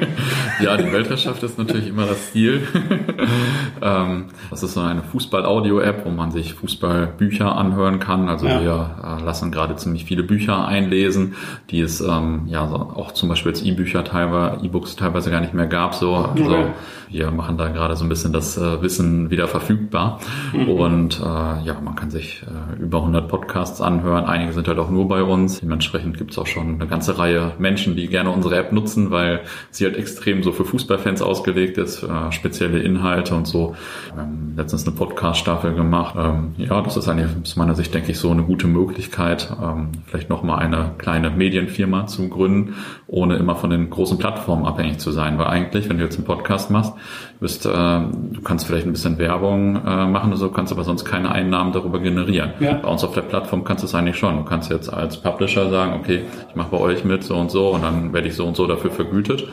Ja, 0.61 0.77
die 0.77 0.93
Weltherrschaft 0.93 1.43
ist 1.43 1.59
natürlich 1.59 1.88
immer 1.88 2.07
das 2.07 2.31
Ziel. 2.31 2.62
ähm, 3.83 4.27
das 4.51 4.62
ist 4.62 4.75
so 4.75 4.81
eine 4.81 5.03
Fußball-Audio-App, 5.03 6.05
wo 6.05 6.11
man 6.11 6.31
sich 6.31 6.55
Fußballbücher 6.55 7.57
anhören 7.57 7.99
kann. 7.99 8.29
Also 8.29 8.47
Ja. 8.47 8.61
wir 8.61 9.19
äh, 9.21 9.25
lassen 9.25 9.51
gerade 9.51 9.75
ziemlich 9.77 10.05
viele 10.05 10.23
Bücher 10.23 10.67
einlesen, 10.67 11.35
die 11.71 11.81
es 11.81 12.01
ähm, 12.01 12.43
ja 12.47 12.69
so 12.69 12.77
auch 12.77 13.12
zum 13.12 13.29
Beispiel 13.29 13.53
als 13.53 13.62
E-Bücher 13.62 14.05
teilweise, 14.05 14.65
E-Books 14.65 14.95
teilweise 14.97 15.31
gar 15.31 15.41
nicht 15.41 15.55
mehr 15.55 15.67
gab. 15.67 15.95
So, 15.95 16.15
also 16.15 16.43
Okay. 16.45 16.67
wir 17.09 17.31
machen 17.31 17.57
da 17.59 17.69
gerade 17.69 17.97
so 17.97 18.05
ein 18.05 18.09
bisschen 18.09 18.33
das 18.33 18.57
äh, 18.57 18.83
Wissen 18.83 19.31
wieder 19.31 19.49
verfügbar. 19.49 20.21
Und 20.53 21.19
äh, 21.21 21.25
ja, 21.25 21.77
man 21.83 21.95
kann 21.97 22.11
sich 22.11 22.43
äh, 22.43 22.81
über 22.81 22.99
100 22.99 23.27
Podcasts 23.29 23.41
Podcasts 23.42 23.81
anhören. 23.81 24.24
Einige 24.24 24.52
sind 24.52 24.68
halt 24.68 24.78
auch 24.78 24.88
nur 24.88 25.09
bei 25.09 25.22
uns. 25.24 25.61
Dementsprechend 25.61 26.16
gibt 26.16 26.31
es 26.31 26.38
auch 26.38 26.46
schon 26.46 26.74
eine 26.74 26.87
ganze 26.87 27.18
Reihe 27.18 27.52
Menschen, 27.59 27.96
die 27.96 28.07
gerne 28.07 28.31
unsere 28.31 28.57
App 28.57 28.70
nutzen, 28.70 29.11
weil 29.11 29.40
sie 29.72 29.85
halt 29.85 29.96
extrem 29.96 30.44
so 30.44 30.52
für 30.52 30.64
Fußballfans 30.64 31.22
ausgelegt 31.22 31.76
ist, 31.76 32.05
äh, 32.05 32.31
spezielle 32.31 32.78
Inhalte 32.78 33.35
und 33.35 33.48
so. 33.48 33.74
Ähm, 34.16 34.55
letztens 34.57 34.87
eine 34.87 34.94
Podcast-Staffel 34.94 35.74
gemacht. 35.74 36.14
Ähm, 36.16 36.55
ja, 36.57 36.81
das 36.83 36.96
ist 36.96 37.09
eigentlich 37.09 37.31
aus 37.42 37.57
meiner 37.57 37.74
Sicht, 37.74 37.92
denke 37.92 38.12
ich, 38.12 38.18
so 38.18 38.31
eine 38.31 38.44
gute 38.44 38.68
Möglichkeit, 38.68 39.52
ähm, 39.61 39.88
vielleicht 40.07 40.31
nochmal 40.31 40.61
eine 40.61 40.92
kleine 40.98 41.31
Medienfirma 41.31 42.07
zu 42.07 42.28
gründen, 42.28 42.76
ohne 43.09 43.37
immer 43.37 43.57
von 43.57 43.70
den 43.70 43.90
großen 43.90 44.18
Plattformen 44.18 44.66
abhängig 44.66 44.98
zu 44.98 45.11
sein. 45.11 45.37
Weil 45.37 45.48
eigentlich, 45.48 45.88
wenn 45.88 45.98
du 45.98 46.05
jetzt 46.05 46.16
einen 46.16 46.26
Podcast 46.26 46.70
machst, 46.70 46.94
bist, 47.40 47.66
äh, 47.66 47.68
du 47.68 48.40
kannst 48.44 48.66
vielleicht 48.66 48.87
ein 48.87 48.92
bisschen 48.92 49.18
Werbung 49.18 49.76
äh, 49.85 50.07
machen 50.07 50.28
oder 50.28 50.37
so, 50.37 50.50
kannst 50.50 50.72
aber 50.72 50.85
sonst 50.85 51.05
keine 51.05 51.33
Einnahmen 51.33 51.72
darüber 51.72 51.98
generieren. 51.98 52.52
Ja. 52.61 52.74
Bei 52.74 52.88
uns 52.88 53.02
auf 53.02 53.14
der 53.14 53.22
Plattform 53.33 53.64
kannst 53.64 53.83
du 53.83 53.87
es 53.87 53.95
eigentlich 53.95 54.18
schon. 54.18 54.37
Du 54.37 54.45
kannst 54.45 54.71
jetzt 54.71 54.92
als 54.92 55.16
Publisher 55.16 55.71
sagen, 55.71 55.95
okay, 55.99 56.25
ich 56.51 56.55
mache 56.55 56.68
bei 56.71 56.77
euch 56.77 57.05
mit 57.05 57.25
so 57.25 57.37
und 57.37 57.51
so 57.51 57.71
und 57.71 57.83
dann 57.83 58.12
werde 58.12 58.29
ich 58.29 58.37
so 58.37 58.47
und 58.47 58.57
so 58.57 58.66
dafür 58.66 58.90
vergütet 58.90 59.49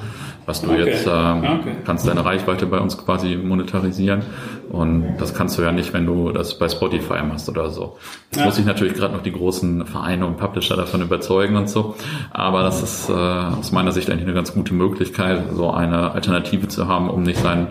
was 0.50 0.64
du 0.64 0.72
okay. 0.72 0.84
jetzt 0.84 1.06
ähm, 1.06 1.44
okay. 1.44 1.76
kannst 1.86 2.08
deine 2.08 2.26
Reichweite 2.26 2.66
bei 2.66 2.80
uns 2.80 2.98
quasi 2.98 3.36
monetarisieren 3.36 4.24
und 4.72 5.18
das 5.20 5.36
kannst 5.36 5.60
du 5.60 5.62
ja 5.62 5.72
nicht, 5.72 5.94
wenn 5.94 6.08
du 6.08 6.32
das 6.32 6.58
bei 6.58 6.68
Spotify 6.68 7.22
machst 7.24 7.48
oder 7.50 7.70
so. 7.70 7.98
Jetzt 8.32 8.40
ja. 8.40 8.46
muss 8.46 8.58
ich 8.58 8.66
natürlich 8.66 8.96
gerade 8.96 9.14
noch 9.14 9.22
die 9.22 9.32
großen 9.32 9.86
Vereine 9.86 10.26
und 10.26 10.38
Publisher 10.38 10.76
davon 10.76 11.04
überzeugen 11.04 11.56
und 11.56 11.70
so, 11.70 11.96
aber 12.32 12.64
das 12.64 12.82
ist 12.82 13.10
äh, 13.10 13.14
aus 13.14 13.72
meiner 13.72 13.92
Sicht 13.92 14.10
eigentlich 14.10 14.26
eine 14.26 14.34
ganz 14.34 14.52
gute 14.52 14.74
Möglichkeit, 14.74 15.44
so 15.54 15.70
eine 15.70 16.14
Alternative 16.14 16.68
zu 16.68 16.88
haben, 16.88 17.12
um 17.12 17.22
nicht 17.22 17.40
sein, 17.40 17.68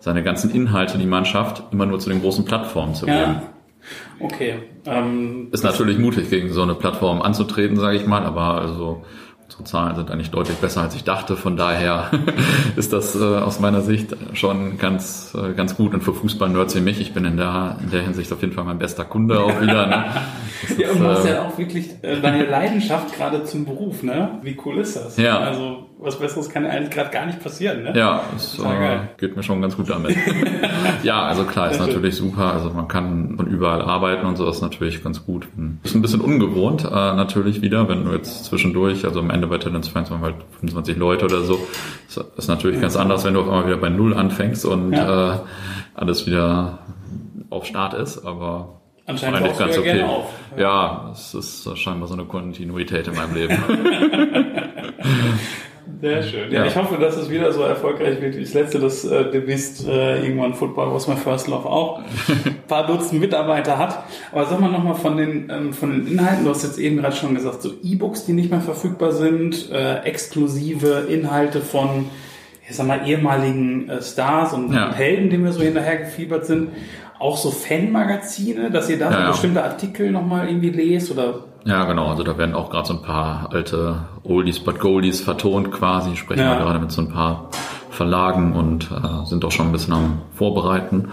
seine 0.00 0.22
ganzen 0.22 0.50
Inhalte, 0.50 0.96
die 0.96 1.06
man 1.06 1.26
schafft, 1.26 1.64
immer 1.70 1.84
nur 1.84 1.98
zu 1.98 2.08
den 2.08 2.22
großen 2.22 2.46
Plattformen 2.46 2.94
zu 2.94 3.04
geben. 3.04 3.18
Ja. 3.18 3.42
Okay. 4.20 4.58
Ähm, 4.86 5.48
ist 5.52 5.64
natürlich 5.64 5.98
mutig, 5.98 6.30
gegen 6.30 6.52
so 6.52 6.62
eine 6.62 6.74
Plattform 6.74 7.22
anzutreten, 7.22 7.76
sage 7.76 7.96
ich 7.96 8.06
mal, 8.06 8.24
aber 8.24 8.60
also 8.60 9.02
Unsere 9.52 9.64
Zahlen 9.64 9.96
sind 9.96 10.10
eigentlich 10.10 10.30
deutlich 10.30 10.56
besser, 10.56 10.80
als 10.80 10.94
ich 10.94 11.04
dachte. 11.04 11.36
Von 11.36 11.58
daher 11.58 12.10
ist 12.76 12.92
das 12.94 13.14
äh, 13.14 13.22
aus 13.22 13.60
meiner 13.60 13.82
Sicht 13.82 14.16
schon 14.32 14.78
ganz, 14.78 15.36
äh, 15.36 15.52
ganz 15.52 15.76
gut. 15.76 15.92
Und 15.92 16.02
für 16.02 16.14
Fußball-Nerds 16.14 16.74
wie 16.76 16.80
mich, 16.80 17.00
ich 17.00 17.12
bin 17.12 17.26
in 17.26 17.36
der, 17.36 17.76
in 17.82 17.90
der 17.90 18.02
Hinsicht 18.02 18.32
auf 18.32 18.40
jeden 18.40 18.54
Fall 18.54 18.64
mein 18.64 18.78
bester 18.78 19.04
Kunde 19.04 19.40
auch 19.40 19.60
wieder. 19.60 19.86
Ne? 19.86 20.04
ja, 20.78 20.90
und 20.90 21.00
du 21.00 21.06
hast 21.06 21.26
äh, 21.26 21.34
ja 21.34 21.46
auch 21.46 21.58
wirklich 21.58 21.90
äh, 22.00 22.20
deine 22.22 22.46
Leidenschaft 22.46 23.14
gerade 23.14 23.44
zum 23.44 23.66
Beruf, 23.66 24.02
ne? 24.02 24.38
Wie 24.42 24.56
cool 24.64 24.78
ist 24.78 24.96
das? 24.96 25.18
Ja. 25.18 25.38
Also 25.38 25.90
was 26.04 26.18
Besseres 26.18 26.48
kann 26.48 26.66
eigentlich 26.66 26.90
gerade 26.90 27.10
gar 27.10 27.26
nicht 27.26 27.42
passieren, 27.42 27.84
ne? 27.84 27.92
Ja, 27.96 28.24
es 28.34 28.58
äh, 28.58 28.98
geht 29.18 29.36
mir 29.36 29.42
schon 29.42 29.62
ganz 29.62 29.76
gut 29.76 29.88
damit. 29.88 30.16
ja, 31.02 31.22
also 31.22 31.44
klar, 31.44 31.70
ist 31.70 31.80
natürlich 31.80 32.16
super. 32.16 32.52
Also 32.52 32.70
man 32.70 32.88
kann 32.88 33.36
von 33.36 33.46
überall 33.46 33.82
arbeiten 33.82 34.26
und 34.26 34.36
so, 34.36 34.48
ist 34.48 34.62
natürlich 34.62 35.02
ganz 35.02 35.24
gut. 35.24 35.46
Ist 35.82 35.94
ein 35.94 36.02
bisschen 36.02 36.20
ungewohnt 36.20 36.84
äh, 36.84 36.88
natürlich 36.90 37.62
wieder, 37.62 37.88
wenn 37.88 38.04
du 38.04 38.12
jetzt 38.12 38.44
zwischendurch, 38.44 39.04
also 39.04 39.20
am 39.20 39.30
Ende 39.30 39.46
bei 39.46 39.58
Talents 39.58 39.88
Fans 39.88 40.10
waren 40.10 40.22
halt 40.22 40.36
25 40.60 40.96
Leute 40.96 41.24
oder 41.26 41.42
so. 41.42 41.58
Das 42.14 42.24
ist 42.36 42.48
natürlich 42.48 42.80
ganz 42.80 42.96
anders, 42.96 43.24
wenn 43.24 43.34
du 43.34 43.40
auf 43.40 43.48
einmal 43.48 43.66
wieder 43.66 43.76
bei 43.76 43.88
Null 43.88 44.14
anfängst 44.14 44.64
und 44.64 44.92
ja. 44.92 45.34
äh, 45.34 45.38
alles 45.94 46.26
wieder 46.26 46.80
auf 47.50 47.64
Start 47.66 47.94
ist, 47.94 48.24
aber 48.24 48.80
Anscheinend 49.04 49.38
eigentlich 49.38 49.58
ganz 49.58 49.76
okay. 49.76 50.02
Auf. 50.02 50.32
Ja, 50.56 51.10
es 51.12 51.34
ist 51.34 51.76
scheinbar 51.76 52.06
so 52.06 52.14
eine 52.14 52.24
Kontinuität 52.24 53.08
in 53.08 53.14
meinem 53.14 53.34
Leben. 53.34 53.58
Sehr 56.02 56.20
schön. 56.24 56.50
Ja, 56.50 56.62
ja, 56.62 56.66
ich 56.66 56.74
hoffe, 56.74 56.96
dass 56.98 57.16
es 57.16 57.30
wieder 57.30 57.52
so 57.52 57.62
erfolgreich 57.62 58.20
wird 58.20 58.36
wie 58.36 58.40
das 58.40 58.54
letzte, 58.54 58.80
dass 58.80 59.04
äh, 59.04 59.30
demnächst 59.30 59.86
äh, 59.86 60.20
irgendwann 60.20 60.52
Football 60.52 60.92
Was 60.92 61.06
My 61.06 61.14
First 61.14 61.46
Love 61.46 61.64
auch 61.64 62.00
ein 62.00 62.56
paar 62.66 62.88
Dutzend 62.88 63.20
Mitarbeiter 63.20 63.78
hat. 63.78 64.02
Aber 64.32 64.44
sag 64.46 64.58
mal 64.58 64.68
nochmal 64.68 64.96
von 64.96 65.16
den, 65.16 65.48
ähm, 65.48 65.72
von 65.72 65.92
den 65.92 66.08
Inhalten, 66.08 66.44
du 66.44 66.50
hast 66.50 66.64
jetzt 66.64 66.80
eben 66.80 66.96
gerade 66.96 67.14
schon 67.14 67.36
gesagt, 67.36 67.62
so 67.62 67.70
E-Books, 67.84 68.24
die 68.24 68.32
nicht 68.32 68.50
mehr 68.50 68.60
verfügbar 68.60 69.12
sind, 69.12 69.70
äh, 69.70 70.00
exklusive 70.00 71.06
Inhalte 71.08 71.60
von, 71.60 72.06
ich 72.68 72.74
sag 72.74 72.88
mal, 72.88 73.06
ehemaligen 73.06 73.88
äh, 73.88 74.02
Stars 74.02 74.54
und 74.54 74.74
ja. 74.74 74.92
Helden, 74.92 75.30
die 75.30 75.38
mir 75.38 75.52
so 75.52 75.62
hinterher 75.62 75.98
gefiebert 75.98 76.46
sind. 76.46 76.70
Auch 77.20 77.36
so 77.36 77.52
Fanmagazine, 77.52 78.72
dass 78.72 78.90
ihr 78.90 78.98
da 78.98 79.08
ja, 79.08 79.26
so 79.26 79.32
bestimmte 79.34 79.62
Artikel 79.62 80.10
nochmal 80.10 80.48
irgendwie 80.48 80.70
lest 80.70 81.12
oder 81.12 81.44
ja, 81.64 81.84
genau. 81.84 82.08
Also 82.08 82.22
da 82.22 82.36
werden 82.38 82.54
auch 82.54 82.70
gerade 82.70 82.88
so 82.88 82.94
ein 82.94 83.02
paar 83.02 83.50
alte 83.52 83.96
Oldies 84.24 84.60
but 84.60 84.80
Goldies 84.80 85.20
vertont 85.20 85.70
quasi. 85.72 86.16
Sprechen 86.16 86.42
ja. 86.42 86.52
wir 86.52 86.64
gerade 86.64 86.78
mit 86.78 86.90
so 86.92 87.02
ein 87.02 87.08
paar 87.08 87.50
Verlagen 87.90 88.54
und 88.54 88.90
äh, 88.90 89.26
sind 89.26 89.44
auch 89.44 89.52
schon 89.52 89.66
ein 89.66 89.72
bisschen 89.72 89.92
am 89.94 90.22
Vorbereiten. 90.34 91.10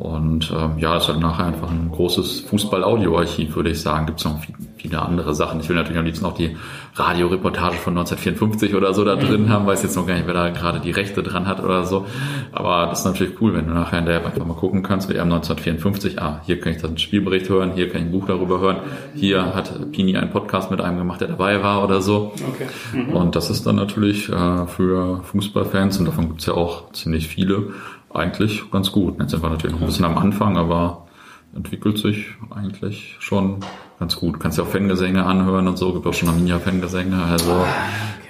Und 0.00 0.50
ähm, 0.50 0.78
ja, 0.78 0.96
es 0.96 1.02
ist 1.02 1.08
halt 1.10 1.20
nachher 1.20 1.44
einfach 1.44 1.70
ein 1.70 1.90
großes 1.92 2.40
Fußball-Audio-Archiv, 2.48 3.54
würde 3.54 3.68
ich 3.68 3.82
sagen. 3.82 4.06
Gibt 4.06 4.20
es 4.20 4.24
noch 4.24 4.40
viele 4.78 5.02
andere 5.02 5.34
Sachen. 5.34 5.60
Ich 5.60 5.68
will 5.68 5.76
natürlich 5.76 5.98
am 5.98 6.06
liebsten 6.06 6.24
auch 6.24 6.32
die 6.32 6.56
Radioreportage 6.94 7.76
von 7.76 7.98
1954 7.98 8.74
oder 8.74 8.94
so 8.94 9.04
da 9.04 9.16
drin 9.16 9.50
haben, 9.50 9.66
weiß 9.66 9.82
jetzt 9.82 9.96
noch 9.96 10.06
gar 10.06 10.14
nicht, 10.14 10.26
wer 10.26 10.32
da 10.32 10.48
gerade 10.48 10.80
die 10.80 10.90
Rechte 10.90 11.22
dran 11.22 11.46
hat 11.46 11.62
oder 11.62 11.84
so. 11.84 12.06
Aber 12.50 12.86
das 12.86 13.00
ist 13.00 13.04
natürlich 13.04 13.40
cool, 13.42 13.52
wenn 13.52 13.66
du 13.66 13.74
nachher 13.74 13.98
in 13.98 14.06
der 14.06 14.16
App 14.16 14.26
einfach 14.26 14.46
mal 14.46 14.54
gucken 14.54 14.82
kannst, 14.82 15.10
WM 15.10 15.30
1954, 15.30 16.20
ah, 16.20 16.40
hier 16.46 16.58
kann 16.60 16.72
ich 16.72 16.80
dann 16.80 16.92
einen 16.92 16.98
Spielbericht 16.98 17.50
hören, 17.50 17.72
hier 17.74 17.90
kann 17.90 18.00
ich 18.00 18.06
ein 18.06 18.12
Buch 18.12 18.26
darüber 18.26 18.58
hören, 18.58 18.78
hier 19.14 19.54
hat 19.54 19.92
Pini 19.92 20.16
einen 20.16 20.30
Podcast 20.30 20.70
mit 20.70 20.80
einem 20.80 20.96
gemacht, 20.96 21.20
der 21.20 21.28
dabei 21.28 21.62
war 21.62 21.84
oder 21.84 22.00
so. 22.00 22.32
Okay. 22.48 22.66
Mhm. 22.94 23.14
Und 23.14 23.36
das 23.36 23.50
ist 23.50 23.66
dann 23.66 23.76
natürlich 23.76 24.30
äh, 24.30 24.66
für 24.66 25.22
Fußballfans, 25.24 25.98
und 25.98 26.06
davon 26.06 26.28
gibt 26.28 26.40
es 26.40 26.46
ja 26.46 26.54
auch 26.54 26.90
ziemlich 26.92 27.28
viele, 27.28 27.74
eigentlich 28.12 28.70
ganz 28.70 28.92
gut. 28.92 29.20
Jetzt 29.20 29.30
sind 29.30 29.42
wir 29.42 29.50
natürlich 29.50 29.74
noch 29.74 29.82
ein 29.82 29.86
bisschen 29.86 30.04
am 30.04 30.18
Anfang, 30.18 30.56
aber 30.56 31.06
entwickelt 31.54 31.98
sich 31.98 32.26
eigentlich 32.50 33.16
schon 33.18 33.60
ganz 33.98 34.16
gut. 34.16 34.40
Kannst 34.40 34.58
ja 34.58 34.64
auch 34.64 34.68
Fangesänge 34.68 35.24
anhören 35.24 35.68
und 35.68 35.76
so, 35.76 35.92
gibt 35.92 36.06
auch 36.06 36.14
schon 36.14 36.28
Arminia-Fangesänge, 36.28 37.16
also 37.22 37.52
ah, 37.52 37.66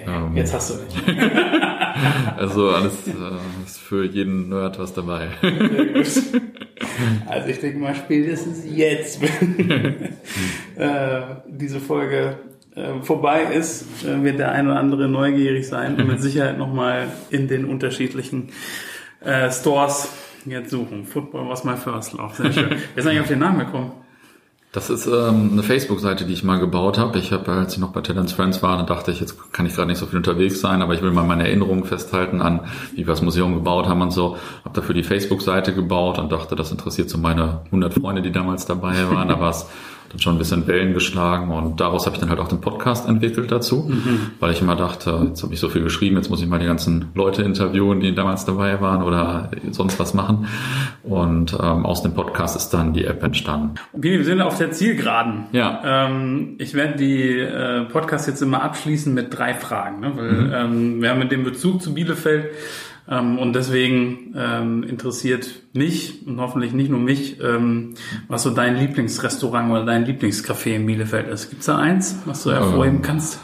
okay. 0.01 0.11
ähm, 0.27 0.37
Jetzt 0.37 0.53
hast 0.53 0.71
du 0.71 0.75
mich. 0.83 1.17
also 2.37 2.69
alles 2.69 3.07
äh, 3.07 3.65
ist 3.65 3.79
für 3.79 4.05
jeden 4.05 4.49
Nerd 4.49 4.79
was 4.79 4.93
dabei. 4.93 5.29
also 7.27 7.47
ich 7.47 7.59
denke 7.59 7.79
mal 7.79 7.95
spätestens 7.95 8.63
jetzt, 8.65 9.21
wenn 9.21 10.15
äh, 10.75 11.21
diese 11.47 11.79
Folge 11.79 12.37
äh, 12.75 13.01
vorbei 13.01 13.43
ist, 13.53 13.85
äh, 14.05 14.23
wird 14.23 14.39
der 14.39 14.51
ein 14.51 14.67
oder 14.67 14.79
andere 14.79 15.07
neugierig 15.07 15.67
sein 15.67 15.95
und 15.95 16.07
mit 16.07 16.21
Sicherheit 16.21 16.57
nochmal 16.57 17.07
in 17.29 17.47
den 17.47 17.65
unterschiedlichen 17.65 18.49
äh, 19.21 19.51
Stores 19.51 20.09
jetzt 20.45 20.71
suchen. 20.71 21.05
Football 21.05 21.49
was 21.49 21.63
my 21.63 21.77
first 21.77 22.13
love. 22.13 22.35
Sehr 22.35 22.51
schön. 22.51 22.69
Wer 22.69 23.03
ist 23.03 23.07
eigentlich 23.07 23.21
auf 23.21 23.27
den 23.27 23.39
Namen 23.39 23.59
gekommen? 23.59 23.91
Das 24.73 24.89
ist 24.89 25.05
ähm, 25.05 25.49
eine 25.51 25.63
Facebook-Seite, 25.63 26.23
die 26.25 26.31
ich 26.31 26.45
mal 26.45 26.57
gebaut 26.57 26.97
habe. 26.97 27.19
Ich 27.19 27.33
habe, 27.33 27.51
als 27.51 27.73
ich 27.73 27.79
noch 27.79 27.91
bei 27.91 27.99
Talents 27.99 28.31
Friends 28.31 28.63
war, 28.63 28.85
dachte 28.85 29.11
ich, 29.11 29.19
jetzt 29.19 29.51
kann 29.51 29.65
ich 29.65 29.75
gerade 29.75 29.89
nicht 29.89 29.97
so 29.97 30.05
viel 30.05 30.15
unterwegs 30.15 30.61
sein, 30.61 30.81
aber 30.81 30.93
ich 30.93 31.01
will 31.01 31.11
mal 31.11 31.25
meine 31.25 31.45
Erinnerungen 31.45 31.83
festhalten 31.83 32.41
an, 32.41 32.61
wie 32.93 32.99
wir 32.99 33.07
das 33.07 33.21
Museum 33.21 33.53
gebaut 33.53 33.87
haben 33.87 34.01
und 34.01 34.11
so. 34.11 34.37
Habe 34.63 34.73
dafür 34.73 34.95
die 34.95 35.03
Facebook-Seite 35.03 35.73
gebaut 35.73 36.19
und 36.19 36.31
dachte, 36.31 36.55
das 36.55 36.71
interessiert 36.71 37.09
so 37.09 37.17
meine 37.17 37.63
100 37.65 37.95
Freunde, 37.95 38.21
die 38.21 38.31
damals 38.31 38.65
dabei 38.65 38.95
waren. 39.11 39.27
Da 39.27 39.41
war 39.41 39.49
es 39.49 39.65
dann 40.11 40.19
schon 40.19 40.35
ein 40.35 40.37
bisschen 40.37 40.67
Wellen 40.67 40.93
geschlagen 40.93 41.51
und 41.51 41.79
daraus 41.79 42.05
habe 42.05 42.15
ich 42.15 42.19
dann 42.19 42.29
halt 42.29 42.39
auch 42.39 42.47
den 42.47 42.61
Podcast 42.61 43.07
entwickelt 43.07 43.51
dazu, 43.51 43.89
mhm. 43.89 44.31
weil 44.39 44.51
ich 44.51 44.61
immer 44.61 44.75
dachte, 44.75 45.27
jetzt 45.29 45.43
habe 45.43 45.53
ich 45.53 45.59
so 45.59 45.69
viel 45.69 45.83
geschrieben, 45.83 46.17
jetzt 46.17 46.29
muss 46.29 46.41
ich 46.41 46.47
mal 46.47 46.59
die 46.59 46.65
ganzen 46.65 47.09
Leute 47.15 47.43
interviewen, 47.43 47.99
die 47.99 48.13
damals 48.13 48.45
dabei 48.45 48.81
waren 48.81 49.03
oder 49.03 49.51
sonst 49.71 49.99
was 49.99 50.13
machen. 50.13 50.47
Und 51.03 51.53
ähm, 51.53 51.85
aus 51.85 52.03
dem 52.03 52.13
Podcast 52.13 52.55
ist 52.55 52.69
dann 52.69 52.93
die 52.93 53.05
App 53.05 53.23
entstanden. 53.23 53.75
Wir 53.93 54.23
sind 54.23 54.41
auf 54.41 54.57
der 54.57 54.71
Zielgeraden. 54.71 55.45
Ja. 55.51 55.81
Ähm, 55.83 56.55
ich 56.57 56.73
werde 56.73 56.97
die 56.97 57.39
äh, 57.39 57.85
Podcast 57.85 58.27
jetzt 58.27 58.41
immer 58.41 58.61
abschließen 58.63 59.13
mit 59.13 59.37
drei 59.37 59.53
Fragen, 59.53 60.01
ne? 60.01 60.11
weil 60.15 60.31
mhm. 60.31 60.53
ähm, 60.53 61.01
wir 61.01 61.09
haben 61.09 61.19
mit 61.19 61.31
dem 61.31 61.43
Bezug 61.43 61.81
zu 61.81 61.93
Bielefeld 61.93 62.49
und 63.19 63.53
deswegen 63.53 64.33
ähm, 64.37 64.83
interessiert 64.83 65.63
mich 65.73 66.25
und 66.25 66.39
hoffentlich 66.39 66.71
nicht 66.71 66.89
nur 66.89 66.99
mich, 66.99 67.41
ähm, 67.41 67.95
was 68.29 68.43
so 68.43 68.51
dein 68.51 68.77
Lieblingsrestaurant 68.77 69.69
oder 69.69 69.85
dein 69.85 70.05
Lieblingscafé 70.05 70.75
in 70.75 70.85
Bielefeld 70.85 71.27
ist. 71.27 71.49
Gibt's 71.49 71.65
da 71.65 71.77
eins, 71.77 72.19
was 72.25 72.43
du 72.43 72.51
hervorheben 72.51 72.97
ähm, 72.97 73.01
kannst? 73.01 73.39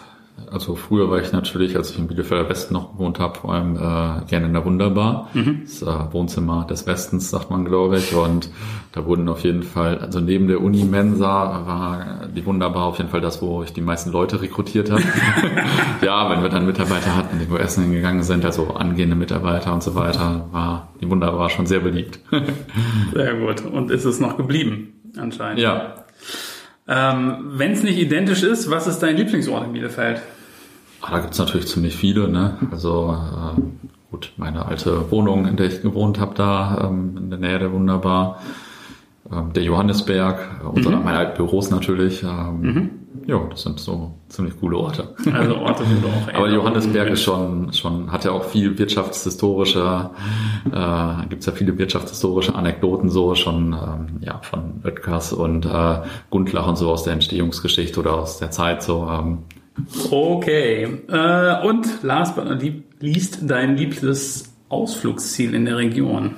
Also 0.52 0.76
früher 0.76 1.10
war 1.10 1.20
ich 1.22 1.32
natürlich, 1.32 1.76
als 1.76 1.92
ich 1.92 2.00
in 2.00 2.08
Bielefelder 2.08 2.48
Westen 2.48 2.74
noch 2.74 2.94
gewohnt 2.94 3.20
habe, 3.20 3.38
vor 3.38 3.54
allem 3.54 3.76
äh, 3.76 4.26
gerne 4.28 4.46
in 4.46 4.54
der 4.54 4.64
Wunderbar. 4.64 5.30
Mhm. 5.34 5.62
Das 5.64 5.82
äh, 5.82 6.14
Wohnzimmer 6.14 6.66
des 6.70 6.86
Westens, 6.86 7.30
sagt 7.30 7.50
man, 7.50 7.66
glaube 7.66 7.98
ich. 7.98 8.16
Und 8.16 8.50
da 8.94 9.06
wurden 9.06 9.28
auf 9.30 9.44
jeden 9.44 9.64
Fall, 9.64 9.98
also 10.00 10.20
neben 10.20 10.48
der 10.48 10.62
Uni-Mensa 10.62 11.66
war 11.66 12.28
die 12.34 12.46
Wunderbar 12.46 12.86
auf 12.86 12.98
jeden 12.98 13.10
Fall 13.10 13.22
das, 13.22 13.42
wo 13.42 13.64
ich 13.64 13.74
die 13.74 13.82
meisten 13.82 14.12
Leute 14.12 14.42
rekrutiert 14.42 14.92
habe. 14.92 15.04
ja, 16.02 16.30
wenn 16.30 16.42
wir 16.42 16.50
dann 16.50 16.66
Mitarbeiter 16.66 17.16
hatten, 17.16 17.40
die 17.40 17.50
wo 17.50 17.58
essen 17.58 17.84
hingegangen 17.84 18.24
sind, 18.24 18.46
also 18.46 18.68
angehende 18.76 19.16
Mitarbeiter 19.16 19.74
und 19.74 19.84
so 19.84 19.96
weiter, 19.96 20.48
war 20.52 20.90
die 21.02 21.10
Wunderbar 21.10 21.50
schon 21.50 21.66
sehr 21.66 21.80
beliebt. 21.80 22.20
sehr 23.14 23.36
gut. 23.36 23.66
Und 23.66 23.92
ist 23.92 24.06
es 24.06 24.20
noch 24.20 24.38
geblieben, 24.38 24.94
anscheinend? 25.18 25.60
Ja. 25.60 26.07
Ähm, 26.88 27.52
Wenn 27.56 27.72
es 27.74 27.84
nicht 27.84 27.98
identisch 27.98 28.44
ist, 28.44 28.70
was 28.70 28.88
ist 28.88 29.00
dein 29.00 29.18
Lieblingsort 29.18 29.66
in 29.66 29.74
Bielefeld? 29.74 30.22
Ah, 31.02 31.12
da 31.12 31.20
gibt's 31.20 31.38
natürlich 31.38 31.68
ziemlich 31.68 31.96
viele. 31.96 32.28
Ne? 32.30 32.58
Also 32.72 33.16
äh, 33.16 33.62
gut, 34.12 34.34
meine 34.38 34.66
alte 34.66 35.12
Wohnung, 35.12 35.46
in 35.46 35.58
der 35.58 35.68
ich 35.68 35.82
gewohnt 35.82 36.20
habe, 36.20 36.34
da 36.36 36.88
ähm, 36.90 37.18
in 37.18 37.30
der 37.30 37.40
Nähe 37.40 37.60
der 37.60 37.72
Wunderbar. 37.72 38.42
ähm, 39.32 39.54
der 39.54 39.64
Johannesberg, 39.64 40.40
äh, 40.62 40.66
unsere, 40.66 40.96
mhm. 40.96 41.04
meine 41.04 41.18
alten 41.18 41.38
Büros 41.38 41.70
natürlich. 41.70 42.24
Ähm, 42.24 42.62
mhm. 42.62 42.90
Ja, 43.28 43.46
das 43.50 43.64
sind 43.64 43.78
so 43.78 44.14
ziemlich 44.30 44.58
coole 44.58 44.78
Orte. 44.78 45.14
Also 45.34 45.58
Orte, 45.58 45.84
du 45.84 46.08
auch 46.08 46.34
Aber 46.34 46.50
Johannesberg 46.50 47.10
ist 47.10 47.24
schon, 47.24 47.74
schon, 47.74 48.10
hat 48.10 48.24
ja 48.24 48.32
auch 48.32 48.46
viel 48.46 48.80
wirtschaftshistorische, 48.80 50.12
äh, 50.72 51.28
gibt 51.28 51.46
ja 51.46 51.52
viele 51.52 51.78
wirtschaftshistorische 51.78 52.56
Anekdoten 52.56 53.10
so, 53.10 53.36
schon 53.36 53.74
ähm, 53.74 54.22
ja 54.22 54.40
von 54.42 54.82
Oetkers 54.86 55.34
und 55.34 55.66
äh, 55.66 56.00
Gundlach 56.30 56.68
und 56.68 56.78
so 56.78 56.90
aus 56.90 57.04
der 57.04 57.14
Entstehungsgeschichte 57.14 58.00
oder 58.00 58.14
aus 58.14 58.40
der 58.40 58.50
Zeit 58.50 58.82
so. 58.82 59.06
Ähm. 59.12 59.40
Okay. 60.10 60.88
Äh, 61.10 61.68
und 61.68 62.04
last 62.04 62.38
but 62.38 62.46
not 62.46 62.64
least 63.02 63.40
dein 63.42 63.76
liebstes 63.76 64.54
Ausflugsziel 64.70 65.54
in 65.54 65.66
der 65.66 65.76
Region. 65.76 66.36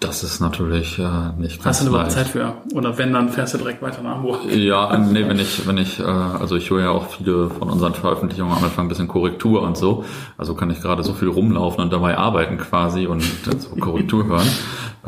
Das 0.00 0.22
ist 0.22 0.40
natürlich 0.40 0.98
äh, 0.98 1.30
nicht 1.38 1.62
ganz 1.62 1.78
Hast 1.78 1.86
du 1.86 1.90
überhaupt 1.90 2.12
Zeit 2.12 2.26
für? 2.26 2.54
Oder 2.74 2.98
wenn, 2.98 3.12
dann 3.12 3.30
fährst 3.30 3.54
du 3.54 3.58
direkt 3.58 3.80
weiter 3.80 4.02
nach 4.02 4.16
Hamburg? 4.16 4.40
Ja, 4.50 4.96
nee, 5.12 5.26
wenn 5.26 5.38
ich, 5.38 5.66
wenn 5.66 5.78
ich, 5.78 6.00
äh, 6.00 6.02
also 6.02 6.56
ich 6.56 6.70
höre 6.70 6.82
ja 6.82 6.90
auch 6.90 7.06
viele 7.06 7.48
von 7.48 7.70
unseren 7.70 7.94
Veröffentlichungen 7.94 8.54
am 8.54 8.64
Anfang 8.64 8.86
ein 8.86 8.88
bisschen 8.88 9.08
Korrektur 9.08 9.62
und 9.62 9.76
so. 9.76 10.04
Also 10.36 10.54
kann 10.54 10.70
ich 10.70 10.80
gerade 10.80 11.02
so 11.02 11.14
viel 11.14 11.28
rumlaufen 11.28 11.82
und 11.82 11.92
dabei 11.92 12.18
arbeiten 12.18 12.58
quasi 12.58 13.06
und 13.06 13.22
so 13.22 13.76
Korrektur 13.76 14.26
hören. 14.28 14.48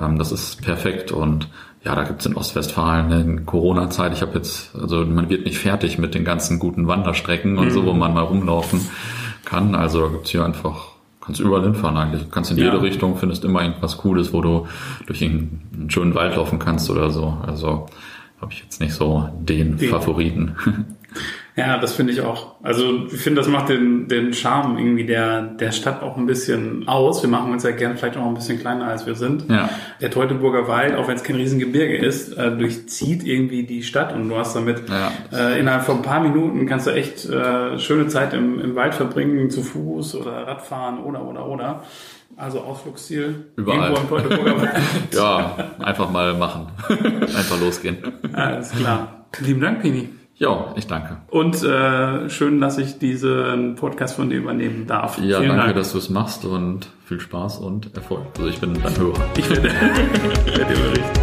Ähm, 0.01 0.19
das 0.19 0.33
ist 0.33 0.63
perfekt 0.63 1.13
und 1.13 1.49
ja, 1.85 1.95
da 1.95 2.03
gibt's 2.03 2.27
in 2.27 2.35
Ostwestfalen 2.35 3.13
in 3.13 3.47
Corona-Zeit, 3.47 4.13
ich 4.13 4.21
habe 4.21 4.33
jetzt, 4.35 4.75
also 4.75 5.05
man 5.05 5.29
wird 5.29 5.45
nicht 5.45 5.59
fertig 5.59 5.99
mit 5.99 6.15
den 6.15 6.25
ganzen 6.25 6.59
guten 6.59 6.89
Wanderstrecken 6.89 7.59
und 7.59 7.67
mhm. 7.67 7.71
so, 7.71 7.87
wo 7.87 7.93
man 7.93 8.13
mal 8.13 8.25
rumlaufen 8.25 8.81
kann. 9.45 9.77
Also 9.77 10.01
da 10.01 10.09
gibt's 10.09 10.31
hier 10.31 10.45
einfach 10.45 10.96
kannst 11.27 11.41
überall 11.41 11.63
hinfahren 11.63 11.97
eigentlich. 11.97 12.23
Du 12.23 12.29
kannst 12.29 12.51
in 12.53 12.57
jede 12.57 12.77
ja. 12.77 12.79
Richtung, 12.79 13.17
findest 13.17 13.45
immer 13.45 13.63
irgendwas 13.63 13.99
Cooles, 13.99 14.33
wo 14.33 14.41
du 14.41 14.67
durch 15.07 15.23
einen 15.23 15.89
schönen 15.89 16.15
Wald 16.15 16.37
laufen 16.37 16.59
kannst 16.59 16.89
oder 16.89 17.11
so. 17.11 17.37
Also 17.45 17.87
habe 18.41 18.53
ich 18.53 18.63
jetzt 18.63 18.81
nicht 18.81 18.95
so 18.95 19.29
den, 19.41 19.77
den. 19.77 19.91
Favoriten. 19.91 20.57
Ja, 21.57 21.79
das 21.79 21.95
finde 21.95 22.13
ich 22.13 22.21
auch. 22.21 22.57
Also 22.63 23.07
ich 23.07 23.19
finde, 23.19 23.41
das 23.41 23.49
macht 23.49 23.71
den, 23.71 24.09
den 24.09 24.35
Charme 24.35 24.77
irgendwie 24.77 25.07
der, 25.07 25.41
der 25.41 25.73
Stadt 25.73 26.03
auch 26.03 26.19
ein 26.19 26.27
bisschen 26.27 26.87
aus. 26.87 27.23
Wir 27.23 27.31
machen 27.31 27.51
uns 27.51 27.63
ja 27.63 27.71
gerne 27.71 27.97
vielleicht 27.97 28.19
auch 28.19 28.27
ein 28.27 28.35
bisschen 28.35 28.61
kleiner, 28.61 28.89
als 28.89 29.07
wir 29.07 29.15
sind. 29.15 29.49
Ja. 29.49 29.71
Der 30.03 30.11
Teutoburger 30.11 30.69
Wald, 30.69 30.95
auch 30.97 31.09
wenn 31.09 31.17
es 31.17 31.23
kein 31.23 31.37
Riesengebirge 31.37 31.97
ist, 31.97 32.35
äh, 32.35 32.55
durchzieht 32.55 33.25
irgendwie 33.25 33.63
die 33.63 33.83
Stadt 33.83 34.13
und 34.13 34.29
du 34.29 34.37
hast 34.37 34.55
damit 34.55 34.83
ja. 34.91 35.11
äh, 35.33 35.59
innerhalb 35.59 35.85
von 35.85 35.97
ein 35.97 36.03
paar 36.03 36.21
Minuten 36.21 36.67
kannst 36.67 36.89
du 36.89 36.91
echt 36.91 37.25
äh, 37.25 37.79
schöne 37.79 38.09
Zeit 38.09 38.35
im, 38.35 38.61
im 38.61 38.75
Wald 38.75 38.95
verbringen, 38.95 39.49
zu 39.49 39.63
Fuß 39.63 40.17
oder 40.17 40.47
Radfahren 40.47 40.99
oder 40.99 41.25
oder 41.25 41.49
oder. 41.49 41.83
Also 42.37 42.61
Ausflugsziel. 42.61 43.47
Überall. 43.57 43.93
Irgendwo 43.93 44.03
im 44.03 44.09
Teutoburger 44.09 44.61
Wald. 44.61 44.71
ja, 45.15 45.57
einfach 45.79 46.11
mal 46.11 46.35
machen. 46.35 46.67
einfach 46.89 47.59
losgehen. 47.59 47.97
Alles 48.35 48.73
klar. 48.73 49.27
Lieben 49.41 49.63
Dank, 49.63 49.81
Pini. 49.81 50.11
Ja, 50.39 50.75
ich 50.77 50.87
danke. 50.87 51.17
Und 51.29 51.63
äh, 51.63 52.29
schön, 52.29 52.61
dass 52.61 52.77
ich 52.77 52.99
diesen 52.99 53.75
Podcast 53.77 54.17
von 54.17 54.29
dir 54.29 54.37
übernehmen 54.37 54.87
darf. 54.87 55.17
Ja, 55.19 55.39
Vielen 55.39 55.49
danke, 55.57 55.65
Dank. 55.65 55.77
dass 55.77 55.93
du 55.93 55.99
es 55.99 56.11
machst 56.11 56.45
und 56.45 56.89
viel 57.07 57.21
Spaß 57.21 57.59
und 57.59 57.95
Erfolg. 57.95 58.21
Also 58.37 58.49
ich 58.51 58.61
bin 58.61 58.75
dein 58.75 58.97
Hörer. 58.99 59.25
Ich 59.37 59.49
werde, 59.49 59.63
werde 60.45 60.75
berichten. 60.75 61.21